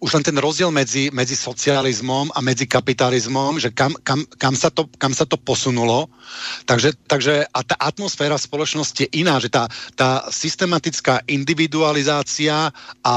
už 0.00 0.10
len 0.16 0.24
ten 0.24 0.36
rozdiel 0.40 0.72
medzi, 0.72 1.12
medzi 1.12 1.36
socializmom 1.36 2.32
a 2.32 2.40
medzi 2.40 2.64
kapitalizmom, 2.64 3.60
že 3.60 3.68
kam, 3.70 3.92
kam, 4.00 4.24
kam, 4.40 4.56
sa, 4.56 4.72
to, 4.72 4.88
kam 4.96 5.12
sa 5.12 5.28
to 5.28 5.36
posunulo. 5.36 6.08
Takže, 6.64 6.96
takže 7.04 7.44
a 7.44 7.60
tá 7.60 7.76
atmosféra 7.76 8.40
v 8.40 8.46
spoločnosti 8.48 9.00
je 9.04 9.12
iná, 9.20 9.36
že 9.36 9.52
tá, 9.52 9.68
tá 9.92 10.24
systematická 10.32 11.20
individualizácia 11.28 12.72
a 13.04 13.14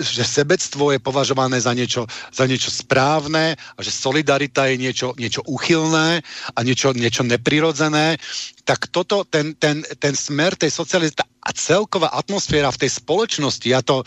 že 0.00 0.24
sebectvo 0.24 0.96
je 0.96 1.00
považované 1.00 1.60
za 1.60 1.76
niečo, 1.76 2.08
za 2.32 2.48
niečo 2.48 2.72
správne 2.72 3.52
a 3.52 3.78
že 3.84 3.92
solidarita 3.92 4.64
je 4.72 4.76
niečo, 4.80 5.12
niečo 5.20 5.44
uchylné 5.44 6.24
a 6.56 6.58
niečo, 6.64 6.96
niečo 6.96 7.20
neprirodzené, 7.20 8.16
tak 8.64 8.88
toto, 8.88 9.28
ten, 9.28 9.52
ten, 9.60 9.84
ten 10.00 10.16
smer 10.16 10.56
tej 10.56 10.72
sociality 10.72 11.20
a 11.20 11.50
celková 11.52 12.16
atmosféra 12.16 12.72
v 12.72 12.80
tej 12.80 12.90
spoločnosti, 12.96 13.66
ja 13.68 13.84
to, 13.84 14.04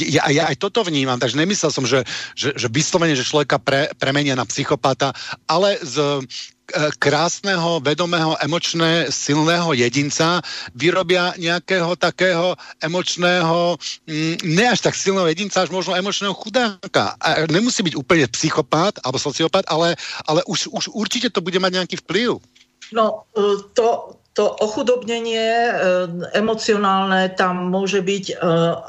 ja, 0.00 0.24
ja 0.32 0.44
aj 0.48 0.56
toto 0.56 0.80
vnímam, 0.86 1.18
takže 1.20 1.36
nemyslel 1.36 1.70
som, 1.72 1.84
že, 1.84 2.06
že, 2.32 2.54
že 2.56 2.68
vyslovene, 2.72 3.16
že 3.18 3.26
človeka 3.26 3.60
pre, 3.60 3.92
premenia 3.98 4.38
na 4.38 4.48
psychopata, 4.48 5.12
ale 5.44 5.76
z 5.82 5.98
e, 6.00 6.20
krásneho, 6.96 7.82
vedomého, 7.84 8.38
emočné, 8.40 9.12
silného 9.12 9.76
jedinca 9.76 10.40
vyrobia 10.72 11.36
nejakého 11.36 11.92
takého 11.98 12.56
emočného, 12.80 13.76
mm, 14.08 14.36
ne 14.46 14.64
až 14.72 14.80
tak 14.80 14.96
silného 14.96 15.28
jedinca, 15.28 15.66
až 15.66 15.70
možno 15.74 15.98
emočného 15.98 16.32
chudáka. 16.32 17.18
A 17.20 17.44
nemusí 17.50 17.84
byť 17.84 17.94
úplne 17.98 18.24
psychopat 18.32 19.02
alebo 19.04 19.20
sociopat, 19.20 19.68
ale, 19.68 19.98
ale 20.24 20.40
už, 20.48 20.72
už 20.72 20.94
určite 20.96 21.28
to 21.28 21.44
bude 21.44 21.58
mať 21.60 21.72
nejaký 21.82 21.96
vplyv. 22.00 22.40
No, 22.92 23.24
e, 23.32 23.60
to, 23.72 24.16
to 24.32 24.48
ochudobnenie 24.48 25.44
e, 25.44 25.72
emocionálne 26.32 27.28
tam 27.36 27.68
môže 27.68 28.00
byť, 28.00 28.24
e, 28.32 28.34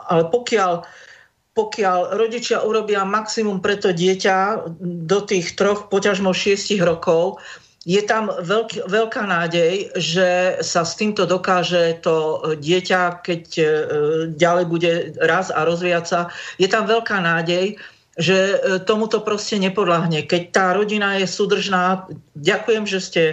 ale 0.07 0.23
pokiaľ 0.31 0.73
pokiaľ 1.53 2.17
rodičia 2.17 2.65
urobia 2.65 3.05
maximum 3.05 3.61
pre 3.61 3.77
to 3.77 3.93
dieťa 3.93 4.65
do 4.81 5.19
tých 5.21 5.53
troch, 5.53 5.85
poťažmo 5.85 6.33
šiestich 6.33 6.81
rokov, 6.81 7.37
je 7.85 8.01
tam 8.01 8.33
veľk, 8.33 8.89
veľká 8.89 9.21
nádej, 9.21 9.93
že 9.93 10.57
sa 10.65 10.81
s 10.81 10.97
týmto 10.97 11.29
dokáže 11.29 12.01
to 12.01 12.41
dieťa, 12.57 13.21
keď 13.21 13.43
e, 13.53 13.65
ďalej 14.33 14.65
bude 14.65 14.91
raz 15.21 15.53
a 15.53 15.61
rozvíjať 15.61 16.05
sa, 16.09 16.19
je 16.57 16.65
tam 16.65 16.89
veľká 16.89 17.21
nádej, 17.21 17.77
že 18.17 18.37
tomuto 18.85 19.25
proste 19.25 19.57
nepodľahne. 19.57 20.25
Keď 20.29 20.41
tá 20.53 20.73
rodina 20.77 21.17
je 21.17 21.25
súdržná, 21.25 22.05
ďakujem, 22.37 22.85
že 22.85 22.99
ste 23.01 23.23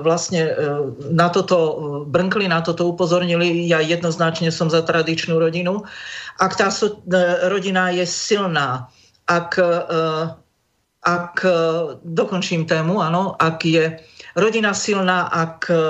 vlastne 0.00 0.56
na 1.12 1.28
toto 1.28 1.56
brnkli, 2.08 2.48
na 2.48 2.64
toto 2.64 2.88
upozornili. 2.88 3.68
Ja 3.68 3.84
jednoznačne 3.84 4.48
som 4.48 4.72
za 4.72 4.80
tradičnú 4.80 5.36
rodinu. 5.36 5.84
Ak 6.40 6.56
tá 6.56 6.72
rodina 7.44 7.92
je 7.92 8.08
silná, 8.08 8.88
ak 9.28 9.60
ak 11.08 11.34
e, 11.44 11.50
dokončím 12.02 12.66
tému, 12.66 12.98
áno, 12.98 13.38
ak 13.38 13.64
je 13.64 13.84
rodina 14.34 14.74
silná, 14.74 15.30
ak 15.30 15.70
e, 15.70 15.80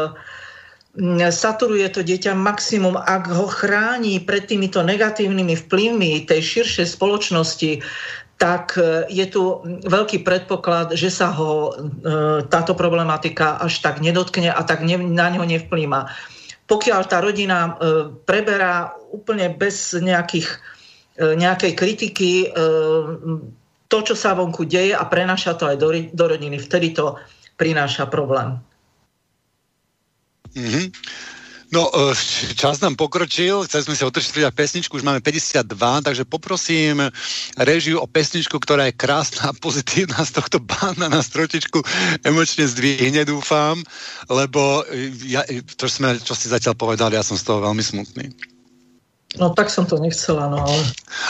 saturuje 1.32 1.88
to 1.88 2.04
dieťa 2.04 2.36
maximum, 2.36 2.98
ak 2.98 3.30
ho 3.30 3.46
chráni 3.48 4.20
pred 4.20 4.44
týmito 4.44 4.82
negatívnymi 4.84 5.54
vplyvmi 5.66 6.26
tej 6.28 6.40
širšej 6.42 6.86
spoločnosti, 6.98 7.80
tak 8.38 8.78
e, 8.78 9.10
je 9.10 9.26
tu 9.28 9.60
veľký 9.66 10.22
predpoklad, 10.22 10.94
že 10.94 11.10
sa 11.10 11.34
ho 11.34 11.74
táto 12.48 12.72
problematika 12.78 13.58
až 13.58 13.82
tak 13.82 13.98
nedotkne 13.98 14.54
a 14.54 14.62
tak 14.62 14.86
na 14.86 15.26
neho 15.28 15.44
nevplýma. 15.44 16.08
Pokiaľ 16.68 17.00
tá 17.08 17.18
rodina 17.24 17.80
preberá 18.28 18.92
úplne 19.08 19.48
bez 19.48 19.96
nejakých, 19.96 20.60
nejakej 21.16 21.72
kritiky 21.72 22.52
to, 23.88 23.98
čo 24.04 24.12
sa 24.12 24.36
vonku 24.36 24.68
deje 24.68 24.92
a 24.92 25.00
prenáša 25.08 25.56
to 25.56 25.64
aj 25.64 25.80
do, 25.80 25.88
do 26.12 26.24
rodiny. 26.28 26.60
Vtedy 26.60 26.92
to 26.92 27.16
prináša 27.56 28.04
problém. 28.06 28.60
Mm-hmm. 30.52 30.86
No, 31.68 31.84
e, 31.92 32.16
čas 32.56 32.80
nám 32.80 32.96
pokročil, 32.96 33.68
chceli 33.68 33.84
sme 33.84 33.94
si 33.96 34.00
otočiť 34.00 34.40
a 34.40 34.54
pesničku, 34.54 34.96
už 34.96 35.04
máme 35.04 35.20
52, 35.20 35.68
takže 36.00 36.24
poprosím 36.24 37.12
režiu 37.60 38.00
o 38.00 38.08
pesničku, 38.08 38.56
ktorá 38.56 38.88
je 38.88 38.96
krásna 38.96 39.52
a 39.52 39.56
pozitívna 39.56 40.24
z 40.24 40.32
tohto 40.40 40.64
bána 40.64 41.12
na 41.12 41.20
strotičku 41.20 41.84
emočne 42.24 42.64
zdvihne, 42.64 43.28
dúfam, 43.28 43.76
lebo 44.32 44.80
ja, 45.28 45.44
to, 45.76 45.92
sme, 45.92 46.16
čo 46.16 46.32
si 46.32 46.48
zatiaľ 46.48 46.72
povedali, 46.72 47.20
ja 47.20 47.24
som 47.24 47.36
z 47.36 47.44
toho 47.44 47.60
veľmi 47.60 47.84
smutný. 47.84 48.32
No 49.36 49.52
tak 49.52 49.68
som 49.68 49.84
to 49.84 50.00
nechcela, 50.00 50.48
no 50.48 50.64
ale... 50.64 50.80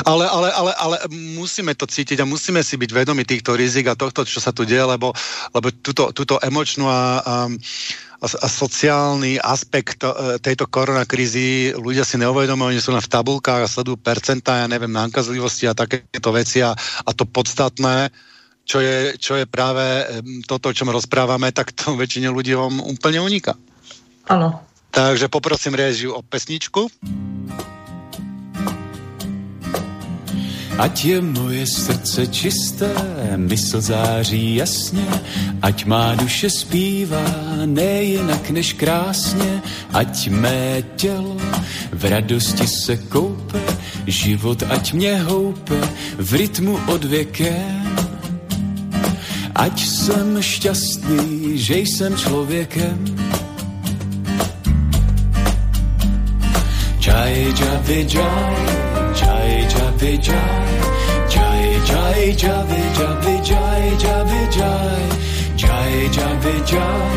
Ale, 0.06 0.24
ale, 0.30 0.48
ale, 0.54 0.72
ale 0.78 0.96
musíme 1.10 1.74
to 1.74 1.82
cítiť 1.82 2.22
a 2.22 2.30
musíme 2.30 2.62
si 2.62 2.78
byť 2.78 2.90
vedomi 2.94 3.26
týchto 3.26 3.58
rizik 3.58 3.90
a 3.90 3.98
tohto, 3.98 4.22
čo 4.22 4.38
sa 4.38 4.54
tu 4.54 4.62
deje, 4.62 4.86
lebo, 4.86 5.10
lebo 5.50 5.66
túto, 5.82 6.14
túto 6.14 6.38
emočnú 6.38 6.86
a, 6.86 7.18
a 7.18 7.34
sociálny 8.26 9.38
aspekt 9.38 10.02
e, 10.02 10.42
tejto 10.42 10.66
koronakrízy 10.66 11.70
ľudia 11.78 12.02
si 12.02 12.18
neuvedomujú, 12.18 12.68
oni 12.74 12.82
sú 12.82 12.90
len 12.90 13.04
v 13.04 13.12
tabulkách 13.14 13.62
a 13.62 13.70
sledujú 13.70 13.94
percentá, 14.02 14.58
ja 14.58 14.66
neviem, 14.66 14.90
nákazlivosti 14.90 15.70
a 15.70 15.78
takéto 15.78 16.34
veci 16.34 16.58
a, 16.58 16.74
a 16.78 17.10
to 17.14 17.22
podstatné, 17.30 18.10
čo 18.66 18.82
je, 18.82 19.14
čo 19.16 19.38
je 19.38 19.46
práve 19.46 19.86
toto, 20.50 20.68
o 20.68 20.76
čom 20.76 20.90
rozprávame, 20.90 21.54
tak 21.54 21.70
to 21.70 21.94
väčšine 22.00 22.26
ľudí 22.34 22.58
úplne 22.58 23.22
uniká. 23.22 23.54
Áno. 24.26 24.66
Takže 24.90 25.30
poprosím 25.30 25.78
režiu 25.78 26.16
o 26.16 26.24
pesničku. 26.24 26.90
Ať 30.78 31.04
je 31.04 31.20
moje 31.20 31.66
srdce 31.66 32.26
čisté, 32.26 32.94
mysl 33.36 33.80
září 33.80 34.54
jasně, 34.54 35.06
ať 35.62 35.84
má 35.84 36.14
duše 36.14 36.50
zpívá 36.50 37.26
nejinak 37.66 38.50
než 38.50 38.72
krásně, 38.72 39.62
ať 39.92 40.28
mé 40.28 40.82
tělo 40.96 41.36
v 41.92 42.04
radosti 42.04 42.66
se 42.66 42.96
koupe, 42.96 43.60
život 44.06 44.62
ať 44.70 44.92
mě 44.92 45.18
houpe 45.22 45.80
v 46.18 46.32
rytmu 46.32 46.78
odvěkem. 46.86 47.98
Ať 49.54 49.86
jsem 49.86 50.42
šťastný, 50.42 51.58
že 51.58 51.78
jsem 51.78 52.16
člověkem. 52.16 53.04
Jai 57.06 57.54
Javi 57.60 58.06
Jai, 58.14 58.56
Jai 59.20 59.66
Javi 59.74 60.18
Jai. 60.22 60.67
Jai 61.88 62.34
Javi 62.42 62.82
Javi 62.98 63.36
Jai 63.48 63.84
Javi 64.04 64.42
Jai 64.56 65.02
Jai 65.62 65.94
Javi 66.16 66.54
Jai 66.70 67.12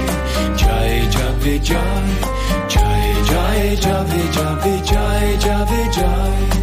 Jai 0.61 0.91
Javi 1.15 1.55
Jai 1.69 2.07
Jai 2.73 3.03
Jai 3.29 3.61
Javi 3.85 4.21
Javi 4.37 4.75
Jai 4.91 5.27
Javi 5.45 5.83
Jai 5.97 6.61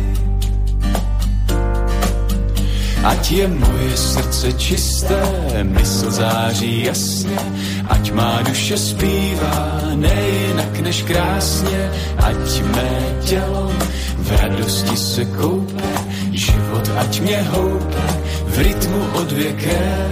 Ať 3.04 3.30
je 3.30 3.48
moje 3.48 3.96
srdce 3.96 4.52
čisté, 4.52 5.22
mysl 5.62 6.10
září 6.10 6.84
jasně, 6.84 7.38
ať 7.88 8.12
má 8.12 8.42
duše 8.42 8.76
zpívá 8.76 9.80
nejinak 9.94 10.80
než 10.80 11.02
krásně, 11.02 11.90
ať 12.18 12.62
mé 12.62 13.16
tělo 13.24 13.72
v 14.18 14.30
radosti 14.42 14.96
se 14.96 15.24
koupe, 15.24 15.88
život 16.38 16.90
ať 16.96 17.20
mě 17.20 17.42
houpe 17.42 18.02
v 18.46 18.58
rytmu 18.58 19.00
odvěkem. 19.14 20.10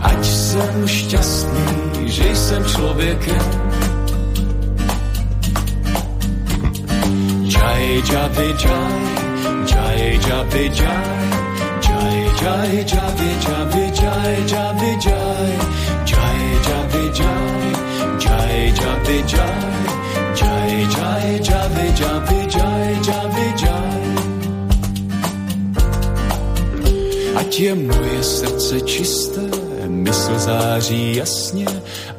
Ať 0.00 0.24
jsem 0.26 0.88
šťastný, 0.88 1.68
že 2.06 2.36
jsem 2.36 2.64
člověkem. 2.64 3.46
Jai 7.42 8.02
Javi 8.12 8.48
Jai, 8.64 9.00
Jai 9.70 10.20
Javi 10.28 10.70
Jai, 10.74 11.30
Jai 11.88 12.20
Jai 12.42 12.84
Javi 12.92 13.30
Javi 13.44 13.84
Jai 14.02 14.44
Javi 14.52 14.92
Jai, 15.04 15.52
Jai 16.10 16.42
Javi 16.68 17.04
Jai, 17.18 17.72
Jai 18.24 18.72
Javi 18.80 19.18
Jai, 19.32 19.80
Jai 20.40 20.86
Jai 20.94 21.40
Javi 21.48 21.86
Javi 22.00 22.40
Jai 22.54 23.00
Javi 23.06 23.48
Jai. 23.62 23.79
Ať 27.40 27.60
je 27.60 27.74
moje 27.74 28.20
srdce 28.22 28.80
čisté, 28.80 29.48
mysl 29.86 30.38
září 30.38 31.16
jasně, 31.16 31.66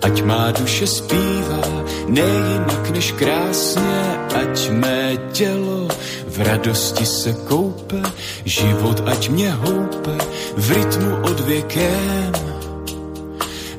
ať 0.01 0.23
má 0.23 0.51
duše 0.51 0.87
zpívá 0.87 1.85
nejinak 2.07 2.89
než 2.89 3.11
krásně, 3.11 4.17
ať 4.41 4.69
mé 4.69 5.17
tělo 5.31 5.87
v 6.27 6.37
radosti 6.41 7.05
se 7.05 7.33
koupe, 7.33 8.01
život 8.45 9.03
ať 9.05 9.29
mě 9.29 9.51
houpe 9.51 10.17
v 10.57 10.71
rytmu 10.71 11.15
odvěkem. 11.23 12.31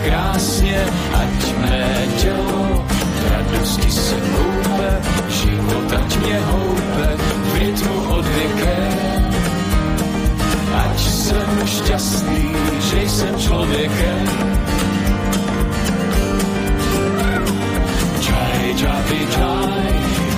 krásně, 0.05 0.85
ať 1.13 1.57
mé 1.57 2.07
tělo 2.21 2.85
v 2.89 3.31
radosti 3.31 3.91
se 3.91 4.15
koupe, 4.15 5.01
život 5.29 5.93
ať 5.93 6.17
mě 6.17 6.39
houpe 6.39 7.07
v 7.43 7.57
rytmu 7.57 8.03
od 8.09 8.25
věké. 8.25 8.87
Ať 10.75 10.99
jsem 10.99 11.67
šťastný, 11.67 12.55
že 12.79 13.09
jsem 13.09 13.39
člověkem. 13.39 14.25
Čaj, 18.19 18.75
čapi, 18.77 19.19
čaj, 19.35 19.93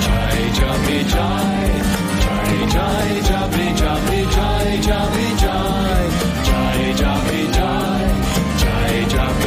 čaj, 0.06 0.40
čapi, 0.60 1.06
čaj, 1.14 1.70
čaj, 2.24 2.58
čaj, 2.72 3.10
čapi, 3.28 3.66
čapi, 3.76 4.20
čaj, 4.36 4.80
čapi, 4.88 5.28
čaj, 5.40 6.04
čaj, 6.44 6.94
čapi, 6.98 7.48
čaj, 7.54 7.77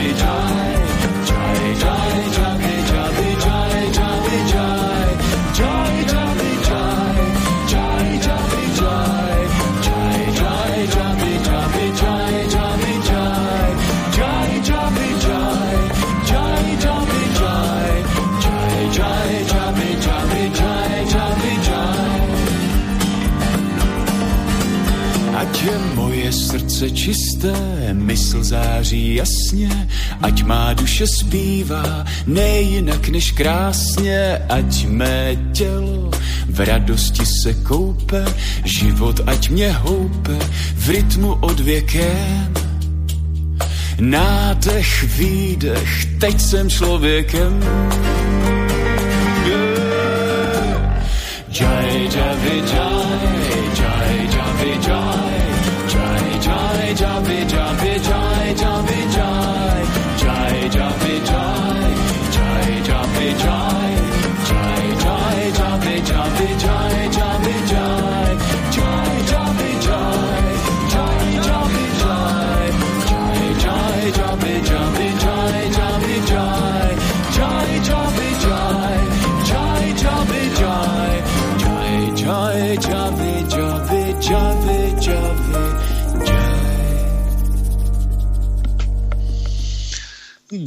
Jai 0.01 0.15
Jai 0.15 0.75
Jai 1.29 1.75
Jai 1.83 2.31
Jai 2.37 2.80
srdce 26.51 26.91
čisté, 26.91 27.55
mysl 27.93 28.45
září 28.45 29.15
jasně, 29.15 29.89
ať 30.23 30.43
má 30.43 30.73
duše 30.73 31.07
zpívá, 31.07 32.05
nejinak 32.27 33.09
než 33.09 33.33
krásně, 33.33 34.39
ať 34.49 34.87
mé 34.87 35.37
tělo 35.53 36.11
v 36.49 36.61
radosti 36.61 37.27
se 37.27 37.55
koupe, 37.55 38.25
život 38.65 39.21
ať 39.27 39.49
mě 39.51 39.73
houpe 39.73 40.39
v 40.75 40.89
rytmu 40.89 41.33
odvěkem. 41.41 42.55
Nádech, 44.01 45.03
výdech, 45.19 46.05
teď 46.21 46.41
jsem 46.41 46.71
člověkem. 46.71 47.61
Jai, 51.61 52.09
jai, 52.15 52.63
jai. 52.75 53.00
be 57.31 57.60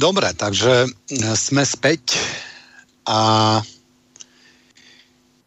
Dobre, 0.04 0.36
takže 0.36 0.84
e, 0.84 0.88
sme 1.32 1.64
späť 1.64 2.20
a 3.08 3.56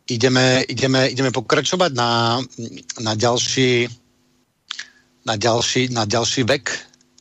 ideme, 0.10 0.66
ideme, 0.66 1.14
ideme 1.14 1.30
pokračovať 1.30 1.94
na, 1.94 2.42
na, 2.98 3.14
ďalší, 3.14 3.86
na, 5.30 5.38
ďalší, 5.38 5.94
na 5.94 6.10
ďalší 6.10 6.42
vek. 6.50 6.74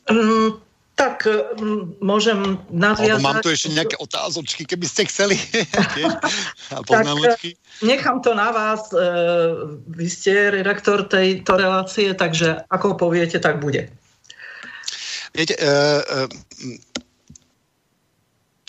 Mm, 0.09 0.57
tak 0.97 1.29
mm, 1.29 2.01
môžem 2.01 2.57
nadviazať... 2.73 3.21
mám 3.21 3.45
tu 3.45 3.53
ešte 3.53 3.69
nejaké 3.69 4.01
otázočky, 4.01 4.65
keby 4.65 4.89
ste 4.89 5.05
chceli. 5.05 5.37
a 6.73 6.81
tak 6.81 7.05
e, 7.05 7.53
nechám 7.85 8.17
to 8.25 8.33
na 8.33 8.49
vás. 8.49 8.89
E, 8.89 8.97
vy 9.93 10.09
ste 10.09 10.57
redaktor 10.57 11.05
tejto 11.05 11.53
relácie, 11.53 12.17
takže 12.17 12.65
ako 12.65 12.97
poviete, 12.97 13.37
tak 13.37 13.61
bude. 13.61 13.93
Viete, 15.37 15.53
uh, 15.61 16.01
uh, 16.01 16.25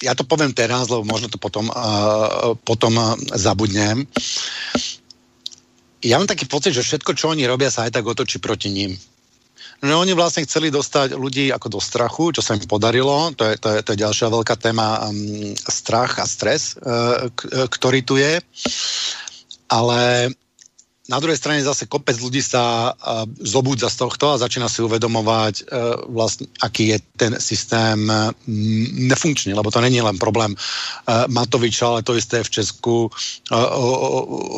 ja 0.02 0.14
to 0.14 0.22
poviem 0.22 0.54
teraz, 0.54 0.86
lebo 0.86 1.02
možno 1.02 1.26
to 1.26 1.38
potom, 1.38 1.70
uh, 1.70 2.54
potom 2.62 2.94
zabudnem. 3.34 4.06
Ja 5.98 6.22
mám 6.22 6.30
taký 6.30 6.46
pocit, 6.46 6.70
že 6.70 6.86
všetko, 6.86 7.18
čo 7.18 7.34
oni 7.34 7.42
robia, 7.50 7.74
sa 7.74 7.86
aj 7.86 7.98
tak 7.98 8.06
otočí 8.06 8.38
proti 8.38 8.70
ním. 8.70 8.94
No 9.78 10.02
oni 10.02 10.10
vlastne 10.14 10.42
chceli 10.42 10.74
dostať 10.74 11.14
ľudí 11.14 11.54
ako 11.54 11.78
do 11.78 11.80
strachu, 11.82 12.34
čo 12.34 12.42
sa 12.42 12.58
im 12.58 12.66
podarilo. 12.66 13.30
To 13.38 13.42
je, 13.46 13.54
to 13.62 13.68
je, 13.74 13.78
to 13.82 13.90
je 13.94 14.02
ďalšia 14.02 14.26
veľká 14.26 14.54
téma 14.58 15.06
um, 15.06 15.54
strach 15.54 16.18
a 16.18 16.26
stres, 16.26 16.74
uh, 16.78 17.30
k, 17.30 17.66
ktorý 17.70 18.00
tu 18.02 18.18
je. 18.18 18.42
Ale 19.70 20.30
na 21.08 21.16
druhej 21.24 21.40
strane 21.40 21.64
zase 21.64 21.88
kopec 21.88 22.20
ľudí 22.20 22.44
sa 22.44 22.92
zobúdza 23.40 23.88
z 23.88 23.96
tohto 23.96 24.36
a 24.36 24.40
začína 24.40 24.68
si 24.68 24.84
uvedomovať, 24.84 25.54
uh, 25.64 26.04
vlastne, 26.04 26.52
aký 26.60 26.92
je 26.92 26.98
ten 27.16 27.32
systém 27.40 27.96
uh, 28.12 28.28
nefunkčný, 29.08 29.56
lebo 29.56 29.72
to 29.72 29.80
není 29.80 30.04
len 30.04 30.20
problém 30.20 30.52
uh, 30.52 31.24
Matoviča, 31.32 31.88
ale 31.88 32.04
to 32.04 32.12
isté 32.12 32.44
v 32.44 32.52
Česku, 32.60 33.08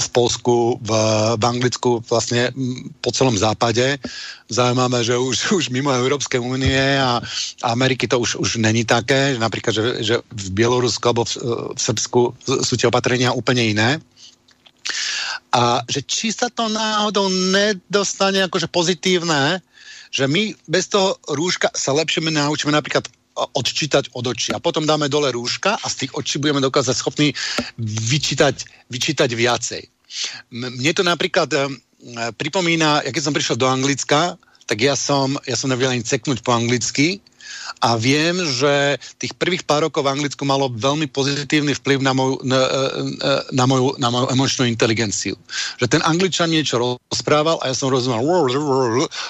v 0.01 0.09
Polsku, 0.11 0.83
v, 0.83 0.91
v 1.39 1.45
Anglicku, 1.47 2.03
vlastne 2.11 2.51
po 2.99 3.15
celom 3.15 3.39
západe. 3.39 4.03
Zaujímavé, 4.51 5.07
že 5.07 5.15
už, 5.15 5.37
už 5.63 5.65
mimo 5.71 5.95
Európskej 5.95 6.43
únie 6.43 6.99
a 6.99 7.23
Ameriky 7.63 8.11
to 8.11 8.19
už, 8.19 8.43
už 8.43 8.59
není 8.59 8.83
také, 8.83 9.39
napríklad, 9.39 9.71
že, 9.71 9.83
že 10.03 10.15
v 10.27 10.47
Bielorusku 10.51 11.07
alebo 11.07 11.23
v, 11.23 11.35
v 11.79 11.81
Srbsku 11.81 12.21
sú 12.67 12.75
tie 12.75 12.91
opatrenia 12.91 13.31
úplne 13.31 13.63
iné 13.63 14.03
a 15.53 15.83
že 15.87 16.03
či 16.07 16.31
sa 16.31 16.49
to 16.51 16.71
náhodou 16.71 17.29
nedostane 17.29 18.43
akože 18.47 18.71
pozitívne, 18.71 19.63
že 20.11 20.27
my 20.27 20.55
bez 20.67 20.91
toho 20.91 21.19
rúška 21.31 21.71
sa 21.75 21.95
lepšie 21.95 22.23
naučíme 22.23 22.75
napríklad 22.75 23.07
odčítať 23.35 24.13
od 24.13 24.27
očí. 24.27 24.51
A 24.53 24.61
potom 24.61 24.85
dáme 24.85 25.09
dole 25.09 25.31
rúška 25.33 25.79
a 25.79 25.87
z 25.87 26.05
tých 26.05 26.13
očí 26.19 26.37
budeme 26.43 26.61
dokázať 26.61 26.95
schopní 26.99 27.29
vyčítať, 27.79 28.89
vyčítať 28.91 29.31
viacej. 29.33 29.83
Mne 30.51 30.93
to 30.93 31.07
napríklad 31.07 31.49
pripomína, 32.35 33.07
ja 33.07 33.11
keď 33.15 33.23
som 33.23 33.35
prišiel 33.37 33.57
do 33.57 33.71
Anglicka, 33.71 34.35
tak 34.67 34.79
ja 34.83 34.95
som, 34.95 35.35
ja 35.47 35.59
som 35.59 35.71
nevedel 35.71 35.99
ani 35.99 36.07
ceknúť 36.07 36.47
po 36.47 36.55
anglicky, 36.55 37.19
a 37.79 37.95
viem, 37.95 38.35
že 38.43 38.99
tých 39.23 39.39
prvých 39.39 39.63
pár 39.63 39.87
rokov 39.87 40.03
v 40.03 40.13
Anglicku 40.19 40.43
malo 40.43 40.67
veľmi 40.67 41.07
pozitívny 41.07 41.79
vplyv 41.79 42.03
na 42.03 42.13
moju, 42.13 42.43
na, 42.43 42.61
na, 43.55 43.65
moju, 43.71 43.95
na 44.03 44.09
moju 44.11 44.27
emočnú 44.35 44.67
inteligenciu. 44.67 45.39
Že 45.79 45.87
ten 45.87 46.03
Angličan 46.03 46.51
niečo 46.51 46.83
rozprával 46.83 47.63
a 47.63 47.71
ja 47.71 47.75
som 47.79 47.93
rozumel 47.93 48.19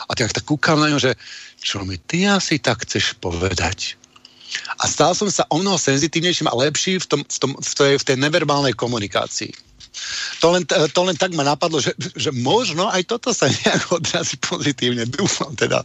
a 0.08 0.12
tak, 0.16 0.32
tak 0.32 0.44
kúkam 0.48 0.80
na 0.80 0.88
ňo, 0.88 0.98
že 0.98 1.12
čo 1.60 1.84
mi 1.84 2.00
ty 2.00 2.24
asi 2.24 2.56
tak 2.56 2.88
chceš 2.88 3.20
povedať? 3.20 4.00
A 4.82 4.88
stal 4.90 5.14
som 5.14 5.30
sa 5.30 5.46
o 5.52 5.60
mnoho 5.60 5.78
senzitívnejším 5.78 6.50
a 6.50 6.58
lepší 6.58 6.98
v, 6.98 7.06
tom, 7.06 7.20
v, 7.22 7.38
tom, 7.38 7.50
v, 7.54 7.72
tej, 7.76 7.92
v 8.00 8.04
tej 8.06 8.16
neverbálnej 8.18 8.74
komunikácii. 8.74 9.52
To 10.40 10.54
len, 10.54 10.64
to 10.66 11.00
len 11.04 11.18
tak 11.18 11.34
ma 11.36 11.44
napadlo, 11.44 11.82
že, 11.82 11.92
že 12.16 12.30
možno 12.32 12.88
aj 12.88 13.04
toto 13.06 13.30
sa 13.34 13.46
nejak 13.50 13.92
odrazí 13.94 14.40
pozitívne. 14.40 15.06
Dúfam 15.06 15.52
teda. 15.54 15.84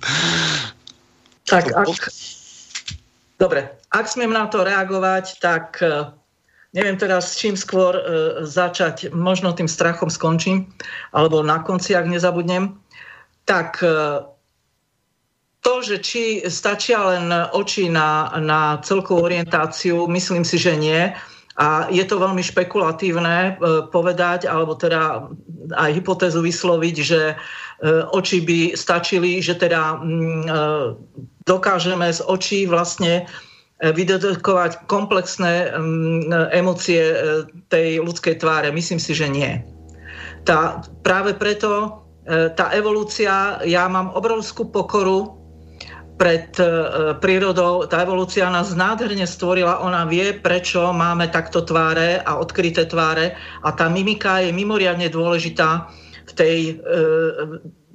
Tak 1.45 1.73
ak, 1.73 2.01
dobre, 3.39 3.75
ak 3.91 4.05
smiem 4.07 4.31
na 4.31 4.47
to 4.47 4.63
reagovať, 4.63 5.39
tak 5.39 5.79
e, 5.83 6.11
neviem 6.75 6.99
teraz 6.99 7.36
čím 7.36 7.55
skôr 7.55 7.95
e, 7.95 8.03
začať, 8.43 9.11
možno 9.11 9.55
tým 9.55 9.67
strachom 9.67 10.11
skončím, 10.11 10.71
alebo 11.11 11.43
na 11.43 11.59
konci, 11.63 11.95
ak 11.95 12.07
nezabudnem, 12.07 12.75
tak 13.47 13.79
e, 13.83 14.23
to, 15.65 15.73
že 15.81 15.97
či 16.03 16.23
stačia 16.45 17.01
len 17.09 17.33
oči 17.33 17.89
na, 17.89 18.29
na 18.38 18.77
celkovú 18.86 19.25
orientáciu, 19.25 20.05
myslím 20.13 20.45
si, 20.45 20.61
že 20.61 20.77
nie. 20.77 21.09
A 21.55 21.88
je 21.88 22.03
to 22.05 22.19
veľmi 22.19 22.43
špekulatívne 22.43 23.57
povedať, 23.89 24.45
alebo 24.45 24.75
teda 24.77 25.25
aj 25.73 25.89
hypotézu 25.95 26.43
vysloviť, 26.43 26.95
že 26.99 27.33
oči 28.13 28.43
by 28.45 28.59
stačili, 28.77 29.39
že 29.39 29.57
teda 29.57 30.03
mm, 30.03 30.45
dokážeme 31.45 32.09
z 32.09 32.21
očí 32.25 32.65
vlastne 32.65 33.29
vydedukovať 33.81 34.89
komplexné 34.89 35.71
mm, 35.71 36.51
emócie 36.51 37.01
tej 37.69 38.01
ľudskej 38.01 38.41
tváre. 38.41 38.73
Myslím 38.73 38.97
si, 38.97 39.13
že 39.13 39.29
nie. 39.29 39.61
Tá, 40.45 40.81
práve 41.01 41.33
preto 41.37 42.01
tá 42.25 42.73
evolúcia, 42.73 43.61
ja 43.69 43.85
mám 43.85 44.09
obrovskú 44.17 44.73
pokoru 44.73 45.37
pred 46.17 46.49
prírodou. 47.21 47.85
Tá 47.85 48.01
evolúcia 48.01 48.49
nás 48.49 48.73
nádherne 48.73 49.29
stvorila, 49.29 49.83
ona 49.85 50.09
vie, 50.09 50.33
prečo 50.33 50.89
máme 50.89 51.29
takto 51.29 51.61
tváre 51.61 52.23
a 52.25 52.41
odkryté 52.41 52.89
tváre 52.89 53.37
a 53.61 53.69
tá 53.75 53.85
mimika 53.91 54.41
je 54.41 54.49
mimoriadne 54.49 55.05
dôležitá 55.11 55.91
v 56.26 56.32
tej 56.34 56.57
e, 56.69 56.73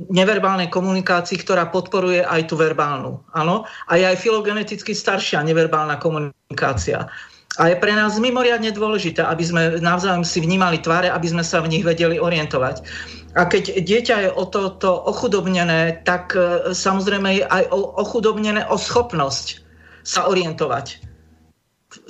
neverbálnej 0.08 0.70
komunikácii, 0.70 1.36
ktorá 1.42 1.68
podporuje 1.68 2.22
aj 2.22 2.48
tú 2.48 2.54
verbálnu. 2.56 3.20
Áno? 3.34 3.66
A 3.90 3.98
je 3.98 4.06
aj 4.06 4.22
filogeneticky 4.22 4.94
staršia 4.94 5.42
neverbálna 5.42 5.98
komunikácia. 5.98 7.10
A 7.58 7.68
je 7.68 7.76
pre 7.76 7.92
nás 7.92 8.14
mimoriadne 8.16 8.70
dôležité, 8.70 9.26
aby 9.26 9.42
sme 9.42 9.62
navzájom 9.82 10.22
si 10.22 10.38
vnímali 10.38 10.78
tváre, 10.78 11.10
aby 11.10 11.26
sme 11.26 11.42
sa 11.42 11.58
v 11.58 11.74
nich 11.74 11.84
vedeli 11.84 12.16
orientovať. 12.16 12.86
A 13.34 13.46
keď 13.46 13.82
dieťa 13.82 14.16
je 14.26 14.30
o 14.30 14.46
toto 14.46 14.94
ochudobnené, 14.94 16.06
tak 16.06 16.38
e, 16.38 16.70
samozrejme 16.70 17.42
je 17.42 17.44
aj 17.44 17.68
ochudobnené 17.74 18.64
o 18.70 18.78
schopnosť 18.78 19.66
sa 20.06 20.30
orientovať. 20.30 21.09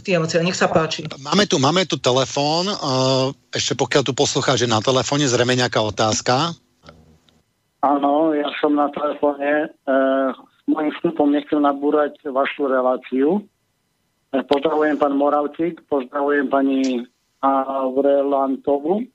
Tie 0.00 0.16
emócie, 0.16 0.40
nech 0.40 0.56
sa 0.56 0.66
páči. 0.66 1.04
Máme 1.20 1.44
tu, 1.44 1.60
máme 1.60 1.84
tu 1.84 2.00
telefón. 2.00 2.68
E, 2.68 2.74
ešte 3.54 3.76
pokiaľ 3.76 4.02
tu 4.02 4.12
poslucháš, 4.16 4.64
že 4.64 4.68
na 4.68 4.80
telefóne 4.80 5.28
zrejme 5.28 5.54
nejaká 5.54 5.80
otázka. 5.84 6.56
Áno, 7.80 8.36
ja 8.36 8.48
som 8.60 8.76
na 8.76 8.88
telefóne. 8.92 9.68
E, 9.68 9.96
s 10.34 10.64
mojím 10.64 10.92
vstupom 11.00 11.28
nechcem 11.30 11.60
nabúrať 11.60 12.16
vašu 12.26 12.68
reláciu. 12.68 13.44
Pozdravujem 14.30 14.94
pán 14.96 15.18
Moravčík, 15.18 15.82
pozdravujem 15.90 16.46
pani 16.46 17.02
Avrelantovu 17.42 19.10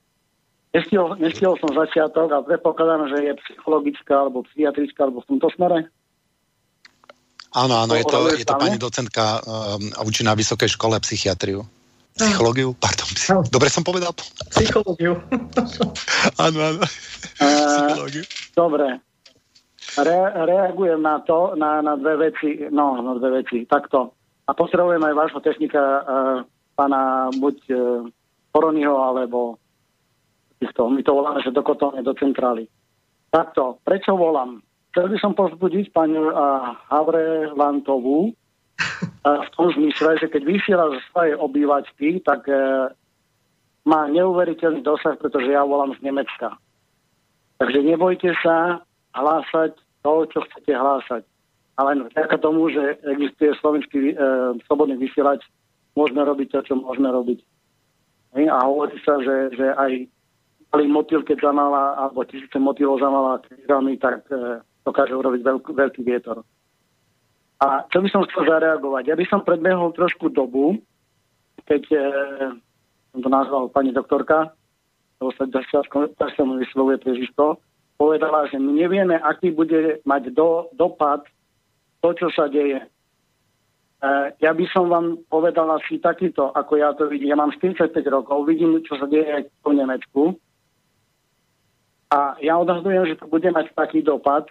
Nestihol, 0.75 1.15
nestihol 1.23 1.55
som 1.63 1.71
začiatok 1.71 2.36
a 2.36 2.43
predpokladám, 2.43 3.07
že 3.07 3.31
je 3.31 3.39
psychologická 3.47 4.27
alebo 4.27 4.43
psychiatrická 4.51 5.07
alebo 5.07 5.23
v 5.23 5.29
tomto 5.31 5.47
smere. 5.55 5.88
Áno, 7.56 7.74
áno, 7.80 7.95
je 7.95 8.03
to, 8.03 8.20
je 8.36 8.43
to 8.43 8.60
pani 8.60 8.76
docentka 8.76 9.39
um, 9.39 9.80
učí 10.03 10.28
na 10.28 10.36
vysokej 10.36 10.76
škole 10.76 10.99
psychiatriu. 10.99 11.64
Psychológiu? 12.16 12.76
Pardon. 12.76 13.08
Dobre 13.47 13.72
som 13.72 13.84
povedal? 13.84 14.12
Psychológiu. 14.51 15.20
áno, 16.45 16.60
áno. 16.60 16.84
Uh, 17.39 18.24
dobre. 18.56 18.99
Re- 19.95 20.36
reagujem 20.36 20.99
na 20.99 21.24
to, 21.24 21.56
na, 21.56 21.80
na 21.80 21.95
dve 21.95 22.32
veci, 22.32 22.68
no, 22.72 22.99
na 22.99 23.16
dve 23.20 23.43
veci, 23.43 23.64
takto. 23.64 24.16
A 24.47 24.51
potrebujem 24.51 25.03
aj 25.03 25.16
vášho 25.16 25.39
technika, 25.39 25.80
uh, 25.80 26.39
pána 26.76 27.32
buď 27.39 27.58
uh, 27.72 27.80
Poronyho, 28.51 28.95
alebo 28.99 29.60
týchto, 30.60 30.88
my 30.88 31.03
to 31.03 31.12
voláme, 31.12 31.39
že 31.43 31.56
do 31.56 31.64
kotolne, 31.64 31.99
do 32.03 32.16
centrály. 32.16 32.68
Takto, 33.32 33.80
prečo 33.84 34.16
volám? 34.16 34.64
Chcel 34.96 35.12
by 35.12 35.18
som 35.20 35.36
pozbudiť 35.36 35.91
pani 35.91 36.16
Havre 36.88 37.52
Lantovú 37.52 38.32
v 39.28 39.50
tom 39.52 39.68
zmysle, 39.76 40.16
že 40.24 40.32
keď 40.32 40.48
vysiela 40.48 40.88
zo 40.88 41.04
svojej 41.12 41.36
obývačky, 41.36 42.24
tak 42.24 42.48
uh, 42.48 42.88
má 43.84 44.08
neuveriteľný 44.08 44.88
dosah, 44.88 45.20
pretože 45.20 45.52
ja 45.52 45.68
volám 45.68 45.91
z 46.00 46.08
Nemecka. 46.08 46.56
Takže 47.60 47.80
nebojte 47.84 48.39
sa 48.39 48.88
hlásať 49.20 49.76
to, 50.00 50.32
čo 50.32 50.39
chcete 50.48 50.72
hlásať. 50.72 51.28
Ale 51.76 52.08
vďaka 52.16 52.39
tomu, 52.39 52.72
že 52.72 52.96
existuje 53.04 53.52
slovenský 53.60 54.00
e, 54.12 54.16
slobodný 54.64 54.96
vysielač, 54.96 55.43
môžeme 55.91 56.24
robiť 56.24 56.56
to, 56.56 56.60
čo 56.72 56.74
môžeme 56.80 57.12
robiť. 57.12 57.39
A 58.48 58.58
hovorí 58.64 58.96
sa, 59.04 59.20
že, 59.20 59.52
že 59.60 59.76
aj 59.76 60.08
malý 60.72 60.88
motýl, 60.88 61.24
keď 61.24 61.52
zamala, 61.52 62.00
alebo 62.00 62.24
tisíce 62.24 62.56
motýlov 62.56 63.04
zamala 63.04 63.43
tak 64.00 64.24
e, 64.32 64.64
dokáže 64.86 65.17
urobiť 65.17 65.41
veľký, 65.41 65.71
veľký 65.73 66.01
vietor. 66.05 66.45
A 67.59 67.83
čo 67.89 68.03
by 68.03 68.07
som 68.13 68.23
chcel 68.29 68.45
zareagovať? 68.45 69.09
Ja 69.09 69.15
by 69.17 69.25
som 69.25 69.41
predbehol 69.41 69.95
trošku 69.97 70.29
dobu, 70.29 70.77
keď 71.65 71.83
e, 71.89 71.99
som 73.11 73.19
to 73.25 73.29
nazval 73.31 73.71
pani 73.73 73.89
doktorka, 73.95 74.53
lebo 75.17 75.31
sa 75.33 75.49
ťažko 75.49 76.45
mi 76.45 76.61
vyslovuje 76.61 77.01
priežisko, 77.01 77.57
povedala, 77.97 78.45
že 78.51 78.59
my 78.59 78.75
nevieme, 78.75 79.15
aký 79.17 79.55
bude 79.55 80.03
mať 80.03 80.36
do, 80.36 80.69
dopad 80.75 81.23
to, 82.03 82.11
čo 82.13 82.27
sa 82.36 82.51
deje. 82.51 82.83
E, 82.83 82.88
ja 84.43 84.51
by 84.51 84.65
som 84.69 84.91
vám 84.91 85.23
povedal 85.31 85.65
asi 85.73 85.97
takýto, 85.97 86.51
ako 86.53 86.75
ja 86.77 86.91
to 86.93 87.07
vidím. 87.07 87.33
Ja 87.33 87.39
mám 87.39 87.55
45 87.55 87.95
rokov, 88.11 88.45
vidím, 88.45 88.83
čo 88.83 88.99
sa 88.99 89.07
deje 89.07 89.47
v 89.63 89.71
Nemecku 89.73 90.38
a 92.11 92.38
ja 92.39 92.55
odhadujem, 92.55 93.09
že 93.09 93.19
to 93.19 93.25
bude 93.25 93.49
mať 93.49 93.73
taký 93.73 94.05
dopad, 94.05 94.45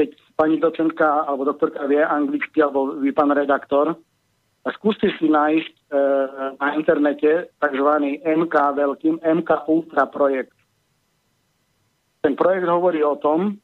keď 0.00 0.16
pani 0.32 0.56
docentka 0.56 1.28
alebo 1.28 1.44
doktorka 1.44 1.84
vie 1.84 2.00
anglicky, 2.00 2.64
alebo 2.64 2.96
vy, 2.96 3.12
pán 3.12 3.28
redaktor, 3.36 3.92
a 4.64 4.68
skúste 4.72 5.12
si 5.20 5.28
nájsť 5.28 5.74
e, 5.76 5.92
na 6.56 6.68
internete 6.76 7.52
tzv. 7.60 7.90
MK 8.24 8.54
veľkým, 8.76 9.20
MK 9.20 9.50
Ultra 9.68 10.08
projekt. 10.08 10.56
Ten 12.24 12.36
projekt 12.36 12.68
hovorí 12.68 13.04
o 13.04 13.16
tom, 13.16 13.60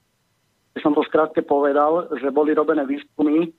že 0.76 0.80
som 0.84 0.92
to 0.92 1.04
skrátke 1.08 1.40
povedal, 1.44 2.08
že 2.20 2.32
boli 2.32 2.52
robené 2.52 2.84
výskumy, 2.84 3.48
e, 3.48 3.50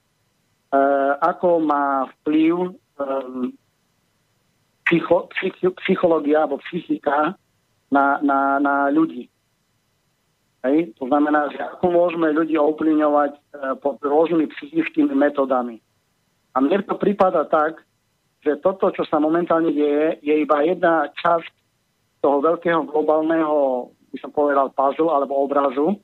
ako 1.22 1.62
má 1.62 2.10
vplyv 2.22 2.54
e, 2.58 2.70
psycho, 4.86 5.30
psychi, 5.38 5.66
psychológia 5.86 6.46
alebo 6.46 6.62
psychika 6.70 7.38
na, 7.90 8.18
na, 8.22 8.58
na 8.58 8.90
ľudí. 8.90 9.30
Hej? 10.68 10.94
To 11.00 11.08
znamená, 11.08 11.48
že 11.52 11.60
ako 11.64 11.88
môžeme 11.90 12.36
ľudí 12.36 12.60
ovplyvňovať 12.60 13.32
e, 13.32 13.40
pod 13.80 13.98
rôznymi 14.04 14.52
psychickými 14.52 15.16
metodami. 15.16 15.80
A 16.52 16.60
mne 16.60 16.84
to 16.84 17.00
prípada 17.00 17.48
tak, 17.48 17.82
že 18.44 18.60
toto, 18.62 18.92
čo 18.92 19.08
sa 19.08 19.18
momentálne 19.18 19.72
deje, 19.72 20.20
je 20.22 20.36
iba 20.44 20.64
jedna 20.64 21.10
časť 21.16 21.54
toho 22.22 22.42
veľkého 22.42 22.86
globálneho, 22.90 23.90
by 24.14 24.18
som 24.20 24.32
povedal, 24.34 24.74
puzzle 24.74 25.10
alebo 25.14 25.38
obrazu. 25.38 25.98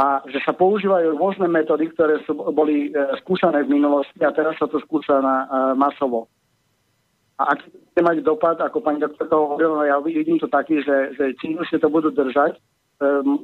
A 0.00 0.24
že 0.24 0.40
sa 0.40 0.56
používajú 0.56 1.20
rôzne 1.20 1.46
metódy, 1.52 1.92
ktoré 1.92 2.24
sú, 2.24 2.32
boli 2.32 2.88
e, 2.88 2.90
skúšané 3.22 3.68
v 3.68 3.76
minulosti 3.76 4.18
a 4.24 4.32
teraz 4.32 4.56
sa 4.56 4.66
to 4.66 4.80
skúša 4.80 5.20
na, 5.20 5.36
e, 5.44 5.46
masovo. 5.76 6.32
A 7.36 7.52
aký 7.52 7.68
bude 7.68 8.00
mať 8.00 8.16
dopad, 8.24 8.56
ako 8.56 8.80
pani 8.80 9.04
doktorka 9.04 9.36
hovorila, 9.36 9.84
ja 9.84 10.00
vidím 10.00 10.40
to 10.40 10.48
taký, 10.48 10.80
že, 10.80 11.12
že 11.18 11.36
čím 11.44 11.60
už 11.60 11.76
to 11.76 11.88
budú 11.92 12.08
držať, 12.08 12.56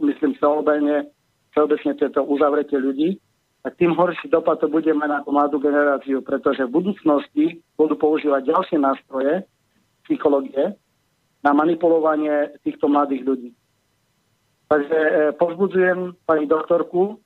myslím 0.05 0.35
všeobecne, 0.39 1.11
všeobecne 1.55 1.93
tieto 1.99 2.21
uzavretie 2.25 2.79
ľudí, 2.79 3.19
tak 3.63 3.75
tým 3.77 3.93
horší 3.93 4.31
dopad 4.31 4.63
to 4.63 4.71
bude 4.71 4.87
mať 4.87 5.09
na 5.11 5.21
tú 5.27 5.31
mladú 5.35 5.59
generáciu, 5.59 6.23
pretože 6.23 6.65
v 6.65 6.75
budúcnosti 6.79 7.47
budú 7.75 7.99
používať 7.99 8.55
ďalšie 8.55 8.79
nástroje 8.79 9.45
psychológie 10.07 10.79
na 11.43 11.53
manipulovanie 11.53 12.55
týchto 12.63 12.89
mladých 12.89 13.23
ľudí. 13.27 13.51
Takže 14.69 14.99
e, 14.99 15.13
pozbudzujem 15.37 16.15
pani 16.29 16.47
doktorku 16.47 17.19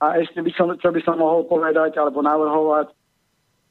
a 0.00 0.20
ešte 0.20 0.40
by 0.40 0.50
som, 0.54 0.68
čo 0.78 0.88
by 0.92 1.00
som 1.04 1.20
mohol 1.20 1.44
povedať 1.44 1.96
alebo 1.96 2.22
navrhovať, 2.22 2.92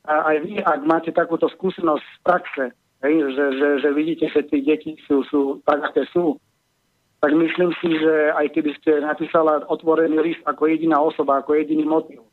a 0.10 0.34
aj 0.34 0.38
vy, 0.42 0.54
ak 0.64 0.82
máte 0.88 1.12
takúto 1.12 1.52
skúsenosť 1.52 2.02
z 2.02 2.18
praxe, 2.24 2.66
hej, 3.04 3.14
že, 3.36 3.46
že, 3.60 3.68
že 3.84 3.90
vidíte, 3.94 4.26
že 4.32 4.42
tí 4.48 4.64
deti 4.64 4.96
sú, 5.06 5.22
sú 5.28 5.62
tak, 5.68 5.84
aké 5.86 6.08
sú, 6.10 6.40
tak 7.20 7.32
myslím 7.36 7.76
si, 7.84 8.00
že 8.00 8.32
aj 8.32 8.48
keby 8.56 8.72
ste 8.80 9.04
napísala 9.04 9.68
otvorený 9.68 10.24
list 10.24 10.42
ako 10.48 10.72
jediná 10.72 11.04
osoba, 11.04 11.44
ako 11.44 11.60
jediný 11.60 11.84
motiv, 11.84 12.24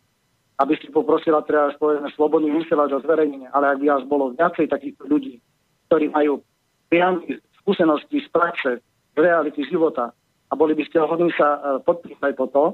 aby 0.63 0.79
ste 0.79 0.95
poprosila 0.95 1.43
teraz 1.43 1.75
povedzme 1.83 2.07
slobodný 2.15 2.55
vysielač 2.55 2.95
o 2.95 3.03
zverejnenie, 3.03 3.51
ale 3.51 3.75
ak 3.75 3.79
by 3.83 3.87
vás 3.91 4.05
bolo 4.07 4.31
viacej 4.39 4.71
takýchto 4.71 5.11
ľudí, 5.11 5.43
ktorí 5.91 6.15
majú 6.15 6.39
priamy 6.87 7.43
skúsenosti 7.63 8.23
z 8.23 8.29
praxe, 8.31 8.73
z 8.79 9.19
reality 9.19 9.67
života 9.67 10.15
a 10.51 10.53
boli 10.55 10.79
by 10.79 10.87
ste 10.87 11.03
hodní 11.03 11.35
sa 11.35 11.59
e, 11.59 11.83
podpísať 11.83 12.33
po 12.39 12.47
to 12.47 12.65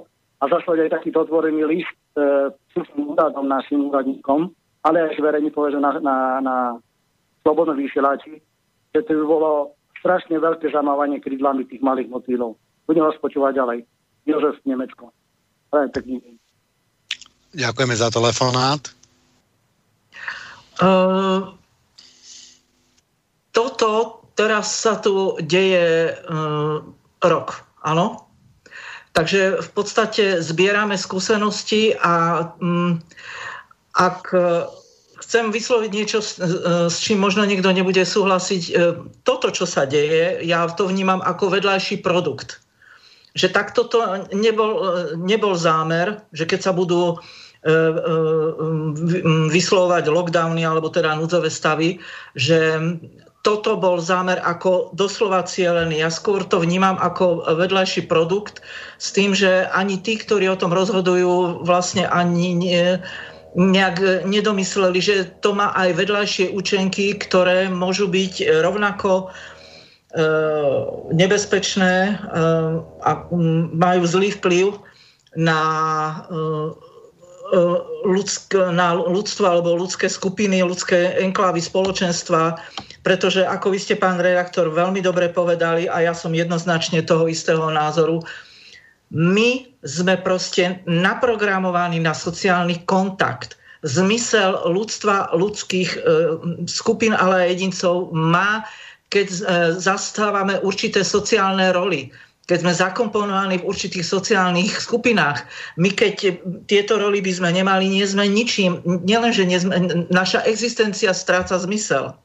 a 0.44 0.52
zaslať 0.52 0.84
aj 0.84 1.00
takýto 1.00 1.24
otvorený 1.24 1.64
list 1.64 1.96
e, 2.12 2.52
úradom 3.00 3.48
našim 3.48 3.88
úradníkom, 3.88 4.52
ale 4.84 5.08
aj 5.08 5.16
zverejní 5.16 5.48
povedzme 5.48 5.80
na, 5.80 5.96
na, 6.04 6.16
na 6.44 6.56
slobodnom 7.40 7.78
vysielači, 7.80 8.36
že 8.92 9.00
to 9.08 9.16
by 9.16 9.24
bolo 9.24 9.50
strašne 10.02 10.34
veľké 10.42 10.74
zamávanie 10.74 11.22
krídlami 11.22 11.62
tých 11.70 11.78
malých 11.78 12.10
motýlov. 12.10 12.58
Budem 12.90 13.06
vás 13.06 13.14
počúvať 13.22 13.62
ďalej. 13.62 13.78
Jozef 14.26 14.58
Nemecko. 14.66 15.14
pekný 15.70 16.18
deň. 16.18 16.34
Ďakujeme 17.54 17.94
za 17.94 18.10
telefonát. 18.10 18.82
Uh, 20.82 21.54
toto 23.54 24.22
teraz 24.34 24.74
sa 24.74 24.98
tu 24.98 25.38
deje 25.38 26.10
uh, 26.10 26.82
rok, 27.22 27.48
áno? 27.86 28.26
Takže 29.12 29.60
v 29.60 29.70
podstate 29.76 30.40
zbierame 30.40 30.96
skúsenosti 30.96 31.92
a 32.00 32.48
um, 32.56 32.96
ak 33.92 34.32
e, 34.32 34.40
chcem 35.22 35.54
vysloviť 35.54 35.90
niečo, 35.94 36.18
e, 36.18 36.26
s 36.90 36.96
čím 36.98 37.22
možno 37.22 37.46
niekto 37.46 37.70
nebude 37.70 38.02
súhlasiť, 38.02 38.62
e, 38.68 38.72
toto, 39.22 39.54
čo 39.54 39.64
sa 39.64 39.86
deje, 39.86 40.42
ja 40.42 40.66
to 40.66 40.90
vnímam 40.90 41.22
ako 41.22 41.54
vedľajší 41.54 42.02
produkt. 42.02 42.58
Že 43.32 43.54
takto 43.54 43.88
to 43.88 44.28
nebol, 44.34 44.82
nebol 45.16 45.56
zámer, 45.56 46.20
že 46.36 46.44
keď 46.44 46.60
sa 46.68 46.72
budú 46.76 47.16
vyslovať 49.54 50.04
lockdowny 50.10 50.66
alebo 50.66 50.90
teda 50.90 51.14
núdzové 51.14 51.46
stavy, 51.46 52.02
že 52.34 52.74
toto 53.42 53.74
bol 53.74 53.98
zámer 53.98 54.38
ako 54.38 54.94
doslova 54.94 55.42
cieľený. 55.42 55.98
Ja 55.98 56.14
skôr 56.14 56.46
to 56.46 56.62
vnímam 56.62 56.94
ako 56.94 57.42
vedľajší 57.58 58.06
produkt 58.06 58.62
s 59.02 59.10
tým, 59.10 59.34
že 59.34 59.66
ani 59.74 59.98
tí, 59.98 60.14
ktorí 60.14 60.46
o 60.46 60.58
tom 60.58 60.70
rozhodujú, 60.70 61.66
vlastne 61.66 62.06
ani 62.06 62.54
nie, 62.54 63.02
nejak 63.52 64.24
nedomysleli, 64.24 64.98
že 65.00 65.16
to 65.44 65.52
má 65.52 65.72
aj 65.76 65.92
vedľajšie 65.96 66.56
účenky, 66.56 67.16
ktoré 67.20 67.68
môžu 67.68 68.08
byť 68.08 68.64
rovnako 68.64 69.28
nebezpečné 71.12 72.20
a 73.00 73.10
majú 73.72 74.02
zlý 74.04 74.36
vplyv 74.36 74.76
na 75.36 75.60
ľudsk, 78.04 78.56
na 78.72 78.96
ľudstvo 78.96 79.44
alebo 79.44 79.76
ľudské 79.76 80.08
skupiny, 80.08 80.64
ľudské 80.64 81.16
enklávy 81.20 81.60
spoločenstva, 81.60 82.56
pretože 83.04 83.44
ako 83.44 83.72
vy 83.72 83.78
ste, 83.80 83.94
pán 83.96 84.20
redaktor, 84.20 84.72
veľmi 84.72 85.00
dobre 85.04 85.28
povedali 85.28 85.88
a 85.88 86.00
ja 86.04 86.16
som 86.16 86.32
jednoznačne 86.32 87.04
toho 87.04 87.28
istého 87.28 87.68
názoru, 87.72 88.24
my 89.12 89.71
sme 89.82 90.14
proste 90.18 90.80
naprogramovaní 90.86 91.98
na 91.98 92.14
sociálny 92.14 92.86
kontakt. 92.86 93.58
Zmysel 93.82 94.70
ľudstva, 94.70 95.34
ľudských 95.34 95.90
e, 95.90 95.98
skupín, 96.70 97.18
ale 97.18 97.46
aj 97.46 97.48
jedincov 97.58 98.14
má, 98.14 98.62
keď 99.10 99.26
e, 99.28 99.38
zastávame 99.82 100.62
určité 100.62 101.02
sociálne 101.02 101.74
roly 101.74 102.14
keď 102.42 102.58
sme 102.58 102.74
zakomponovaní 102.74 103.62
v 103.62 103.68
určitých 103.70 104.02
sociálnych 104.02 104.74
skupinách. 104.74 105.46
My 105.78 105.94
keď 105.94 106.42
tieto 106.66 106.98
roly 106.98 107.22
by 107.22 107.32
sme 107.32 107.50
nemali, 107.54 107.86
nie 107.86 108.02
sme 108.02 108.26
ničím. 108.26 108.82
Nielenže 108.82 109.46
nie 109.46 109.62
sme, 109.62 109.78
naša 110.10 110.42
existencia 110.50 111.14
stráca 111.14 111.54
zmysel. 111.62 112.18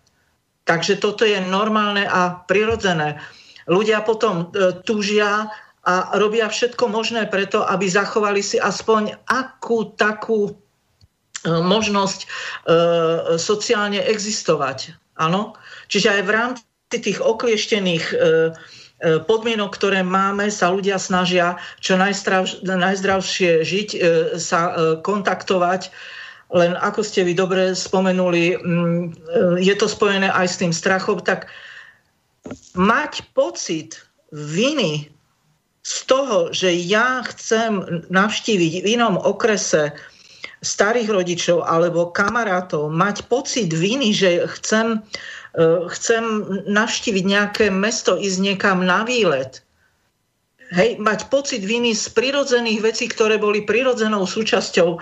Takže 0.66 1.00
toto 1.00 1.24
je 1.24 1.38
normálne 1.48 2.04
a 2.04 2.44
prirodzené. 2.50 3.22
Ľudia 3.70 4.02
potom 4.04 4.52
e, 4.52 4.76
túžia 4.84 5.54
a 5.88 6.20
robia 6.20 6.52
všetko 6.52 6.92
možné 6.92 7.32
preto, 7.32 7.64
aby 7.64 7.88
zachovali 7.88 8.44
si 8.44 8.60
aspoň 8.60 9.16
akú 9.24 9.96
takú 9.96 10.52
e, 10.52 10.54
možnosť 11.48 12.20
e, 12.20 12.28
sociálne 13.40 14.04
existovať. 14.04 15.00
Áno? 15.16 15.56
Čiže 15.88 16.20
aj 16.20 16.22
v 16.28 16.34
rámci 16.36 16.98
tých 17.00 17.24
oklieštených 17.24 18.06
e, 18.12 18.16
E, 18.98 19.22
podmienok, 19.22 19.78
ktoré 19.78 20.02
máme, 20.02 20.50
sa 20.50 20.74
ľudia 20.74 20.98
snažia 20.98 21.62
čo 21.78 22.02
najzdrav, 22.02 22.66
najzdravšie 22.66 23.62
žiť, 23.62 23.90
e, 23.94 24.00
sa 24.42 24.74
kontaktovať. 25.06 25.94
Len 26.50 26.74
ako 26.74 27.06
ste 27.06 27.22
vy 27.22 27.38
dobre 27.38 27.78
spomenuli, 27.78 28.58
mm, 28.58 29.04
je 29.62 29.76
to 29.78 29.86
spojené 29.86 30.34
aj 30.34 30.48
s 30.50 30.60
tým 30.64 30.74
strachom, 30.74 31.22
tak 31.22 31.46
mať 32.74 33.22
pocit 33.38 34.02
viny 34.34 35.12
z 35.88 35.98
toho, 36.04 36.52
že 36.52 36.68
ja 36.76 37.24
chcem 37.24 38.04
navštíviť 38.12 38.84
v 38.84 39.00
inom 39.00 39.16
okrese 39.16 39.96
starých 40.60 41.16
rodičov 41.16 41.64
alebo 41.64 42.12
kamarátov, 42.12 42.92
mať 42.92 43.32
pocit 43.32 43.72
viny, 43.72 44.12
že 44.12 44.44
chcem 44.52 45.00
E, 45.58 45.90
chcem 45.90 46.24
navštíviť 46.70 47.24
nejaké 47.26 47.66
mesto, 47.74 48.14
ísť 48.14 48.40
niekam 48.46 48.86
na 48.86 49.02
výlet, 49.02 49.66
hej, 50.70 51.02
mať 51.02 51.34
pocit 51.34 51.66
viny 51.66 51.98
z 51.98 52.14
prirodzených 52.14 52.80
vecí, 52.86 53.10
ktoré 53.10 53.42
boli 53.42 53.66
prirodzenou 53.66 54.30
súčasťou 54.30 54.90
e, 54.94 55.00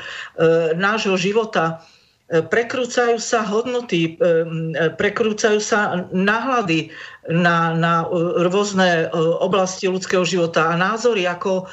nášho 0.80 1.20
života. 1.20 1.84
E, 2.26 2.42
prekrúcajú 2.42 3.22
sa 3.22 3.46
hodnoty, 3.46 4.18
e, 4.18 4.34
e 4.74 4.86
prekrúcajú 4.98 5.62
sa 5.62 6.10
náhľady 6.10 6.90
na, 7.30 7.78
na 7.78 8.10
rôzne 8.50 9.14
oblasti 9.46 9.86
ľudského 9.86 10.26
života 10.26 10.74
a 10.74 10.78
názory, 10.78 11.30
ako 11.30 11.70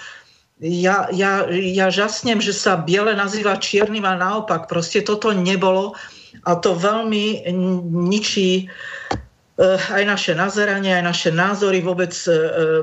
ja, 0.60 1.08
ja, 1.08 1.48
ja 1.50 1.88
žasnem, 1.88 2.38
že 2.38 2.52
sa 2.52 2.76
biele 2.76 3.16
nazýva 3.16 3.56
čiernym 3.56 4.04
a 4.04 4.14
naopak. 4.14 4.68
Proste 4.68 5.00
toto 5.00 5.32
nebolo 5.32 5.96
a 6.44 6.52
to 6.54 6.76
veľmi 6.76 7.48
ničí 7.90 8.70
aj 9.58 10.02
naše 10.06 10.32
nazeranie, 10.38 10.94
aj 10.96 11.04
naše 11.04 11.30
názory, 11.34 11.82
vôbec 11.82 12.14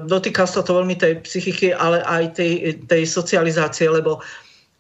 dotýka 0.06 0.44
sa 0.44 0.62
to 0.62 0.76
veľmi 0.76 1.00
tej 1.00 1.24
psychiky, 1.24 1.72
ale 1.72 2.04
aj 2.04 2.36
tej, 2.36 2.84
tej 2.84 3.08
socializácie, 3.08 3.90
lebo 3.90 4.22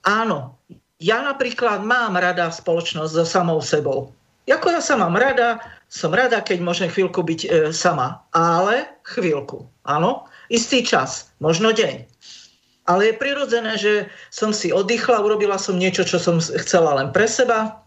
áno, 0.03 0.59
ja 0.99 1.23
napríklad 1.23 1.81
mám 1.81 2.19
rada 2.19 2.51
spoločnosť 2.51 3.11
so 3.11 3.25
samou 3.25 3.63
sebou. 3.63 4.11
Ako 4.49 4.73
ja 4.73 4.81
sa 4.81 4.97
mám 4.97 5.15
rada, 5.15 5.61
som 5.87 6.09
rada, 6.11 6.41
keď 6.41 6.59
môžem 6.59 6.89
chvíľku 6.89 7.21
byť 7.21 7.41
e, 7.45 7.49
sama. 7.69 8.19
Ale 8.33 8.89
chvíľku, 9.05 9.63
áno, 9.85 10.25
istý 10.49 10.81
čas, 10.81 11.29
možno 11.37 11.69
deň. 11.69 12.03
Ale 12.89 13.13
je 13.13 13.21
prirodzené, 13.21 13.77
že 13.77 13.93
som 14.33 14.49
si 14.49 14.73
oddychla, 14.73 15.21
urobila 15.21 15.61
som 15.61 15.77
niečo, 15.77 16.01
čo 16.01 16.17
som 16.17 16.41
chcela 16.41 16.97
len 16.97 17.13
pre 17.13 17.29
seba, 17.29 17.77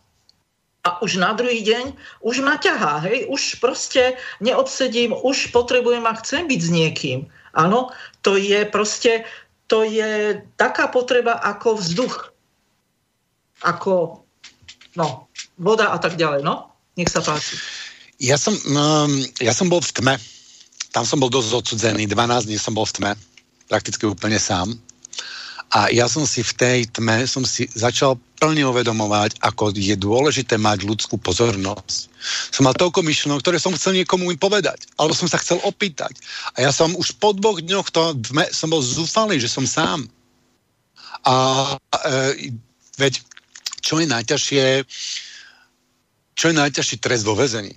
a 0.82 0.98
už 0.98 1.14
na 1.22 1.30
druhý 1.30 1.62
deň 1.62 1.94
už 2.26 2.42
ma 2.42 2.58
ťahá, 2.58 3.06
hej, 3.06 3.30
už 3.30 3.62
proste 3.62 4.18
neobsedím, 4.42 5.14
už 5.14 5.54
potrebujem 5.54 6.02
a 6.02 6.18
chcem 6.18 6.50
byť 6.50 6.58
s 6.58 6.70
niekým. 6.74 7.18
Áno, 7.54 7.94
to 8.26 8.34
je 8.34 8.66
proste, 8.66 9.22
to 9.70 9.86
je 9.86 10.42
taká 10.58 10.90
potreba 10.90 11.38
ako 11.38 11.78
vzduch, 11.78 12.31
ako 13.62 14.22
no, 14.98 15.30
voda 15.58 15.94
a 15.94 15.98
tak 15.98 16.18
ďalej, 16.18 16.44
no. 16.44 16.70
Nech 16.98 17.08
sa 17.08 17.24
páči. 17.24 17.56
Ja 18.20 18.36
som, 18.36 18.54
um, 18.54 19.12
ja 19.40 19.56
som 19.56 19.72
bol 19.72 19.80
v 19.80 19.92
tme. 19.96 20.14
Tam 20.92 21.08
som 21.08 21.18
bol 21.18 21.32
dosť 21.32 21.56
odsudzený. 21.56 22.04
12 22.04 22.46
dní 22.46 22.60
som 22.60 22.76
bol 22.76 22.84
v 22.84 22.94
tme. 23.00 23.12
Prakticky 23.66 24.04
úplne 24.04 24.36
sám. 24.36 24.76
A 25.72 25.88
ja 25.88 26.04
som 26.04 26.28
si 26.28 26.44
v 26.44 26.52
tej 26.52 26.78
tme 26.92 27.24
som 27.24 27.48
si 27.48 27.64
začal 27.72 28.20
plne 28.36 28.60
uvedomovať, 28.68 29.40
ako 29.40 29.72
je 29.72 29.96
dôležité 29.96 30.60
mať 30.60 30.84
ľudskú 30.84 31.16
pozornosť. 31.16 32.12
Som 32.52 32.68
mal 32.68 32.76
toľko 32.76 33.00
myšlenok, 33.00 33.40
ktoré 33.40 33.56
som 33.56 33.72
chcel 33.72 33.96
niekomu 33.96 34.28
im 34.28 34.36
povedať, 34.36 34.84
alebo 35.00 35.16
som 35.16 35.32
sa 35.32 35.40
chcel 35.40 35.64
opýtať. 35.64 36.12
A 36.60 36.68
ja 36.68 36.70
som 36.76 36.92
už 36.92 37.16
po 37.16 37.32
dvoch 37.32 37.64
dňoch 37.64 37.88
to 37.88 38.20
som 38.52 38.68
bol 38.68 38.84
zúfalý, 38.84 39.40
že 39.40 39.48
som 39.48 39.64
sám. 39.64 40.04
A 41.24 41.34
e, 42.04 42.52
veď, 43.00 43.24
čo 43.82 43.98
je 43.98 44.06
najťažšie, 44.06 44.64
čo 46.38 46.44
je 46.48 46.54
najťažší 46.54 46.96
trest 47.02 47.26
vo 47.26 47.34
väzení? 47.34 47.74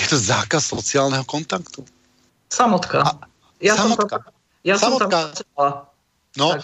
Je 0.00 0.06
to 0.08 0.16
zákaz 0.16 0.72
sociálneho 0.72 1.22
kontaktu. 1.28 1.84
Samotka. 2.48 3.04
A, 3.04 3.10
ja 3.60 3.76
samotka. 3.76 4.16
som 4.16 4.24
tam, 4.24 4.34
ja 4.64 4.74
samotka. 4.80 5.18
som 5.36 5.44
tam 5.54 5.90
No 6.38 6.54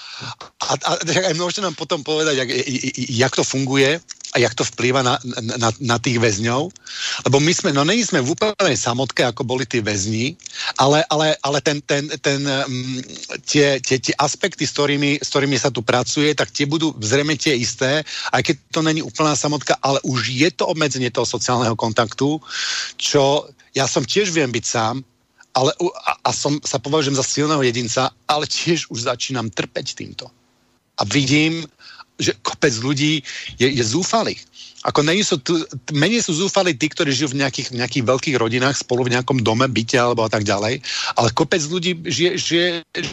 a, 0.63 0.73
a 0.79 0.93
aj 1.03 1.35
môžete 1.35 1.67
nám 1.67 1.75
potom 1.75 1.99
povedať, 2.07 2.39
jak, 2.39 2.51
jak 3.11 3.33
to 3.35 3.43
funguje 3.43 3.99
a 4.37 4.45
jak 4.45 4.53
to 4.53 4.69
vplýva 4.69 5.01
na, 5.01 5.17
na, 5.57 5.73
na 5.81 5.97
tých 5.97 6.21
väzňov. 6.21 6.69
Lebo 7.25 7.41
my 7.41 7.53
sme, 7.57 7.73
no 7.73 7.89
není 7.89 8.05
sme 8.05 8.21
v 8.21 8.37
úplnej 8.37 8.77
samotke, 8.77 9.25
ako 9.25 9.49
boli 9.49 9.65
tí 9.65 9.81
väzni, 9.81 10.37
ale, 10.77 11.01
ale, 11.09 11.41
ale 11.41 11.65
ten, 11.65 11.81
ten, 11.81 12.05
ten, 12.21 12.45
um, 12.45 13.01
tie, 13.49 13.81
tie, 13.81 13.97
tie 13.97 14.13
aspekty, 14.21 14.69
s 14.69 14.77
ktorými, 14.77 15.25
s 15.25 15.33
ktorými 15.33 15.57
sa 15.57 15.73
tu 15.73 15.81
pracuje, 15.81 16.37
tak 16.37 16.53
tie 16.53 16.69
budú 16.69 16.93
zrejme 17.01 17.33
tie 17.41 17.57
isté, 17.57 18.05
aj 18.37 18.45
keď 18.45 18.57
to 18.77 18.85
není 18.85 19.01
úplná 19.01 19.33
samotka, 19.33 19.81
ale 19.81 20.05
už 20.05 20.29
je 20.29 20.53
to 20.53 20.69
obmedzenie 20.69 21.09
toho 21.09 21.25
sociálneho 21.25 21.73
kontaktu, 21.73 22.37
čo 23.01 23.49
ja 23.73 23.89
som 23.89 24.05
tiež 24.05 24.37
viem 24.37 24.53
byť 24.53 24.65
sám, 24.69 25.01
ale, 25.57 25.73
a, 26.05 26.13
a 26.29 26.31
som, 26.37 26.61
sa 26.61 26.77
považujem 26.77 27.17
za 27.17 27.25
silného 27.25 27.65
jedinca, 27.65 28.13
ale 28.29 28.45
tiež 28.45 28.93
už 28.93 29.09
začínam 29.09 29.49
trpeť 29.49 29.97
týmto. 29.97 30.29
A 31.01 31.09
vidím, 31.09 31.65
že 32.17 32.33
kopec 32.41 32.73
ľudí 32.81 33.21
je, 33.61 33.69
je 33.69 33.85
zúfalých. 33.85 34.41
Ako 34.87 35.03
sú 35.03 35.43
tu, 35.43 35.59
menej 35.91 36.23
sú 36.23 36.47
zúfali 36.47 36.71
tí, 36.71 36.87
ktorí 36.87 37.11
žijú 37.11 37.35
v 37.35 37.43
nejakých, 37.43 37.75
nejakých 37.75 38.07
veľkých 38.07 38.37
rodinách 38.39 38.87
spolu 38.87 39.03
v 39.03 39.19
nejakom 39.19 39.43
dome, 39.43 39.67
byte 39.67 39.99
alebo 39.99 40.31
tak 40.31 40.47
ďalej, 40.47 40.79
ale 41.19 41.29
kopec 41.35 41.59
ľudí 41.67 42.07
žije, 42.07 42.33
žije, 42.39 42.69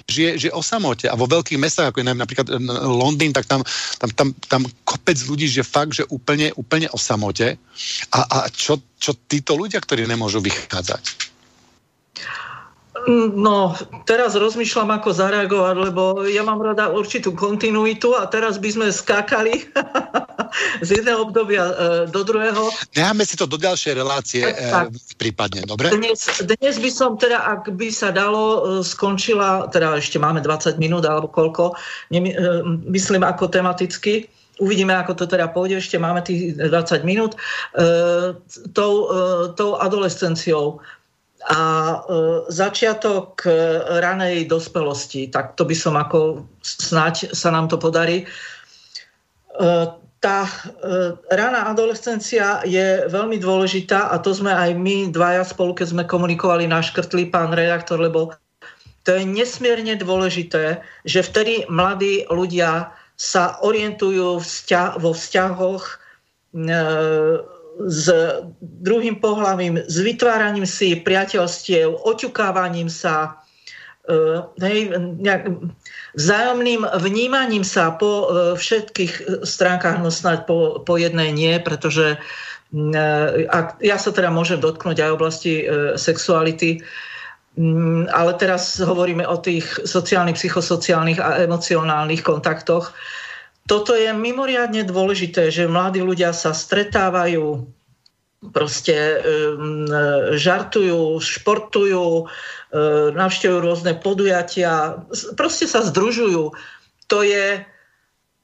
žije, 0.05 0.31
žije 0.37 0.53
o 0.53 0.61
samote 0.61 1.09
a 1.09 1.17
vo 1.17 1.25
veľkých 1.25 1.57
mestách, 1.57 1.89
ako 1.89 2.05
je 2.05 2.13
napríklad 2.13 2.47
Londýn, 2.85 3.33
tak 3.33 3.49
tam, 3.49 3.65
tam, 3.97 4.09
tam, 4.13 4.27
tam 4.45 4.61
kopec 4.85 5.17
ľudí 5.25 5.49
žije 5.49 5.65
fakt, 5.65 5.97
že 5.97 6.05
úplne, 6.13 6.53
úplne 6.53 6.93
o 6.93 6.99
samote 7.01 7.57
a, 8.13 8.19
a 8.21 8.37
čo, 8.53 8.77
čo 9.01 9.17
títo 9.25 9.57
ľudia, 9.57 9.81
ktorí 9.81 10.05
nemôžu 10.05 10.45
vychádzať? 10.45 11.33
No, 13.33 13.75
teraz 14.07 14.35
rozmýšľam, 14.37 14.95
ako 14.95 15.09
zareagovať, 15.11 15.75
lebo 15.75 16.23
ja 16.29 16.43
mám 16.45 16.63
rada 16.63 16.87
určitú 16.87 17.35
kontinuitu 17.35 18.15
a 18.15 18.29
teraz 18.31 18.55
by 18.55 18.69
sme 18.71 18.87
skákali 18.91 19.67
z 20.87 20.89
jedného 21.01 21.27
obdobia 21.27 21.63
e, 21.67 21.73
do 22.07 22.21
druhého. 22.23 22.71
Necháme 22.95 23.27
si 23.27 23.35
to 23.35 23.43
do 23.43 23.59
ďalšej 23.59 23.93
relácie 23.97 24.43
e, 24.47 24.55
tak, 24.55 24.95
prípadne, 25.19 25.67
dobre? 25.67 25.91
Dnes, 25.91 26.27
dnes 26.43 26.75
by 26.79 26.91
som 26.91 27.19
teda, 27.19 27.43
ak 27.43 27.75
by 27.75 27.91
sa 27.91 28.15
dalo, 28.15 28.79
e, 28.79 28.85
skončila, 28.85 29.67
teda 29.67 29.99
ešte 29.99 30.15
máme 30.15 30.39
20 30.39 30.79
minút 30.79 31.03
alebo 31.03 31.27
koľko, 31.27 31.75
nemy, 32.11 32.31
myslím 32.87 33.27
ako 33.27 33.51
tematicky, 33.51 34.31
Uvidíme, 34.61 34.93
ako 34.93 35.17
to 35.17 35.25
teda 35.25 35.49
pôjde, 35.49 35.81
ešte 35.81 35.97
máme 35.97 36.21
tých 36.21 36.53
20 36.53 37.01
minút. 37.01 37.33
E, 37.73 38.37
tou, 38.77 38.93
e, 39.09 39.49
tou 39.57 39.81
adolescenciou 39.81 40.77
a 41.43 41.61
e, 41.61 41.97
začiatok 42.47 43.43
e, 43.43 43.49
ranej 43.99 44.47
dospelosti, 44.47 45.27
tak 45.27 45.59
to 45.59 45.67
by 45.67 45.75
som 45.75 45.99
ako 45.99 46.47
snáď 46.63 47.35
sa 47.35 47.51
nám 47.51 47.67
to 47.67 47.75
podarí. 47.75 48.23
E, 48.23 48.25
tá 50.23 50.47
rána 51.35 51.67
adolescencia 51.67 52.63
je 52.63 53.11
veľmi 53.11 53.43
dôležitá 53.43 54.07
a 54.07 54.23
to 54.23 54.31
sme 54.31 54.55
aj 54.55 54.71
my 54.71 55.11
dvaja 55.11 55.43
spolu, 55.43 55.75
keď 55.75 55.87
sme 55.91 56.03
komunikovali, 56.07 56.63
naškrtli 56.63 57.27
pán 57.27 57.51
redaktor, 57.51 57.99
lebo 57.99 58.31
to 59.03 59.19
je 59.19 59.27
nesmierne 59.27 59.99
dôležité, 59.99 60.79
že 61.03 61.27
vtedy 61.27 61.67
mladí 61.67 62.23
ľudia 62.31 62.95
sa 63.19 63.59
orientujú 63.59 64.39
vo 65.03 65.11
vzťahoch 65.11 65.83
s 67.79 68.05
druhým 68.61 69.17
pohľavím, 69.17 69.81
s 69.89 69.97
vytváraním 69.99 70.65
si 70.65 70.99
priateľstiev, 71.01 72.05
oťukávaním 72.05 72.89
sa, 72.89 73.41
e, 74.05 74.45
hej, 74.61 74.93
nejak, 74.97 75.49
vzájomným 76.13 76.85
vnímaním 77.01 77.65
sa 77.65 77.93
po 77.97 78.11
e, 78.11 78.25
všetkých 78.57 79.43
stránkach, 79.43 79.97
no 80.01 80.13
snáď 80.13 80.45
po, 80.45 80.57
po 80.85 80.93
jednej 81.01 81.33
nie, 81.33 81.57
pretože 81.57 82.15
e, 82.15 82.97
a 83.49 83.57
ja 83.81 83.97
sa 83.97 84.13
teda 84.13 84.29
môžem 84.29 84.61
dotknúť 84.61 84.97
aj 85.01 85.15
oblasti 85.15 85.65
sexuality, 85.97 86.85
ale 88.09 88.31
teraz 88.41 88.81
hovoríme 88.81 89.29
o 89.29 89.37
tých 89.37 89.85
sociálnych, 89.85 90.41
psychosociálnych 90.41 91.21
a 91.21 91.45
emocionálnych 91.45 92.25
kontaktoch. 92.25 92.97
Toto 93.63 93.95
je 93.95 94.11
mimoriadne 94.11 94.83
dôležité, 94.83 95.47
že 95.47 95.71
mladí 95.71 96.03
ľudia 96.03 96.35
sa 96.35 96.51
stretávajú, 96.51 97.63
proste 98.51 99.23
žartujú, 100.35 101.15
športujú, 101.23 102.27
E, 102.73 103.13
navštevujú 103.13 103.59
rôzne 103.61 103.93
podujatia, 103.93 105.05
proste 105.37 105.69
sa 105.69 105.85
združujú. 105.85 106.57
To 107.05 107.17
je 107.21 107.61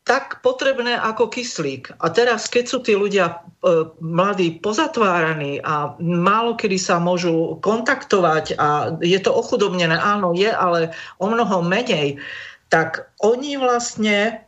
tak 0.05 0.45
potrebné 0.45 1.01
ako 1.01 1.33
kyslík. 1.33 1.97
A 1.97 2.13
teraz, 2.13 2.45
keď 2.45 2.63
sú 2.69 2.77
tí 2.85 2.93
ľudia 2.93 3.25
e, 3.25 3.89
mladí 3.97 4.61
pozatváraní 4.61 5.57
a 5.65 5.97
málo 5.97 6.53
kedy 6.53 6.77
sa 6.77 7.01
môžu 7.01 7.57
kontaktovať 7.57 8.53
a 8.61 8.93
je 9.01 9.17
to 9.17 9.33
ochudobnené, 9.33 9.97
áno, 9.97 10.37
je, 10.37 10.53
ale 10.53 10.93
o 11.17 11.25
mnoho 11.25 11.65
menej, 11.65 12.21
tak 12.69 13.09
oni 13.25 13.57
vlastne 13.57 14.45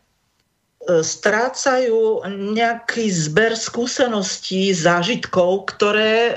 strácajú 0.89 2.25
nejaký 2.25 3.05
zber 3.13 3.53
skúseností, 3.53 4.73
zážitkov, 4.73 5.69
ktoré 5.69 6.33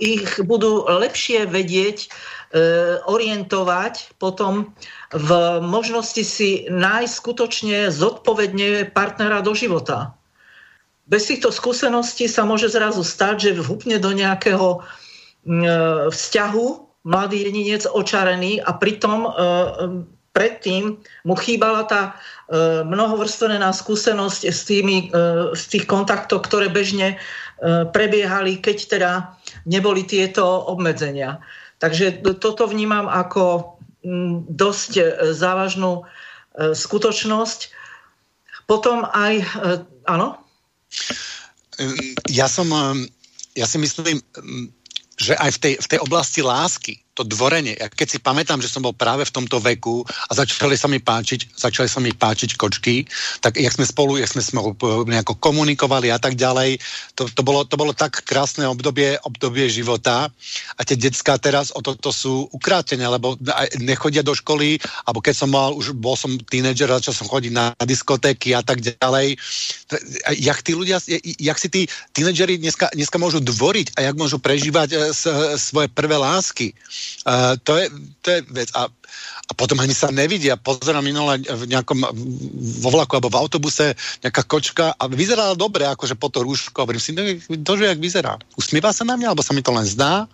ich 0.00 0.40
budú 0.40 0.88
lepšie 0.88 1.44
vedieť 1.44 2.08
E, 2.52 3.00
orientovať 3.08 4.20
potom 4.20 4.76
v 5.08 5.30
možnosti 5.64 6.20
si 6.20 6.68
nájsť 6.68 7.12
skutočne 7.16 7.88
zodpovedne 7.88 8.92
partnera 8.92 9.40
do 9.40 9.56
života. 9.56 10.12
Bez 11.08 11.32
týchto 11.32 11.48
skúseností 11.48 12.28
sa 12.28 12.44
môže 12.44 12.68
zrazu 12.68 13.08
stať, 13.08 13.34
že 13.48 13.56
vhupne 13.56 13.96
do 13.96 14.12
nejakého 14.12 14.68
e, 14.68 14.80
vzťahu 16.12 16.66
mladý 17.08 17.40
jedinec 17.40 17.88
očarený 17.88 18.60
a 18.60 18.76
pritom 18.76 19.20
e, 19.24 19.30
predtým 20.32 20.96
mu 21.28 21.34
chýbala 21.36 21.84
tá 21.84 22.16
mnohovrstvená 22.84 23.68
skúsenosť 23.72 24.42
s 24.48 24.60
tými, 24.68 25.08
z 25.52 25.62
tých 25.68 25.84
kontaktov, 25.88 26.44
ktoré 26.48 26.72
bežne 26.72 27.16
prebiehali, 27.92 28.60
keď 28.60 28.76
teda 28.88 29.10
neboli 29.64 30.04
tieto 30.04 30.44
obmedzenia. 30.44 31.40
Takže 31.82 32.22
toto 32.38 32.70
vnímam 32.70 33.10
ako 33.10 33.76
dosť 34.46 34.92
e, 34.98 35.02
závažnú 35.34 36.02
e, 36.02 36.74
skutočnosť. 36.74 37.60
Potom 38.66 39.02
aj, 39.02 39.34
e, 39.42 39.46
áno? 40.06 40.38
Ja 42.30 42.46
som, 42.46 42.70
ja 43.58 43.66
si 43.66 43.78
myslím, 43.82 44.22
že 45.18 45.34
aj 45.38 45.50
v 45.56 45.58
tej, 45.58 45.74
v 45.82 45.86
tej 45.90 45.98
oblasti 46.02 46.40
lásky 46.44 47.01
to 47.12 47.28
dvorenie. 47.28 47.76
Ja 47.76 47.92
keď 47.92 48.08
si 48.08 48.18
pamätám, 48.18 48.64
že 48.64 48.72
som 48.72 48.80
bol 48.80 48.96
práve 48.96 49.28
v 49.28 49.34
tomto 49.34 49.60
veku 49.60 50.00
a 50.02 50.32
začali 50.32 50.80
sa 50.80 50.88
mi 50.88 50.96
páčiť, 50.96 51.60
začali 51.60 51.84
sa 51.84 52.00
mi 52.00 52.16
páčiť 52.16 52.56
kočky, 52.56 53.04
tak 53.44 53.60
jak 53.60 53.72
sme 53.72 53.84
spolu, 53.84 54.16
jak 54.16 54.32
sme 54.32 54.40
spolu 54.40 54.72
nejako 55.04 55.36
komunikovali 55.36 56.08
a 56.08 56.16
tak 56.16 56.40
ďalej, 56.40 56.80
to, 57.12 57.28
to, 57.28 57.44
bolo, 57.44 57.68
to 57.68 57.76
bolo 57.76 57.92
tak 57.92 58.24
krásne 58.24 58.64
obdobie, 58.64 59.20
obdobie 59.28 59.68
života 59.68 60.32
a 60.76 60.80
tie 60.88 60.96
detská 60.96 61.36
teraz 61.36 61.68
o 61.76 61.84
toto 61.84 62.08
sú 62.08 62.48
ukrátené, 62.48 63.04
lebo 63.04 63.36
nechodia 63.76 64.24
do 64.24 64.32
školy, 64.32 64.80
alebo 65.04 65.20
keď 65.20 65.34
som 65.36 65.52
mal, 65.52 65.76
už 65.76 65.92
bol 65.92 66.16
som 66.16 66.32
tínedžer, 66.40 66.88
začal 66.88 67.12
som 67.12 67.28
chodiť 67.28 67.52
na 67.52 67.76
diskotéky 67.84 68.56
a 68.56 68.64
tak 68.64 68.80
ďalej. 68.80 69.36
Jak 70.40 70.58
tí 70.64 70.72
ľudia, 70.72 70.96
jak 71.36 71.58
si 71.60 71.68
tí 71.68 71.84
tínedžeri 72.16 72.56
dneska, 72.56 72.88
dneska 72.96 73.20
môžu 73.20 73.44
dvoriť 73.44 74.00
a 74.00 74.08
jak 74.08 74.16
môžu 74.16 74.40
prežívať 74.40 74.88
e, 74.92 74.96
svoje 75.60 75.92
prvé 75.92 76.16
lásky 76.16 76.72
Uh, 77.22 77.54
to, 77.62 77.78
je, 77.78 77.86
to 78.22 78.28
je 78.34 78.38
vec. 78.50 78.68
A, 78.74 78.90
a 79.48 79.52
potom 79.54 79.78
ani 79.80 79.92
sa 79.92 80.08
nevidia. 80.08 80.56
Pozerám 80.56 81.04
minule 81.04 81.42
v 81.42 81.64
nejakom 81.68 81.98
vo 82.82 82.90
vlaku 82.90 83.18
alebo 83.18 83.30
v 83.30 83.40
autobuse 83.40 83.94
nejaká 84.24 84.42
kočka 84.48 84.96
a 84.96 85.04
vyzerala 85.06 85.58
dobre, 85.58 85.84
akože 85.86 86.16
po 86.16 86.32
to 86.32 86.42
rúško. 86.42 86.82
Hovorím 86.82 87.02
si, 87.02 87.12
no, 87.14 87.72
že 87.76 87.84
jak 87.84 88.00
vyzerá. 88.00 88.40
Usmieva 88.56 88.90
sa 88.90 89.04
na 89.04 89.14
mňa, 89.18 89.34
alebo 89.34 89.44
sa 89.44 89.52
mi 89.52 89.60
to 89.60 89.74
len 89.74 89.84
zdá. 89.84 90.24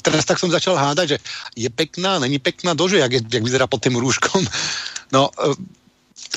Teraz 0.00 0.24
tak 0.24 0.38
som 0.38 0.52
začal 0.52 0.78
hádať, 0.78 1.16
že 1.16 1.18
je 1.58 1.68
pekná, 1.72 2.22
není 2.22 2.38
pekná, 2.38 2.72
dože, 2.72 3.02
jak, 3.02 3.12
jak 3.12 3.44
vyzerá 3.44 3.66
pod 3.66 3.82
tým 3.82 3.98
rúškom. 3.98 4.40
No, 5.08 5.32
uh, 5.40 5.56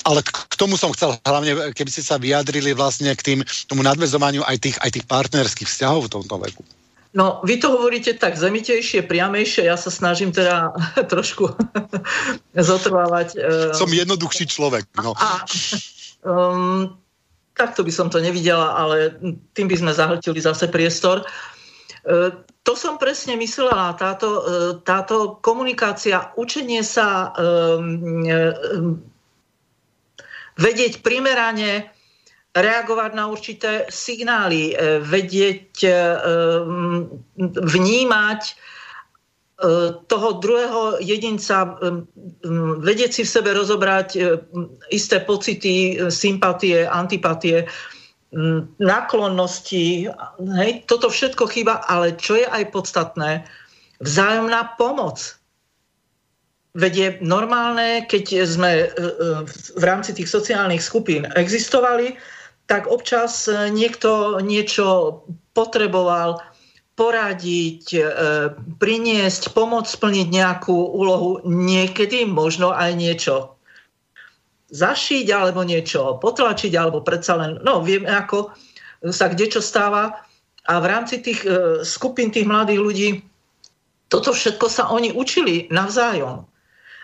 ale 0.08 0.24
k 0.24 0.56
tomu 0.56 0.80
som 0.80 0.96
chcel 0.96 1.20
hlavne, 1.28 1.76
keby 1.76 1.92
ste 1.92 2.04
sa 2.06 2.16
vyjadrili 2.16 2.72
vlastne 2.72 3.12
k 3.14 3.22
tým, 3.22 3.40
tomu 3.68 3.84
nadvezovaniu 3.84 4.42
aj 4.48 4.58
tých, 4.64 4.78
aj 4.80 4.92
tých 4.96 5.06
partnerských 5.06 5.68
vzťahov 5.68 6.08
v 6.08 6.14
tomto 6.16 6.36
veku. 6.40 6.64
No, 7.12 7.44
vy 7.44 7.60
to 7.60 7.76
hovoríte 7.76 8.16
tak 8.16 8.40
zemitejšie, 8.40 9.04
priamejšie, 9.04 9.68
ja 9.68 9.76
sa 9.76 9.92
snažím 9.92 10.32
teda 10.32 10.72
trošku 11.12 11.52
zotrvávať. 12.72 13.28
Uh, 13.36 13.72
Som 13.76 13.92
jednoduchší 13.92 14.48
človek. 14.48 14.88
No. 14.96 15.12
A, 15.20 15.44
um, 16.24 16.96
takto 17.52 17.84
by 17.84 17.92
som 17.92 18.08
to 18.08 18.24
nevidela, 18.24 18.80
ale 18.80 19.20
tým 19.52 19.68
by 19.68 19.76
sme 19.76 19.92
zahltili 19.92 20.40
zase 20.40 20.72
priestor. 20.72 21.28
Uh, 22.08 22.32
to 22.64 22.80
som 22.80 22.96
presne 22.96 23.36
myslela, 23.36 24.00
táto, 24.00 24.30
uh, 24.40 24.44
táto 24.80 25.36
komunikácia, 25.44 26.32
učenie 26.40 26.80
sa 26.80 27.36
um, 27.36 28.24
vedieť 30.56 31.04
primerane 31.04 31.92
reagovať 32.52 33.12
na 33.16 33.32
určité 33.32 33.88
signály, 33.88 34.76
e, 34.76 35.00
vedieť, 35.00 35.72
e, 35.88 35.92
vnímať 37.40 38.42
e, 38.44 38.54
toho 40.12 40.30
druhého 40.44 41.00
jedinca, 41.00 41.80
vedieť 42.82 43.12
si 43.14 43.22
v 43.24 43.34
sebe 43.40 43.54
rozobrať 43.56 44.18
isté 44.92 45.22
pocity, 45.22 46.02
sympatie, 46.12 46.84
antipatie, 46.84 47.70
náklonnosti. 48.82 50.10
Hej, 50.40 50.72
toto 50.90 51.14
všetko 51.14 51.46
chýba, 51.46 51.84
ale 51.86 52.18
čo 52.18 52.42
je 52.42 52.48
aj 52.48 52.74
podstatné, 52.74 53.46
vzájomná 54.02 54.76
pomoc. 54.82 55.38
Veď 56.74 56.94
je 56.96 57.10
normálne, 57.22 58.08
keď 58.08 58.48
sme 58.48 58.88
v 59.78 59.84
rámci 59.84 60.16
tých 60.16 60.32
sociálnych 60.32 60.80
skupín 60.80 61.28
existovali, 61.36 62.16
tak 62.72 62.88
občas 62.88 63.52
e, 63.52 63.68
niekto 63.68 64.40
niečo 64.40 65.20
potreboval 65.52 66.40
poradiť, 66.96 67.84
e, 67.92 68.02
priniesť, 68.80 69.52
pomôcť 69.52 69.92
splniť 69.92 70.28
nejakú 70.32 70.72
úlohu, 70.72 71.44
niekedy 71.44 72.24
možno 72.24 72.72
aj 72.72 72.96
niečo 72.96 73.60
zašiť 74.72 75.28
alebo 75.36 75.68
niečo 75.68 76.16
potlačiť, 76.24 76.72
alebo 76.80 77.04
predsa 77.04 77.36
len, 77.36 77.60
no 77.60 77.84
vieme 77.84 78.08
ako 78.08 78.56
sa 79.12 79.28
kde 79.28 79.52
čo 79.52 79.60
stáva. 79.60 80.24
A 80.72 80.80
v 80.80 80.88
rámci 80.88 81.20
tých 81.20 81.44
e, 81.44 81.84
skupín 81.84 82.32
tých 82.32 82.48
mladých 82.48 82.80
ľudí 82.80 83.10
toto 84.08 84.32
všetko 84.32 84.68
sa 84.72 84.88
oni 84.88 85.12
učili 85.12 85.68
navzájom. 85.68 86.48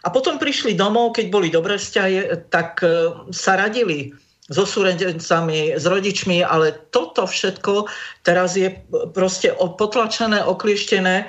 A 0.04 0.08
potom 0.08 0.40
prišli 0.40 0.80
domov, 0.80 1.20
keď 1.20 1.26
boli 1.28 1.48
dobré 1.52 1.76
vzťahy, 1.76 2.48
tak 2.52 2.80
sa 3.32 3.52
radili 3.56 4.12
so 4.48 4.64
súrodencami, 4.64 5.76
s 5.76 5.84
rodičmi, 5.84 6.40
ale 6.40 6.72
toto 6.96 7.28
všetko 7.28 7.92
teraz 8.24 8.56
je 8.56 8.72
proste 9.12 9.52
potlačené, 9.56 10.40
oklieštené 10.40 11.28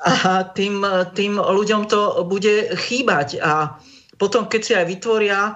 a 0.00 0.44
tým, 0.56 0.84
tým 1.12 1.36
ľuďom 1.40 1.88
to 1.88 2.24
bude 2.24 2.72
chýbať. 2.88 3.40
A 3.44 3.76
potom, 4.16 4.48
keď 4.48 4.60
si 4.60 4.72
aj 4.72 4.86
vytvoria 4.88 5.40
e, 5.52 5.54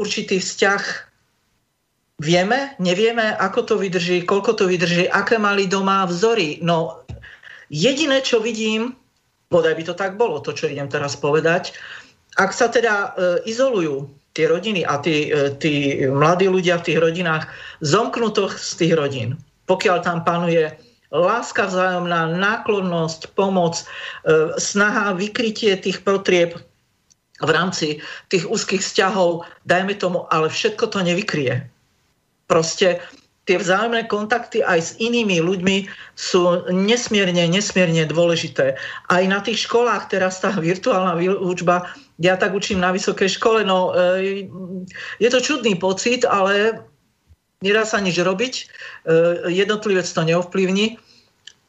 určitý 0.00 0.40
vzťah, 0.40 0.82
vieme, 2.24 2.72
nevieme, 2.80 3.36
ako 3.36 3.60
to 3.64 3.74
vydrží, 3.76 4.24
koľko 4.24 4.56
to 4.56 4.64
vydrží, 4.68 5.08
aké 5.08 5.36
mali 5.36 5.68
doma 5.68 6.08
vzory. 6.08 6.60
No 6.64 7.04
jediné, 7.68 8.24
čo 8.24 8.40
vidím, 8.40 8.96
bodaj 9.52 9.76
by 9.76 9.84
to 9.84 9.94
tak 9.96 10.16
bolo, 10.16 10.40
to, 10.40 10.56
čo 10.56 10.72
idem 10.72 10.88
teraz 10.88 11.16
povedať, 11.20 11.76
ak 12.40 12.50
sa 12.52 12.72
teda 12.72 12.94
e, 12.94 13.08
izolujú 13.48 14.23
tie 14.34 14.50
rodiny 14.50 14.82
a 14.82 14.98
tí, 14.98 15.30
e, 15.30 15.54
tí 15.56 16.04
mladí 16.10 16.50
ľudia 16.50 16.82
v 16.82 16.86
tých 16.90 16.98
rodinách 16.98 17.46
zomknú 17.80 18.34
to 18.34 18.50
z 18.50 18.84
tých 18.84 18.92
rodín. 18.98 19.38
Pokiaľ 19.70 19.96
tam 20.02 20.26
panuje 20.26 20.74
láska 21.14 21.70
vzájomná, 21.70 22.34
náklonnosť, 22.34 23.32
pomoc, 23.38 23.80
e, 23.80 23.84
snaha, 24.58 25.14
vykrytie 25.14 25.78
tých 25.78 26.02
potrieb 26.02 26.58
v 27.38 27.50
rámci 27.50 28.02
tých 28.28 28.44
úzkých 28.50 28.82
vzťahov, 28.82 29.46
dajme 29.66 29.94
tomu, 29.94 30.26
ale 30.28 30.50
všetko 30.50 30.90
to 30.90 30.98
nevykrie. 31.06 31.62
Proste 32.50 33.00
tie 33.44 33.60
vzájomné 33.60 34.08
kontakty 34.08 34.64
aj 34.64 34.80
s 34.80 34.90
inými 34.96 35.40
ľuďmi 35.44 35.88
sú 36.16 36.64
nesmierne, 36.72 37.44
nesmierne 37.48 38.08
dôležité. 38.08 38.76
Aj 39.12 39.22
na 39.28 39.44
tých 39.44 39.68
školách 39.68 40.08
teraz 40.08 40.40
tá 40.40 40.48
virtuálna 40.52 41.16
výučba, 41.20 41.92
ja 42.16 42.40
tak 42.40 42.56
učím 42.56 42.80
na 42.80 42.94
vysokej 42.94 43.36
škole, 43.36 43.60
no 43.66 43.92
e, 43.92 44.48
je 45.20 45.28
to 45.28 45.44
čudný 45.44 45.76
pocit, 45.76 46.24
ale 46.24 46.80
nedá 47.60 47.84
sa 47.84 48.00
nič 48.00 48.16
robiť, 48.16 48.54
e, 48.56 48.64
jednotlivec 49.52 50.08
to 50.08 50.22
neovplyvní. 50.24 50.96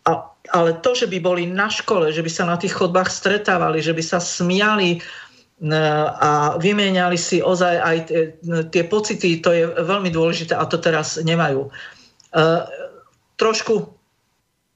A, 0.06 0.32
ale 0.54 0.78
to, 0.86 0.94
že 0.94 1.10
by 1.10 1.18
boli 1.18 1.44
na 1.50 1.68
škole, 1.68 2.14
že 2.14 2.22
by 2.22 2.32
sa 2.32 2.46
na 2.46 2.56
tých 2.62 2.78
chodbách 2.78 3.10
stretávali, 3.10 3.82
že 3.82 3.92
by 3.92 4.04
sa 4.06 4.22
smiali, 4.22 5.02
a 5.64 6.60
vymieniali 6.60 7.16
si 7.16 7.40
ozaj 7.40 7.76
aj 7.80 7.98
tie 8.76 8.84
pocity, 8.84 9.40
to 9.40 9.56
je 9.56 9.64
veľmi 9.72 10.12
dôležité 10.12 10.52
a 10.52 10.68
to 10.68 10.76
teraz 10.76 11.16
nemajú. 11.16 11.72
E, 11.72 11.72
trošku, 13.40 13.88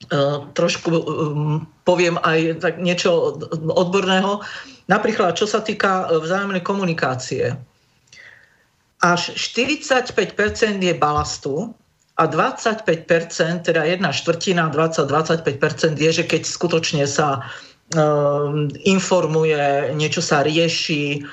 e, 0.07 0.18
trošku 0.56 0.88
um, 0.88 1.68
poviem 1.84 2.15
aj 2.23 2.64
tak 2.64 2.73
niečo 2.80 3.35
odborného. 3.51 4.39
Napríklad, 4.88 5.35
čo 5.35 5.51
sa 5.51 5.60
týka 5.60 6.07
vzájomnej 6.15 6.64
komunikácie. 6.64 7.60
Až 9.03 9.35
45% 9.35 10.15
je 10.80 10.95
balastu 10.95 11.76
a 12.15 12.23
25%, 12.23 13.68
teda 13.68 13.84
jedna 13.84 14.15
štvrtina, 14.15 14.72
20-25% 14.72 15.99
je, 15.99 16.11
že 16.11 16.23
keď 16.23 16.41
skutočne 16.47 17.03
sa 17.03 17.43
Ehm, 17.43 17.69
informuje, 18.86 19.94
niečo 19.98 20.22
sa 20.22 20.45
rieši, 20.45 21.26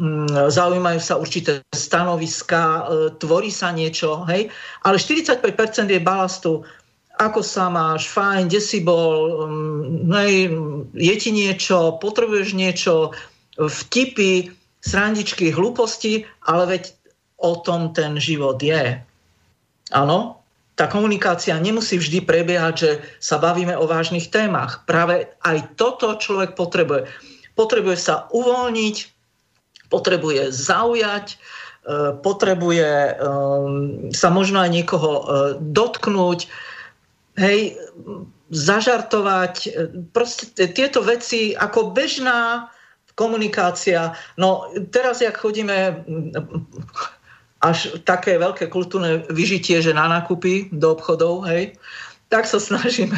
mm, 0.00 0.50
zaujímajú 0.50 0.98
sa 0.98 1.14
určité 1.20 1.62
stanoviska, 1.70 2.62
e, 2.62 2.82
tvorí 3.14 3.54
sa 3.54 3.70
niečo, 3.70 4.26
hej? 4.26 4.50
Ale 4.82 4.98
45% 4.98 5.86
je 5.86 6.02
balastu, 6.02 6.66
ako 7.20 7.44
sa 7.44 7.70
máš, 7.70 8.10
fajn, 8.10 8.50
kde 8.50 8.60
si 8.64 8.82
bol, 8.82 9.46
mm, 9.46 10.10
hej, 10.10 10.34
je 10.98 11.14
ti 11.14 11.30
niečo, 11.30 12.00
potrebuješ 12.02 12.58
niečo, 12.58 13.14
vtipy, 13.60 14.50
srandičky, 14.80 15.52
hlúposti, 15.52 16.24
ale 16.48 16.64
veď 16.66 16.82
o 17.38 17.60
tom 17.60 17.92
ten 17.92 18.16
život 18.16 18.56
je. 18.58 18.98
Áno? 19.92 20.39
Tá 20.80 20.88
komunikácia 20.88 21.60
nemusí 21.60 22.00
vždy 22.00 22.24
prebiehať, 22.24 22.74
že 22.80 22.90
sa 23.20 23.36
bavíme 23.36 23.76
o 23.76 23.84
vážnych 23.84 24.32
témach. 24.32 24.88
Práve 24.88 25.28
aj 25.44 25.76
toto 25.76 26.16
človek 26.16 26.56
potrebuje. 26.56 27.04
Potrebuje 27.52 28.00
sa 28.00 28.24
uvoľniť, 28.32 28.96
potrebuje 29.92 30.48
zaujať, 30.48 31.26
e, 31.28 31.36
potrebuje 32.24 32.88
e, 32.88 33.12
sa 34.08 34.32
možno 34.32 34.64
aj 34.64 34.70
niekoho 34.72 35.10
e, 35.12 35.22
dotknúť, 35.60 36.48
hej, 37.36 37.76
zažartovať. 38.48 39.54
Proste 40.16 40.64
tieto 40.72 41.04
veci 41.04 41.52
ako 41.52 41.92
bežná 41.92 42.72
komunikácia. 43.20 44.16
No 44.40 44.72
teraz, 44.88 45.20
jak 45.20 45.36
chodíme 45.36 46.08
až 47.60 48.00
také 48.08 48.40
veľké 48.40 48.72
kultúrne 48.72 49.28
vyžitie, 49.28 49.84
že 49.84 49.92
na 49.92 50.08
nákupy 50.08 50.72
do 50.72 50.96
obchodov, 50.96 51.44
hej, 51.44 51.76
tak 52.32 52.46
sa 52.46 52.62
snažím 52.62 53.10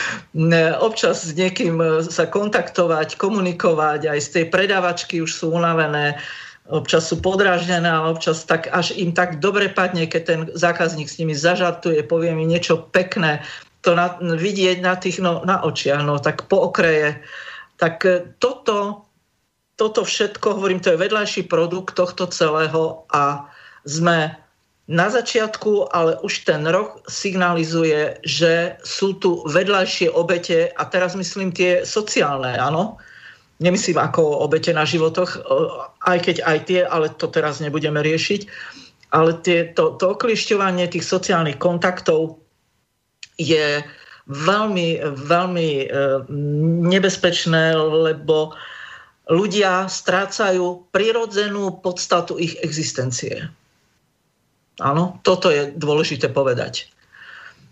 občas 0.86 1.26
s 1.26 1.34
niekým 1.34 1.76
sa 2.06 2.24
kontaktovať, 2.30 3.18
komunikovať, 3.18 4.08
aj 4.08 4.18
z 4.24 4.28
tej 4.30 4.44
predavačky 4.48 5.20
už 5.20 5.30
sú 5.34 5.52
unavené, 5.52 6.16
občas 6.70 7.10
sú 7.10 7.18
podráždené, 7.18 7.84
ale 7.84 8.14
občas 8.14 8.46
tak 8.46 8.70
až 8.70 8.94
im 8.94 9.12
tak 9.12 9.42
dobre 9.42 9.68
padne, 9.68 10.06
keď 10.06 10.22
ten 10.22 10.40
zákazník 10.54 11.10
s 11.10 11.18
nimi 11.18 11.34
zažartuje, 11.34 12.06
povie 12.06 12.32
mi 12.32 12.46
niečo 12.46 12.88
pekné, 12.94 13.42
to 13.82 13.98
na, 13.98 14.16
vidieť 14.22 14.80
na 14.80 14.94
tých 14.94 15.18
no, 15.18 15.42
na 15.42 15.60
očiach, 15.66 16.06
no 16.06 16.22
tak 16.22 16.46
po 16.46 16.70
okraje. 16.70 17.18
Tak 17.78 18.02
toto, 18.42 19.06
toto 19.78 20.02
všetko, 20.02 20.58
hovorím, 20.58 20.82
to 20.82 20.94
je 20.94 21.02
vedľajší 21.02 21.42
produkt 21.46 21.94
tohto 21.94 22.26
celého 22.30 23.06
a 23.10 23.50
sme 23.88 24.36
na 24.88 25.08
začiatku, 25.08 25.92
ale 25.92 26.16
už 26.24 26.48
ten 26.48 26.64
rok 26.64 27.04
signalizuje, 27.08 28.20
že 28.24 28.76
sú 28.84 29.16
tu 29.20 29.44
vedľajšie 29.44 30.08
obete, 30.12 30.72
a 30.76 30.82
teraz 30.88 31.12
myslím 31.12 31.52
tie 31.52 31.84
sociálne, 31.84 32.56
áno, 32.56 32.96
nemyslím 33.60 34.00
ako 34.00 34.44
obete 34.48 34.72
na 34.72 34.88
životoch, 34.88 35.44
aj 36.08 36.18
keď 36.24 36.36
aj 36.44 36.58
tie, 36.64 36.80
ale 36.88 37.12
to 37.12 37.28
teraz 37.28 37.60
nebudeme 37.60 38.00
riešiť, 38.00 38.40
ale 39.12 39.36
tie, 39.44 39.68
to, 39.76 39.96
to 40.00 40.16
okliešťovanie 40.16 40.88
tých 40.88 41.04
sociálnych 41.04 41.60
kontaktov 41.60 42.40
je 43.36 43.84
veľmi, 44.28 44.88
veľmi 45.04 45.70
e, 45.80 45.86
nebezpečné, 46.92 47.72
lebo 47.76 48.52
ľudia 49.28 49.88
strácajú 49.88 50.88
prirodzenú 50.92 51.80
podstatu 51.80 52.36
ich 52.36 52.56
existencie. 52.60 53.48
Áno, 54.78 55.18
toto 55.26 55.50
je 55.50 55.74
dôležité 55.74 56.30
povedať. 56.30 56.86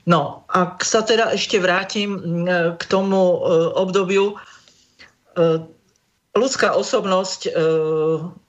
No, 0.07 0.47
ak 0.47 0.87
sa 0.87 1.03
teda 1.03 1.35
ešte 1.35 1.59
vrátim 1.59 2.15
k 2.79 2.83
tomu 2.87 3.19
e, 3.19 3.39
obdobiu, 3.75 4.35
e, 4.35 4.35
ľudská 6.39 6.79
osobnosť, 6.79 7.41
e, 7.47 7.53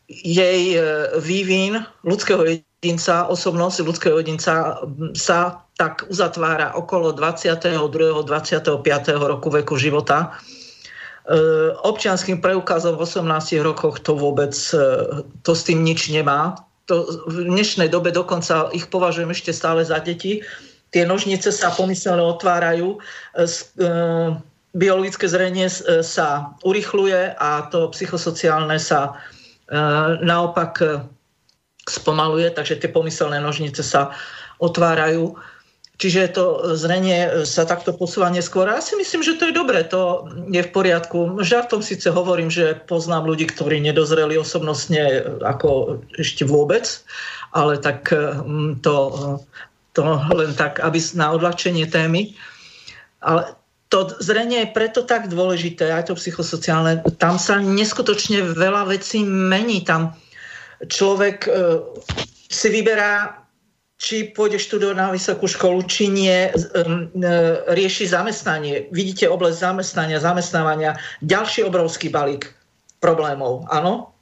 jej 0.07 0.79
vývin 1.19 1.83
ľudského 2.07 2.39
jedinca, 2.47 3.27
osobnosť 3.27 3.83
ľudského 3.83 4.15
jedinca 4.23 4.79
sa 5.11 5.67
tak 5.75 6.07
uzatvára 6.07 6.79
okolo 6.79 7.11
22. 7.11 8.23
25. 8.23 8.71
roku 9.19 9.51
veku 9.51 9.75
života. 9.75 10.31
Občianským 11.83 12.39
preukazom 12.39 12.95
v 12.95 13.03
18 13.03 13.59
rokoch 13.59 13.99
to 13.99 14.15
vôbec 14.15 14.55
to 15.43 15.51
s 15.51 15.61
tým 15.67 15.83
nič 15.83 16.07
nemá 16.07 16.55
to 16.87 17.03
v 17.27 17.51
dnešnej 17.51 17.91
dobe 17.91 18.15
dokonca 18.15 18.71
ich 18.71 18.87
považujem 18.87 19.29
ešte 19.35 19.51
stále 19.51 19.83
za 19.83 19.99
deti. 19.99 20.39
Tie 20.95 21.03
nožnice 21.03 21.51
sa 21.51 21.67
pomyselne 21.75 22.23
otvárajú, 22.23 22.95
e, 22.95 22.99
e, 23.43 23.47
biologické 24.71 25.27
zrenie 25.27 25.67
e, 25.67 25.99
sa 25.99 26.55
urychluje 26.63 27.35
a 27.35 27.67
to 27.67 27.91
psychosociálne 27.91 28.79
sa 28.79 29.19
naopak 30.23 30.79
spomaluje, 31.91 32.55
takže 32.55 32.79
tie 32.79 32.87
pomyselné 32.87 33.43
nožnice 33.43 33.83
sa 33.83 34.15
otvárajú 34.63 35.35
Čiže 35.97 36.37
to 36.37 36.77
zrenie 36.77 37.41
sa 37.41 37.65
takto 37.65 37.89
posúva 37.89 38.29
neskôr. 38.29 38.69
Ja 38.69 38.85
si 38.85 38.93
myslím, 38.93 39.25
že 39.25 39.33
to 39.33 39.49
je 39.49 39.57
dobré, 39.57 39.81
to 39.81 40.29
je 40.45 40.61
v 40.61 40.69
poriadku. 40.69 41.41
Žartom 41.41 41.81
síce 41.81 42.13
hovorím, 42.13 42.53
že 42.53 42.77
poznám 42.85 43.25
ľudí, 43.25 43.49
ktorí 43.49 43.81
nedozreli 43.81 44.37
osobnostne 44.37 45.25
ako 45.41 45.97
ešte 46.13 46.45
vôbec, 46.45 46.85
ale 47.49 47.81
tak 47.81 48.13
mm, 48.13 48.85
to, 48.85 48.95
to 49.97 50.01
len 50.37 50.53
tak, 50.53 50.77
aby 50.85 51.01
na 51.17 51.33
odľahčenie 51.33 51.89
témy. 51.89 52.37
Ale 53.25 53.57
to 53.89 54.13
zrenie 54.21 54.69
je 54.69 54.75
preto 54.77 55.01
tak 55.01 55.33
dôležité, 55.33 55.89
aj 55.89 56.13
to 56.13 56.19
psychosociálne. 56.19 57.01
Tam 57.17 57.41
sa 57.41 57.57
neskutočne 57.57 58.53
veľa 58.53 58.85
vecí 58.85 59.25
mení. 59.25 59.81
Tam 59.81 60.13
človek 60.85 61.47
e, 61.47 61.51
si 62.53 62.67
vyberá 62.69 63.46
či 63.97 64.29
pôjde 64.29 64.61
študovať 64.61 64.95
na 64.95 65.09
vysokú 65.09 65.49
školu, 65.49 65.81
či 65.89 66.05
nie, 66.05 66.49
e, 66.49 66.51
rieši 67.65 68.05
zamestnanie. 68.05 68.93
Vidíte 68.93 69.25
oblasť 69.25 69.57
zamestnania, 69.57 70.21
zamestnávania, 70.21 71.01
ďalší 71.25 71.65
obrovský 71.65 72.13
balík 72.13 72.53
problémov, 73.01 73.65
áno? 73.73 74.13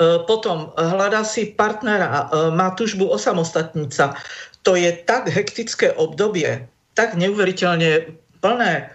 E, 0.00 0.24
potom 0.24 0.72
hľadá 0.80 1.28
si 1.28 1.52
partnera, 1.52 2.08
e, 2.32 2.48
má 2.56 2.72
tužbu 2.72 3.12
osamostatnica. 3.12 4.16
To 4.64 4.72
je 4.72 4.96
tak 5.04 5.28
hektické 5.28 5.92
obdobie, 5.92 6.64
tak 6.96 7.20
neuveriteľne 7.20 8.16
plné 8.40 8.88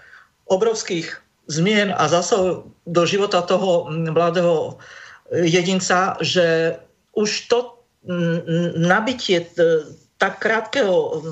obrovských 0.50 1.14
zmien 1.46 1.94
a 1.94 2.10
zase 2.10 2.66
do 2.90 3.04
života 3.06 3.46
toho 3.46 3.86
mladého 3.92 4.82
jedinca, 5.30 6.18
že 6.24 6.78
už 7.14 7.48
to 7.52 7.73
nabitie 8.76 9.48
tak 10.20 10.44
krátkeho 10.44 11.24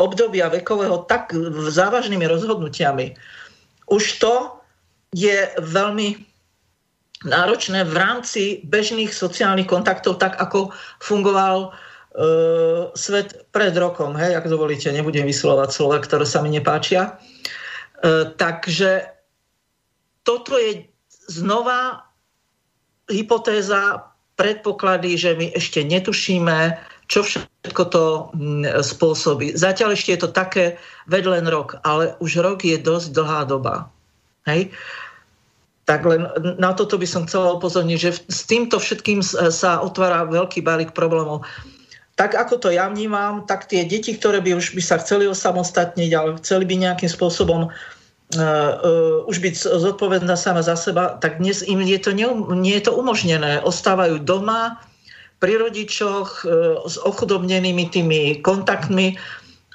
obdobia 0.00 0.48
vekového 0.48 1.04
tak 1.04 1.36
závažnými 1.68 2.24
rozhodnutiami, 2.24 3.12
už 3.92 4.04
to 4.20 4.56
je 5.12 5.48
veľmi 5.60 6.16
náročné 7.24 7.82
v 7.84 7.94
rámci 7.96 8.42
bežných 8.64 9.10
sociálnych 9.10 9.66
kontaktov, 9.66 10.22
tak 10.22 10.38
ako 10.38 10.70
fungoval 11.02 11.68
e, 11.68 11.70
svet 12.94 13.48
pred 13.50 13.74
rokom. 13.74 14.14
Hej, 14.14 14.38
ak 14.38 14.46
dovolíte, 14.46 14.94
nebudem 14.94 15.26
vyslovať 15.26 15.68
slova, 15.74 15.98
ktoré 15.98 16.22
sa 16.22 16.38
mi 16.44 16.54
nepáčia. 16.54 17.18
E, 17.98 18.32
takže 18.38 19.10
toto 20.22 20.54
je 20.60 20.86
znova 21.26 22.06
hypotéza, 23.10 24.07
predpoklady, 24.38 25.18
že 25.18 25.34
my 25.34 25.50
ešte 25.52 25.82
netušíme, 25.82 26.78
čo 27.10 27.26
všetko 27.26 27.82
to 27.90 28.04
mm, 28.30 28.80
spôsobí. 28.80 29.58
Zatiaľ 29.58 29.98
ešte 29.98 30.14
je 30.14 30.20
to 30.22 30.30
také 30.30 30.78
ved 31.10 31.26
len 31.26 31.50
rok, 31.50 31.82
ale 31.82 32.14
už 32.22 32.38
rok 32.40 32.62
je 32.62 32.78
dosť 32.78 33.18
dlhá 33.18 33.50
doba. 33.50 33.90
Hej? 34.46 34.70
Tak 35.90 36.06
len 36.06 36.30
na 36.60 36.70
toto 36.76 37.00
by 37.00 37.08
som 37.08 37.26
chcela 37.26 37.58
upozorniť, 37.58 37.98
že 37.98 38.10
s 38.28 38.46
týmto 38.46 38.78
všetkým 38.78 39.24
sa 39.50 39.80
otvára 39.82 40.28
veľký 40.28 40.62
balík 40.62 40.92
problémov. 40.92 41.42
Tak 42.14 42.36
ako 42.36 42.60
to 42.60 42.68
ja 42.74 42.86
vnímam, 42.90 43.46
tak 43.48 43.66
tie 43.66 43.88
deti, 43.88 44.12
ktoré 44.12 44.44
by 44.44 44.58
už 44.58 44.76
by 44.76 44.82
sa 44.84 45.00
chceli 45.00 45.24
osamostatniť, 45.30 46.10
ale 46.12 46.36
chceli 46.42 46.68
by 46.68 46.74
nejakým 46.76 47.08
spôsobom 47.08 47.70
uh, 47.70 47.97
už 49.24 49.36
byť 49.40 49.54
zodpovedná 49.56 50.36
sama 50.36 50.60
za 50.60 50.76
seba, 50.76 51.16
tak 51.16 51.40
dnes 51.40 51.64
im 51.64 51.80
je 51.80 51.96
to 51.96 52.12
nie, 52.12 52.28
nie 52.52 52.76
je 52.76 52.84
to 52.88 52.92
umožnené. 52.92 53.64
Ostávajú 53.64 54.20
doma 54.20 54.76
pri 55.38 55.56
rodičoch 55.56 56.44
uh, 56.44 56.82
s 56.84 56.98
ochudobnenými 56.98 57.88
tými 57.88 58.42
kontaktmi 58.42 59.16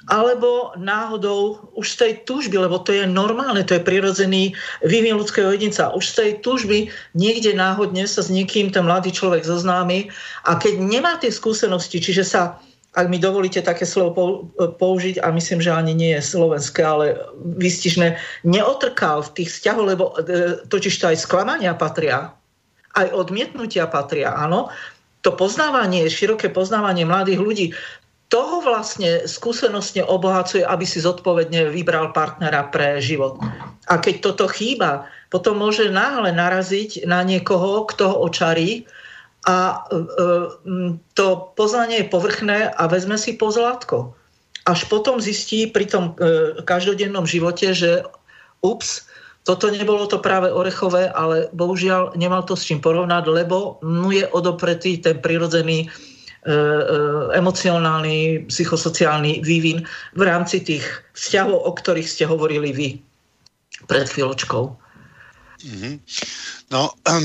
alebo 0.04 0.76
náhodou 0.76 1.64
už 1.80 1.96
z 1.96 1.96
tej 1.96 2.12
túžby, 2.28 2.60
lebo 2.60 2.76
to 2.76 2.92
je 2.92 3.08
normálne, 3.08 3.64
to 3.64 3.80
je 3.80 3.88
prirodzený 3.88 4.52
vývin 4.84 5.16
ľudského 5.16 5.48
jedinca, 5.56 5.96
už 5.96 6.04
z 6.04 6.14
tej 6.14 6.30
túžby 6.44 6.78
niekde 7.16 7.56
náhodne 7.56 8.04
sa 8.04 8.20
s 8.20 8.28
niekým 8.28 8.68
ten 8.68 8.84
mladý 8.84 9.16
človek 9.16 9.48
zoznámi 9.48 10.12
a 10.44 10.60
keď 10.60 10.76
nemá 10.76 11.16
tie 11.16 11.32
skúsenosti, 11.32 12.04
čiže 12.04 12.20
sa 12.20 12.60
ak 12.94 13.06
mi 13.10 13.18
dovolíte 13.18 13.58
také 13.58 13.82
slovo 13.82 14.46
použiť, 14.54 15.18
a 15.18 15.34
myslím, 15.34 15.58
že 15.58 15.74
ani 15.74 15.92
nie 15.98 16.14
je 16.14 16.22
slovenské, 16.22 16.80
ale 16.86 17.18
vystižné, 17.58 18.14
neotrkal 18.46 19.26
v 19.26 19.42
tých 19.42 19.50
vzťahoch, 19.50 19.86
lebo 19.86 20.04
e, 20.22 20.62
totiž 20.70 20.94
to 21.02 21.10
aj 21.10 21.18
sklamania 21.18 21.74
patria, 21.74 22.30
aj 22.94 23.10
odmietnutia 23.10 23.90
patria, 23.90 24.30
áno. 24.30 24.70
To 25.26 25.34
poznávanie, 25.34 26.06
široké 26.06 26.54
poznávanie 26.54 27.02
mladých 27.02 27.40
ľudí, 27.42 27.66
toho 28.32 28.62
vlastne 28.62 29.26
skúsenostne 29.30 30.02
obohacuje, 30.06 30.66
aby 30.66 30.82
si 30.82 30.98
zodpovedne 30.98 31.70
vybral 31.70 32.10
partnera 32.10 32.66
pre 32.66 32.98
život. 32.98 33.38
A 33.86 34.00
keď 34.00 34.32
toto 34.32 34.50
chýba, 34.50 35.06
potom 35.30 35.58
môže 35.60 35.86
náhle 35.90 36.34
naraziť 36.34 37.06
na 37.06 37.22
niekoho, 37.22 37.86
kto 37.90 38.10
ho 38.10 38.16
očarí 38.26 38.86
a 39.44 39.56
e, 39.76 39.96
e, 39.96 40.04
to 41.12 41.52
poznanie 41.52 42.04
je 42.04 42.12
povrchné 42.12 42.72
a 42.72 42.82
vezme 42.88 43.20
si 43.20 43.36
pozlátko. 43.36 44.16
Až 44.64 44.88
potom 44.88 45.20
zistí 45.20 45.68
pri 45.68 45.84
tom 45.84 46.16
e, 46.16 46.56
každodennom 46.64 47.28
živote, 47.28 47.76
že 47.76 48.08
ups, 48.64 49.04
toto 49.44 49.68
nebolo 49.68 50.08
to 50.08 50.24
práve 50.24 50.48
orechové, 50.48 51.12
ale 51.12 51.52
bohužiaľ 51.52 52.16
nemal 52.16 52.48
to 52.48 52.56
s 52.56 52.64
čím 52.64 52.80
porovnať, 52.80 53.28
lebo 53.28 53.76
mu 53.84 54.16
je 54.16 54.24
odopretý 54.32 54.96
ten 55.00 55.20
prirodzený 55.20 55.92
emocionálny, 57.32 58.44
psychosociálny 58.52 59.40
vývin 59.40 59.80
v 60.12 60.22
rámci 60.28 60.60
tých 60.60 60.84
vzťahov, 61.16 61.56
o 61.56 61.72
ktorých 61.72 62.04
ste 62.04 62.28
hovorili 62.28 62.68
vy 62.68 62.88
pred 63.88 64.04
chvíľočkou. 64.04 64.68
Mm-hmm. 65.64 65.94
No, 66.68 66.92
um, 67.08 67.24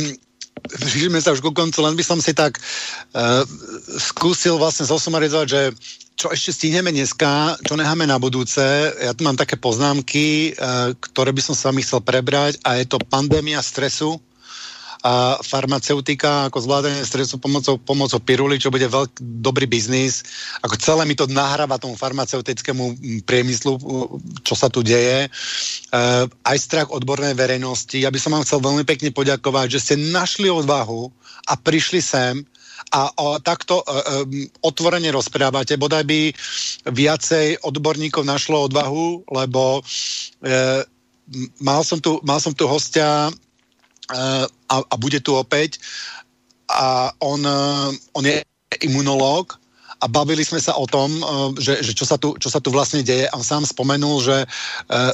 blížime 0.59 1.19
sa 1.19 1.33
už 1.33 1.41
ku 1.41 1.51
koncu, 1.51 1.79
len 1.81 1.95
by 1.95 2.03
som 2.03 2.19
si 2.19 2.35
tak 2.35 2.59
uh, 2.59 3.43
skúsil 3.97 4.59
vlastne 4.59 4.85
zosumarizovať, 4.85 5.47
že 5.47 5.61
čo 6.19 6.27
ešte 6.35 6.51
stihneme 6.51 6.91
dneska, 6.91 7.55
čo 7.63 7.79
necháme 7.79 8.03
na 8.03 8.19
budúce. 8.19 8.61
Ja 8.99 9.15
tu 9.15 9.23
mám 9.23 9.39
také 9.39 9.55
poznámky, 9.55 10.51
uh, 10.53 10.91
ktoré 10.99 11.31
by 11.31 11.41
som 11.41 11.55
s 11.55 11.63
vami 11.63 11.79
chcel 11.79 12.03
prebrať 12.03 12.59
a 12.67 12.75
je 12.75 12.85
to 12.85 12.99
pandémia 12.99 13.63
stresu, 13.63 14.19
a 14.99 15.39
farmaceutika 15.39 16.51
ako 16.51 16.59
zvládanie 16.59 17.07
stresu 17.07 17.39
pomocou, 17.39 17.79
pomocou 17.79 18.19
piruli, 18.19 18.59
čo 18.59 18.67
bude 18.67 18.83
veľký 18.83 19.39
dobrý 19.39 19.63
biznis. 19.63 20.27
Ako 20.59 20.75
celé 20.75 21.07
mi 21.07 21.15
to 21.15 21.23
nahráva 21.31 21.79
tomu 21.79 21.95
farmaceutickému 21.95 22.99
priemyslu, 23.23 23.79
čo 24.43 24.53
sa 24.59 24.67
tu 24.67 24.83
deje. 24.83 25.27
E, 25.27 25.29
aj 26.27 26.57
strach 26.59 26.91
odbornej 26.91 27.31
verejnosti. 27.31 27.95
Ja 27.95 28.11
by 28.11 28.19
som 28.19 28.35
vám 28.35 28.43
chcel 28.43 28.59
veľmi 28.59 28.83
pekne 28.83 29.15
poďakovať, 29.15 29.79
že 29.79 29.79
ste 29.79 29.95
našli 29.95 30.51
odvahu 30.51 31.07
a 31.47 31.53
prišli 31.55 32.03
sem 32.03 32.43
a 32.91 33.11
o, 33.15 33.37
takto 33.39 33.79
e, 33.79 33.85
e, 33.85 33.93
otvorene 34.65 35.13
rozprávate. 35.13 35.77
Bodaj 35.77 36.03
by 36.03 36.19
viacej 36.89 37.61
odborníkov 37.61 38.25
našlo 38.25 38.65
odvahu, 38.67 39.29
lebo 39.29 39.79
e, 39.79 39.81
mal 41.61 41.81
som 41.85 42.01
tu, 42.01 42.17
mal 42.25 42.41
som 42.41 42.51
tu 42.51 42.65
hostia 42.65 43.29
a, 44.09 44.75
a 44.81 44.95
bude 44.97 45.21
tu 45.21 45.37
opäť. 45.37 45.77
A 46.69 47.13
on, 47.21 47.45
on 48.13 48.23
je 48.25 48.41
imunológ 48.81 49.58
a 49.99 50.05
bavili 50.07 50.47
sme 50.47 50.63
sa 50.63 50.79
o 50.79 50.87
tom, 50.87 51.11
že, 51.59 51.83
že 51.83 51.91
čo, 51.91 52.07
sa 52.07 52.15
tu, 52.15 52.39
čo 52.39 52.47
sa 52.47 52.63
tu 52.63 52.71
vlastne 52.71 53.03
deje. 53.03 53.27
A 53.27 53.35
on 53.35 53.43
sám 53.43 53.67
spomenul, 53.67 54.23
že 54.23 54.47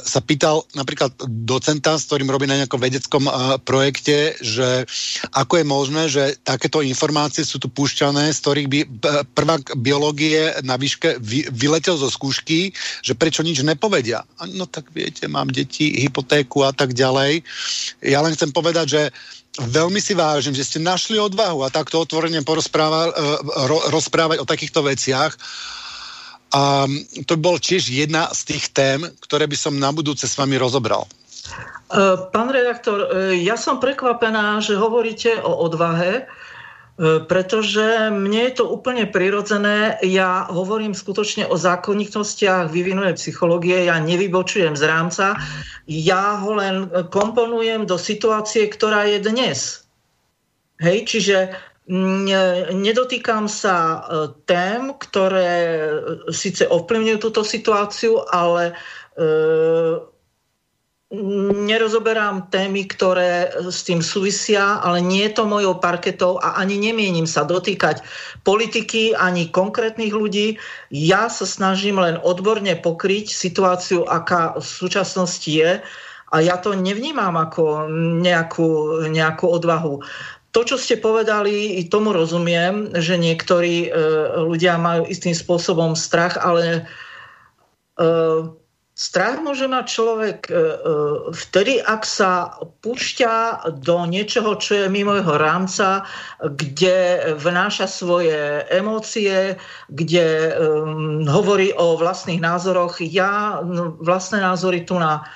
sa 0.06 0.20
pýtal 0.22 0.62
napríklad 0.78 1.10
docenta, 1.46 1.98
s 1.98 2.06
ktorým 2.06 2.30
robí 2.30 2.46
na 2.46 2.62
nejakom 2.62 2.78
vedeckom 2.78 3.26
projekte, 3.66 4.38
že 4.38 4.86
ako 5.34 5.58
je 5.58 5.66
možné, 5.66 6.02
že 6.06 6.22
takéto 6.46 6.86
informácie 6.86 7.42
sú 7.42 7.58
tu 7.58 7.66
púšťané, 7.66 8.30
z 8.30 8.38
ktorých 8.38 8.68
by 8.70 8.78
prvák 9.34 9.74
biológie 9.82 10.54
na 10.62 10.78
výške 10.78 11.18
vy, 11.18 11.50
vyletel 11.50 11.98
zo 11.98 12.06
skúšky, 12.06 12.70
že 13.02 13.18
prečo 13.18 13.42
nič 13.42 13.66
nepovedia. 13.66 14.22
No 14.54 14.70
tak 14.70 14.94
viete, 14.94 15.26
mám 15.26 15.50
deti, 15.50 15.98
hypotéku 15.98 16.62
a 16.62 16.70
tak 16.70 16.94
ďalej. 16.94 17.42
Ja 18.06 18.22
len 18.22 18.38
chcem 18.38 18.54
povedať, 18.54 18.86
že 18.86 19.02
veľmi 19.60 20.00
si 20.00 20.12
vážim, 20.12 20.52
že 20.52 20.64
ste 20.64 20.78
našli 20.82 21.16
odvahu 21.16 21.64
a 21.64 21.72
takto 21.72 22.00
otvorene 22.00 22.44
porozprávať, 22.44 23.08
e, 23.12 23.92
rozprávať 23.92 24.38
o 24.40 24.48
takýchto 24.48 24.84
veciach. 24.84 25.32
A 26.54 26.86
to 27.26 27.34
bol 27.36 27.58
tiež 27.58 27.90
jedna 27.90 28.30
z 28.32 28.54
tých 28.54 28.70
tém, 28.70 29.02
ktoré 29.20 29.50
by 29.50 29.56
som 29.58 29.74
na 29.76 29.90
budúce 29.90 30.24
s 30.24 30.38
vami 30.38 30.56
rozobral. 30.56 31.04
E, 31.04 31.10
pán 32.30 32.48
redaktor, 32.52 33.08
e, 33.10 33.40
ja 33.42 33.56
som 33.58 33.82
prekvapená, 33.82 34.60
že 34.60 34.78
hovoríte 34.78 35.40
o 35.42 35.66
odvahe, 35.66 36.28
pretože 37.00 38.08
mne 38.08 38.48
je 38.48 38.64
to 38.64 38.72
úplne 38.72 39.04
prirodzené. 39.04 40.00
Ja 40.00 40.48
hovorím 40.48 40.96
skutočne 40.96 41.44
o 41.44 41.56
zákonitostiach 41.60 42.72
vyvinujem 42.72 43.16
psychológie, 43.20 43.84
ja 43.84 44.00
nevybočujem 44.00 44.72
z 44.72 44.84
rámca, 44.88 45.36
ja 45.84 46.40
ho 46.40 46.56
len 46.56 46.88
komponujem 47.12 47.84
do 47.84 48.00
situácie, 48.00 48.64
ktorá 48.72 49.04
je 49.12 49.18
dnes. 49.20 49.84
Hej, 50.80 51.08
čiže 51.08 51.36
nedotýkam 51.86 53.46
sa 53.46 53.76
e, 53.78 53.98
tém, 54.42 54.90
ktoré 54.98 55.54
síce 56.34 56.66
ovplyvňujú 56.66 57.18
túto 57.22 57.46
situáciu, 57.46 58.26
ale 58.26 58.74
e, 59.14 59.24
nerozoberám 61.14 62.50
témy, 62.50 62.90
ktoré 62.90 63.54
s 63.70 63.86
tým 63.86 64.02
súvisia, 64.02 64.82
ale 64.82 64.98
nie 64.98 65.22
je 65.30 65.38
to 65.38 65.46
mojou 65.46 65.78
parketou 65.78 66.42
a 66.42 66.58
ani 66.58 66.82
nemienim 66.82 67.30
sa 67.30 67.46
dotýkať 67.46 68.02
politiky 68.42 69.14
ani 69.14 69.46
konkrétnych 69.46 70.10
ľudí. 70.10 70.58
Ja 70.90 71.30
sa 71.30 71.46
snažím 71.46 72.02
len 72.02 72.18
odborne 72.18 72.74
pokryť 72.74 73.30
situáciu, 73.30 74.02
aká 74.02 74.58
v 74.58 74.66
súčasnosti 74.66 75.46
je 75.46 75.78
a 76.34 76.36
ja 76.42 76.58
to 76.58 76.74
nevnímam 76.74 77.38
ako 77.38 77.86
nejakú, 78.18 79.06
nejakú 79.06 79.46
odvahu. 79.46 80.02
To, 80.50 80.60
čo 80.66 80.74
ste 80.74 80.98
povedali, 80.98 81.78
tomu 81.86 82.10
rozumiem, 82.10 82.90
že 82.98 83.14
niektorí 83.14 83.86
e, 83.86 83.88
ľudia 84.42 84.74
majú 84.80 85.06
istým 85.06 85.36
spôsobom 85.36 85.94
strach, 85.94 86.34
ale 86.40 86.88
e, 87.94 88.10
Strach 88.96 89.44
môže 89.44 89.68
mať 89.68 89.84
človek 89.92 90.38
e, 90.48 90.52
e, 90.56 90.58
vtedy, 91.28 91.84
ak 91.84 92.08
sa 92.08 92.56
púšťa 92.80 93.68
do 93.84 94.08
niečoho, 94.08 94.56
čo 94.56 94.72
je 94.72 94.86
mimo 94.88 95.12
jeho 95.12 95.36
rámca, 95.36 96.08
kde 96.40 97.28
vnáša 97.36 97.92
svoje 97.92 98.64
emócie, 98.72 99.60
kde 99.92 100.56
hovorí 101.28 101.76
o 101.76 102.00
vlastných 102.00 102.40
názoroch. 102.40 103.04
Ja 103.04 103.60
no, 103.60 104.00
vlastné 104.00 104.40
názory 104.40 104.88
tu 104.88 104.96
na 104.96 105.28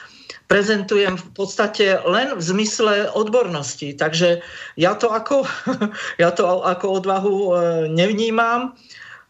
prezentujem 0.49 1.21
v 1.21 1.27
podstate 1.37 2.01
len 2.09 2.41
v 2.41 2.43
zmysle 2.43 3.13
odbornosti. 3.13 3.93
Takže 3.93 4.41
ja 4.81 4.97
to 4.97 5.13
ako, 5.13 5.45
ja 6.23 6.33
to 6.33 6.65
ako 6.65 6.87
odvahu 6.97 7.37
nevnímam. 7.93 8.73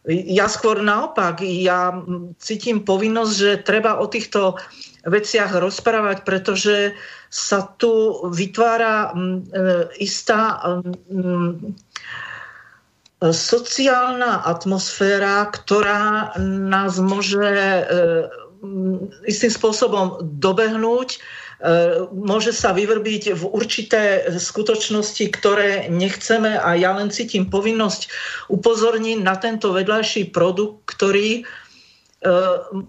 Ja 0.09 0.49
skôr 0.49 0.81
naopak, 0.81 1.45
ja 1.45 1.93
cítim 2.41 2.81
povinnosť, 2.81 3.33
že 3.37 3.51
treba 3.61 4.01
o 4.01 4.09
týchto 4.09 4.57
veciach 5.05 5.53
rozprávať, 5.61 6.25
pretože 6.25 6.97
sa 7.29 7.69
tu 7.77 8.17
vytvára 8.33 9.13
istá 10.01 10.57
sociálna 13.21 14.41
atmosféra, 14.41 15.45
ktorá 15.53 16.33
nás 16.41 16.97
môže 16.97 17.45
istým 19.29 19.53
spôsobom 19.53 20.17
dobehnúť 20.41 21.21
E, 21.21 21.40
môže 22.09 22.57
sa 22.57 22.73
vyvrbiť 22.73 23.37
v 23.37 23.43
určité 23.53 24.25
skutočnosti, 24.33 25.25
ktoré 25.29 25.85
nechceme 25.93 26.57
a 26.57 26.73
ja 26.73 26.97
len 26.97 27.13
cítim 27.13 27.45
povinnosť 27.45 28.09
upozorniť 28.49 29.21
na 29.21 29.37
tento 29.37 29.69
vedľajší 29.69 30.33
produkt, 30.33 30.89
ktorý 30.89 31.41
e, 31.41 31.43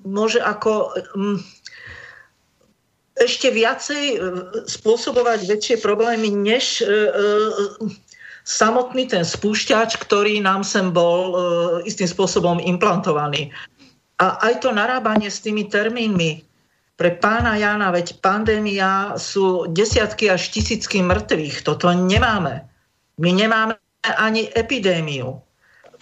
môže 0.09 0.41
ako 0.41 0.97
ešte 3.21 3.53
viacej 3.53 4.05
e, 4.09 4.19
spôsobovať 4.65 5.45
väčšie 5.45 5.77
problémy, 5.85 6.33
než 6.33 6.81
samotný 8.49 9.05
ten 9.05 9.23
spúšťač, 9.23 10.01
ktorý 10.01 10.41
nám 10.41 10.65
sem 10.65 10.91
bol 10.91 11.37
istým 11.85 12.09
spôsobom 12.09 12.57
implantovaný. 12.59 13.53
A 14.19 14.39
aj 14.49 14.65
to 14.65 14.73
narábanie 14.73 15.29
s 15.29 15.45
tými 15.45 15.69
termínmi, 15.69 16.52
pre 17.03 17.19
pána 17.19 17.59
Jana, 17.59 17.91
veď 17.91 18.23
pandémia 18.23 19.19
sú 19.19 19.67
desiatky 19.67 20.31
až 20.31 20.55
tisícky 20.55 21.03
mŕtvych. 21.03 21.67
Toto 21.67 21.91
nemáme. 21.91 22.63
My 23.19 23.31
nemáme 23.35 23.75
ani 24.07 24.47
epidémiu, 24.55 25.43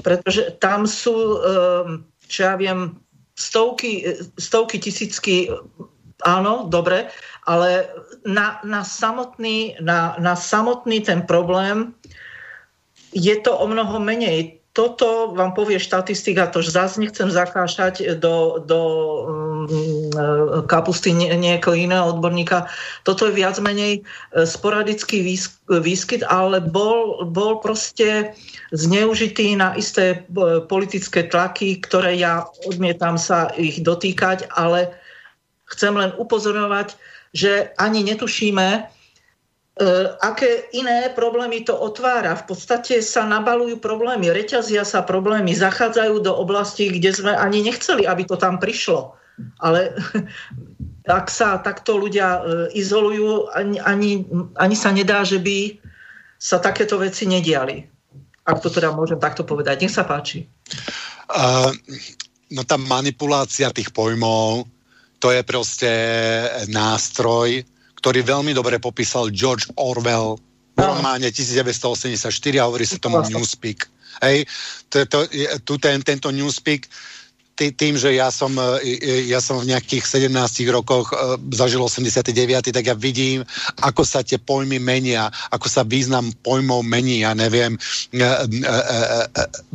pretože 0.05 0.61
tam 0.61 0.85
sú, 0.85 1.41
ehm, 1.41 2.05
čo 2.29 2.53
ja 2.53 2.55
viem, 2.61 3.01
stovky, 3.33 4.13
stovky 4.37 4.77
tisícky, 4.77 5.49
áno, 6.21 6.69
dobre, 6.69 7.09
ale 7.49 7.89
na, 8.29 8.61
na, 8.61 8.85
samotný, 8.85 9.81
na, 9.81 10.21
na 10.21 10.37
samotný 10.37 11.01
ten 11.01 11.25
problém 11.25 11.97
je 13.17 13.41
to 13.41 13.57
o 13.57 13.65
mnoho 13.65 13.97
menej 13.97 14.60
toto 14.71 15.35
vám 15.35 15.51
povie 15.51 15.83
štatistika, 15.83 16.47
to 16.47 16.63
zase 16.63 17.03
nechcem 17.03 17.27
zakášať 17.27 18.15
do, 18.23 18.63
do 18.63 18.81
um, 19.67 20.65
kapusty 20.71 21.11
niekoho 21.11 21.75
iného 21.75 22.07
odborníka. 22.07 22.71
Toto 23.03 23.27
je 23.27 23.35
viac 23.35 23.59
menej 23.59 23.99
e, 23.99 24.47
sporadický 24.47 25.27
výskyt, 25.67 26.23
ale 26.23 26.63
bol, 26.63 27.27
bol 27.27 27.59
proste 27.59 28.31
zneužitý 28.71 29.59
na 29.59 29.75
isté 29.75 30.23
e, 30.23 30.63
politické 30.63 31.27
tlaky, 31.27 31.83
ktoré 31.83 32.15
ja 32.15 32.47
odmietam 32.63 33.19
sa 33.19 33.51
ich 33.59 33.83
dotýkať, 33.83 34.55
ale 34.55 34.95
chcem 35.67 35.99
len 35.99 36.15
upozorňovať, 36.15 36.95
že 37.35 37.75
ani 37.75 38.07
netušíme, 38.07 38.87
E, 39.00 39.00
aké 40.21 40.69
iné 40.77 41.09
problémy 41.09 41.65
to 41.65 41.73
otvára. 41.73 42.37
V 42.37 42.53
podstate 42.53 43.01
sa 43.01 43.25
nabalujú 43.25 43.81
problémy, 43.81 44.29
reťazia 44.29 44.85
sa 44.85 45.01
problémy, 45.01 45.57
zachádzajú 45.57 46.21
do 46.21 46.33
oblastí, 46.37 46.93
kde 46.93 47.11
sme 47.17 47.33
ani 47.33 47.65
nechceli, 47.65 48.05
aby 48.05 48.29
to 48.29 48.37
tam 48.37 48.61
prišlo. 48.61 49.17
Ale 49.65 49.97
ak 51.09 51.33
sa 51.33 51.57
takto 51.65 51.97
ľudia 51.97 52.29
e, 52.29 52.41
izolujú, 52.77 53.49
ani, 53.57 53.81
ani, 53.81 54.29
ani 54.61 54.77
sa 54.77 54.93
nedá, 54.93 55.25
že 55.25 55.41
by 55.41 55.81
sa 56.37 56.61
takéto 56.61 57.01
veci 57.01 57.25
nediali. 57.25 57.81
Ak 58.45 58.61
to 58.61 58.69
teda 58.69 58.93
môžem 58.93 59.17
takto 59.17 59.49
povedať. 59.49 59.85
Nech 59.85 59.97
sa 59.97 60.05
páči. 60.05 60.45
Uh, 61.31 61.73
no 62.53 62.65
tá 62.65 62.81
manipulácia 62.81 63.73
tých 63.73 63.93
pojmov, 63.93 64.67
to 65.21 65.31
je 65.33 65.41
proste 65.45 65.93
nástroj, 66.73 67.65
ktorý 68.01 68.25
veľmi 68.25 68.53
dobre 68.57 68.81
popísal 68.81 69.29
George 69.29 69.69
Orwell 69.77 70.41
v 70.75 70.81
románe 70.81 71.29
1984 71.29 72.33
a 72.57 72.67
hovorí 72.67 72.89
sa 72.89 72.97
tomu 72.97 73.21
Newspeak. 73.21 73.85
Hej, 74.25 74.49
to, 74.89 75.05
to, 75.09 75.19
tu 75.65 75.77
ten, 75.77 76.01
tento 76.01 76.33
Newspeak 76.33 76.89
tým, 77.69 78.01
že 78.01 78.17
ja 78.17 78.33
som, 78.33 78.57
e, 78.57 79.29
ja 79.29 79.45
som 79.45 79.61
v 79.61 79.69
nejakých 79.77 80.09
17 80.09 80.33
rokoch 80.73 81.13
e, 81.13 81.37
zažil 81.53 81.85
89, 81.85 82.73
tak 82.73 82.85
ja 82.89 82.97
vidím, 82.97 83.45
ako 83.85 84.01
sa 84.01 84.25
tie 84.25 84.41
pojmy 84.41 84.81
menia, 84.81 85.29
ako 85.53 85.69
sa 85.69 85.85
význam 85.85 86.33
pojmov 86.41 86.81
mení, 86.81 87.21
ja 87.29 87.37
neviem, 87.37 87.77
e, 88.17 88.25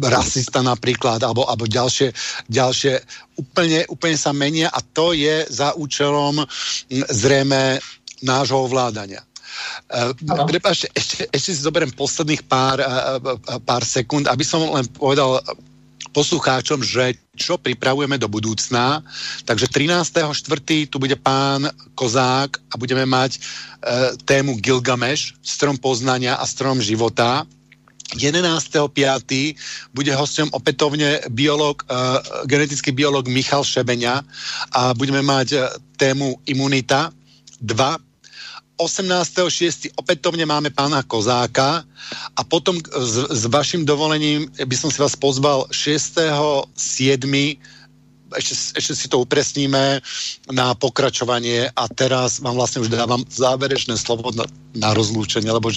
rasista 0.02 0.66
napríklad, 0.66 1.22
alebo, 1.22 1.46
alebo 1.46 1.70
ďalšie, 1.70 2.10
ďalšie 2.50 2.98
úplne, 3.38 3.86
úplne 3.94 4.18
sa 4.18 4.34
menia 4.34 4.74
a 4.74 4.82
to 4.82 5.14
je 5.14 5.46
za 5.46 5.78
účelom 5.78 6.42
zrejme 6.90 7.78
nášho 8.24 8.70
ovládania. 8.70 9.24
Uh, 9.88 10.12
Prepašte, 10.48 10.92
ešte, 10.92 11.28
ešte 11.32 11.50
si 11.56 11.64
zoberiem 11.64 11.92
posledných 11.96 12.44
pár, 12.48 12.84
uh, 12.84 13.20
pár 13.64 13.84
sekúnd, 13.88 14.28
aby 14.28 14.44
som 14.44 14.64
len 14.68 14.84
povedal 14.92 15.40
poslucháčom, 16.16 16.80
že 16.80 17.20
čo 17.36 17.60
pripravujeme 17.60 18.16
do 18.16 18.32
budúcna. 18.32 19.04
Takže 19.44 19.68
13.4. 19.68 20.88
tu 20.88 20.96
bude 20.96 21.20
pán 21.20 21.68
Kozák 21.92 22.56
a 22.72 22.74
budeme 22.80 23.04
mať 23.04 23.36
uh, 23.36 24.16
tému 24.24 24.56
Gilgameš, 24.64 25.36
strom 25.44 25.76
poznania 25.76 26.40
a 26.40 26.48
strom 26.48 26.80
života. 26.80 27.44
11.5. 28.16 28.96
bude 29.92 30.12
hostom 30.16 30.48
opätovne 30.56 31.20
biolog, 31.28 31.84
uh, 31.92 32.24
genetický 32.48 32.96
biolog 32.96 33.28
Michal 33.28 33.68
Šebeňa 33.68 34.24
a 34.72 34.96
budeme 34.96 35.20
mať 35.20 35.48
uh, 35.52 35.68
tému 36.00 36.40
imunita 36.48 37.12
2 37.12 37.25
18.6. 38.76 39.96
opätovne 39.96 40.44
máme 40.44 40.68
pána 40.68 41.00
Kozáka 41.04 41.88
a 42.36 42.42
potom 42.44 42.76
s, 42.80 43.16
s 43.32 43.44
vašim 43.48 43.88
dovolením 43.88 44.52
by 44.52 44.76
som 44.76 44.92
si 44.92 45.00
vás 45.00 45.16
pozval 45.16 45.72
6.7. 45.72 46.76
Ešte, 48.36 48.54
ešte 48.76 48.94
si 49.00 49.08
to 49.08 49.24
upresníme 49.24 50.04
na 50.52 50.76
pokračovanie 50.76 51.72
a 51.72 51.84
teraz 51.88 52.44
vám 52.44 52.60
vlastne 52.60 52.84
už 52.84 52.92
dávam 52.92 53.24
záverečné 53.32 53.96
slovo 53.96 54.36
na, 54.36 54.44
na 54.76 54.92
rozlúčenie, 54.92 55.48
lebo 55.48 55.72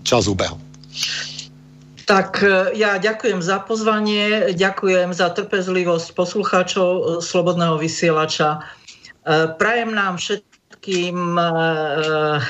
čas 0.00 0.24
ubehol. 0.24 0.56
Tak 2.08 2.40
e, 2.40 2.72
ja 2.80 2.96
ďakujem 2.96 3.44
za 3.44 3.60
pozvanie, 3.60 4.56
ďakujem 4.56 5.12
za 5.12 5.28
trpezlivosť 5.36 6.16
poslucháčov 6.16 6.88
e, 6.88 7.02
Slobodného 7.20 7.76
vysielača. 7.76 8.64
Prajem 9.60 9.92
nám 9.92 10.16
všetkým 10.16 10.49
všetkým 10.90 11.38
eh, 11.38 12.42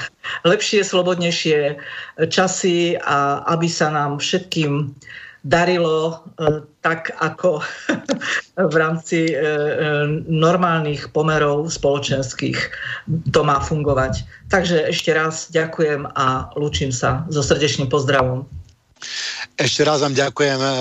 lepšie, 0.49 0.81
slobodnejšie 0.81 1.77
časy 2.33 2.97
a 2.97 3.45
aby 3.53 3.69
sa 3.69 3.93
nám 3.93 4.17
všetkým 4.17 4.97
darilo 5.45 6.25
eh, 6.41 6.65
tak, 6.81 7.13
ako 7.21 7.61
v 8.73 8.75
rámci 8.81 9.37
eh, 9.37 9.45
normálnych 10.25 11.13
pomerov 11.13 11.69
spoločenských 11.69 12.59
to 13.29 13.41
má 13.45 13.61
fungovať. 13.61 14.25
Takže 14.49 14.89
ešte 14.89 15.13
raz 15.13 15.53
ďakujem 15.53 16.09
a 16.17 16.49
lúčim 16.57 16.89
sa 16.89 17.29
so 17.29 17.45
srdečným 17.45 17.93
pozdravom. 17.93 18.49
Ešte 19.57 19.85
raz 19.85 20.01
vám 20.01 20.17
ďakujem 20.17 20.61
e, 20.61 20.67
e, 20.67 20.73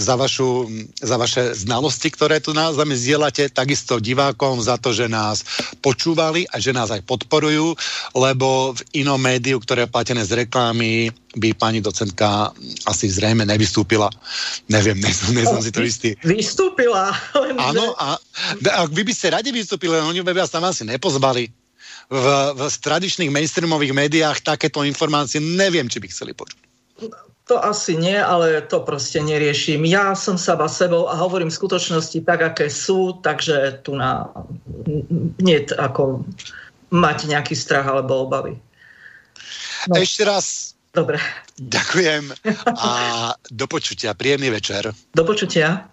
za, 0.00 0.14
vašu, 0.16 0.68
za 1.00 1.16
vaše 1.16 1.52
znalosti, 1.56 2.08
ktoré 2.12 2.40
tu 2.40 2.52
nás 2.52 2.76
zami 2.76 2.96
zdieľate, 2.96 3.52
takisto 3.52 4.00
divákom 4.00 4.60
za 4.60 4.76
to, 4.76 4.92
že 4.92 5.08
nás 5.08 5.44
počúvali 5.80 6.44
a 6.52 6.60
že 6.60 6.76
nás 6.76 6.92
aj 6.92 7.04
podporujú, 7.04 7.72
lebo 8.16 8.76
v 8.76 9.04
inom 9.04 9.20
médiu, 9.20 9.60
ktoré 9.60 9.84
je 9.84 9.92
platené 9.92 10.22
z 10.24 10.44
reklamy, 10.44 11.12
by 11.36 11.52
pani 11.56 11.84
docentka 11.84 12.52
asi 12.88 13.06
zrejme 13.08 13.44
nevystúpila. 13.44 14.08
Neviem, 14.68 14.96
nie 15.00 15.12
som, 15.12 15.32
nie 15.32 15.44
som 15.44 15.60
si 15.60 15.72
to 15.72 15.84
istý. 15.84 16.16
Vystúpila. 16.24 17.12
Áno, 17.60 17.92
a, 17.96 18.16
a 18.76 18.80
vy 18.88 19.04
by 19.04 19.12
ste 19.12 19.36
radi 19.36 19.52
vystúpili, 19.52 19.92
len 19.92 20.08
oni 20.08 20.24
by 20.24 20.32
vás 20.32 20.52
tam 20.52 20.64
asi 20.64 20.88
nepozvali. 20.88 21.52
V, 22.08 22.26
v 22.56 22.76
tradičných 22.80 23.28
mainstreamových 23.28 23.92
médiách 23.92 24.40
takéto 24.40 24.80
informácie 24.80 25.44
neviem, 25.44 25.92
či 25.92 26.00
by 26.00 26.08
chceli 26.08 26.32
počuť. 26.32 26.56
To 27.48 27.56
asi 27.64 27.96
nie, 27.96 28.16
ale 28.16 28.60
to 28.60 28.84
proste 28.84 29.24
neriešim. 29.24 29.80
Ja 29.88 30.12
som 30.12 30.36
seba 30.36 30.68
sebou 30.68 31.08
a 31.08 31.16
hovorím 31.16 31.48
skutočnosti 31.48 32.20
tak, 32.20 32.44
aké 32.44 32.68
sú, 32.68 33.24
takže 33.24 33.80
tu 33.80 33.96
na 33.96 34.28
nie 35.40 35.64
ako 35.64 36.28
mať 36.92 37.24
nejaký 37.24 37.56
strach 37.56 37.88
alebo 37.88 38.28
obavy. 38.28 38.60
No. 39.88 39.96
Ešte 39.96 40.28
raz 40.28 40.76
Dobre. 40.88 41.20
Ďakujem 41.60 42.32
a 42.74 42.90
do 43.52 43.66
počutia. 43.68 44.16
Príjemný 44.16 44.48
večer. 44.50 44.90
Do 45.12 45.22
počutia. 45.22 45.92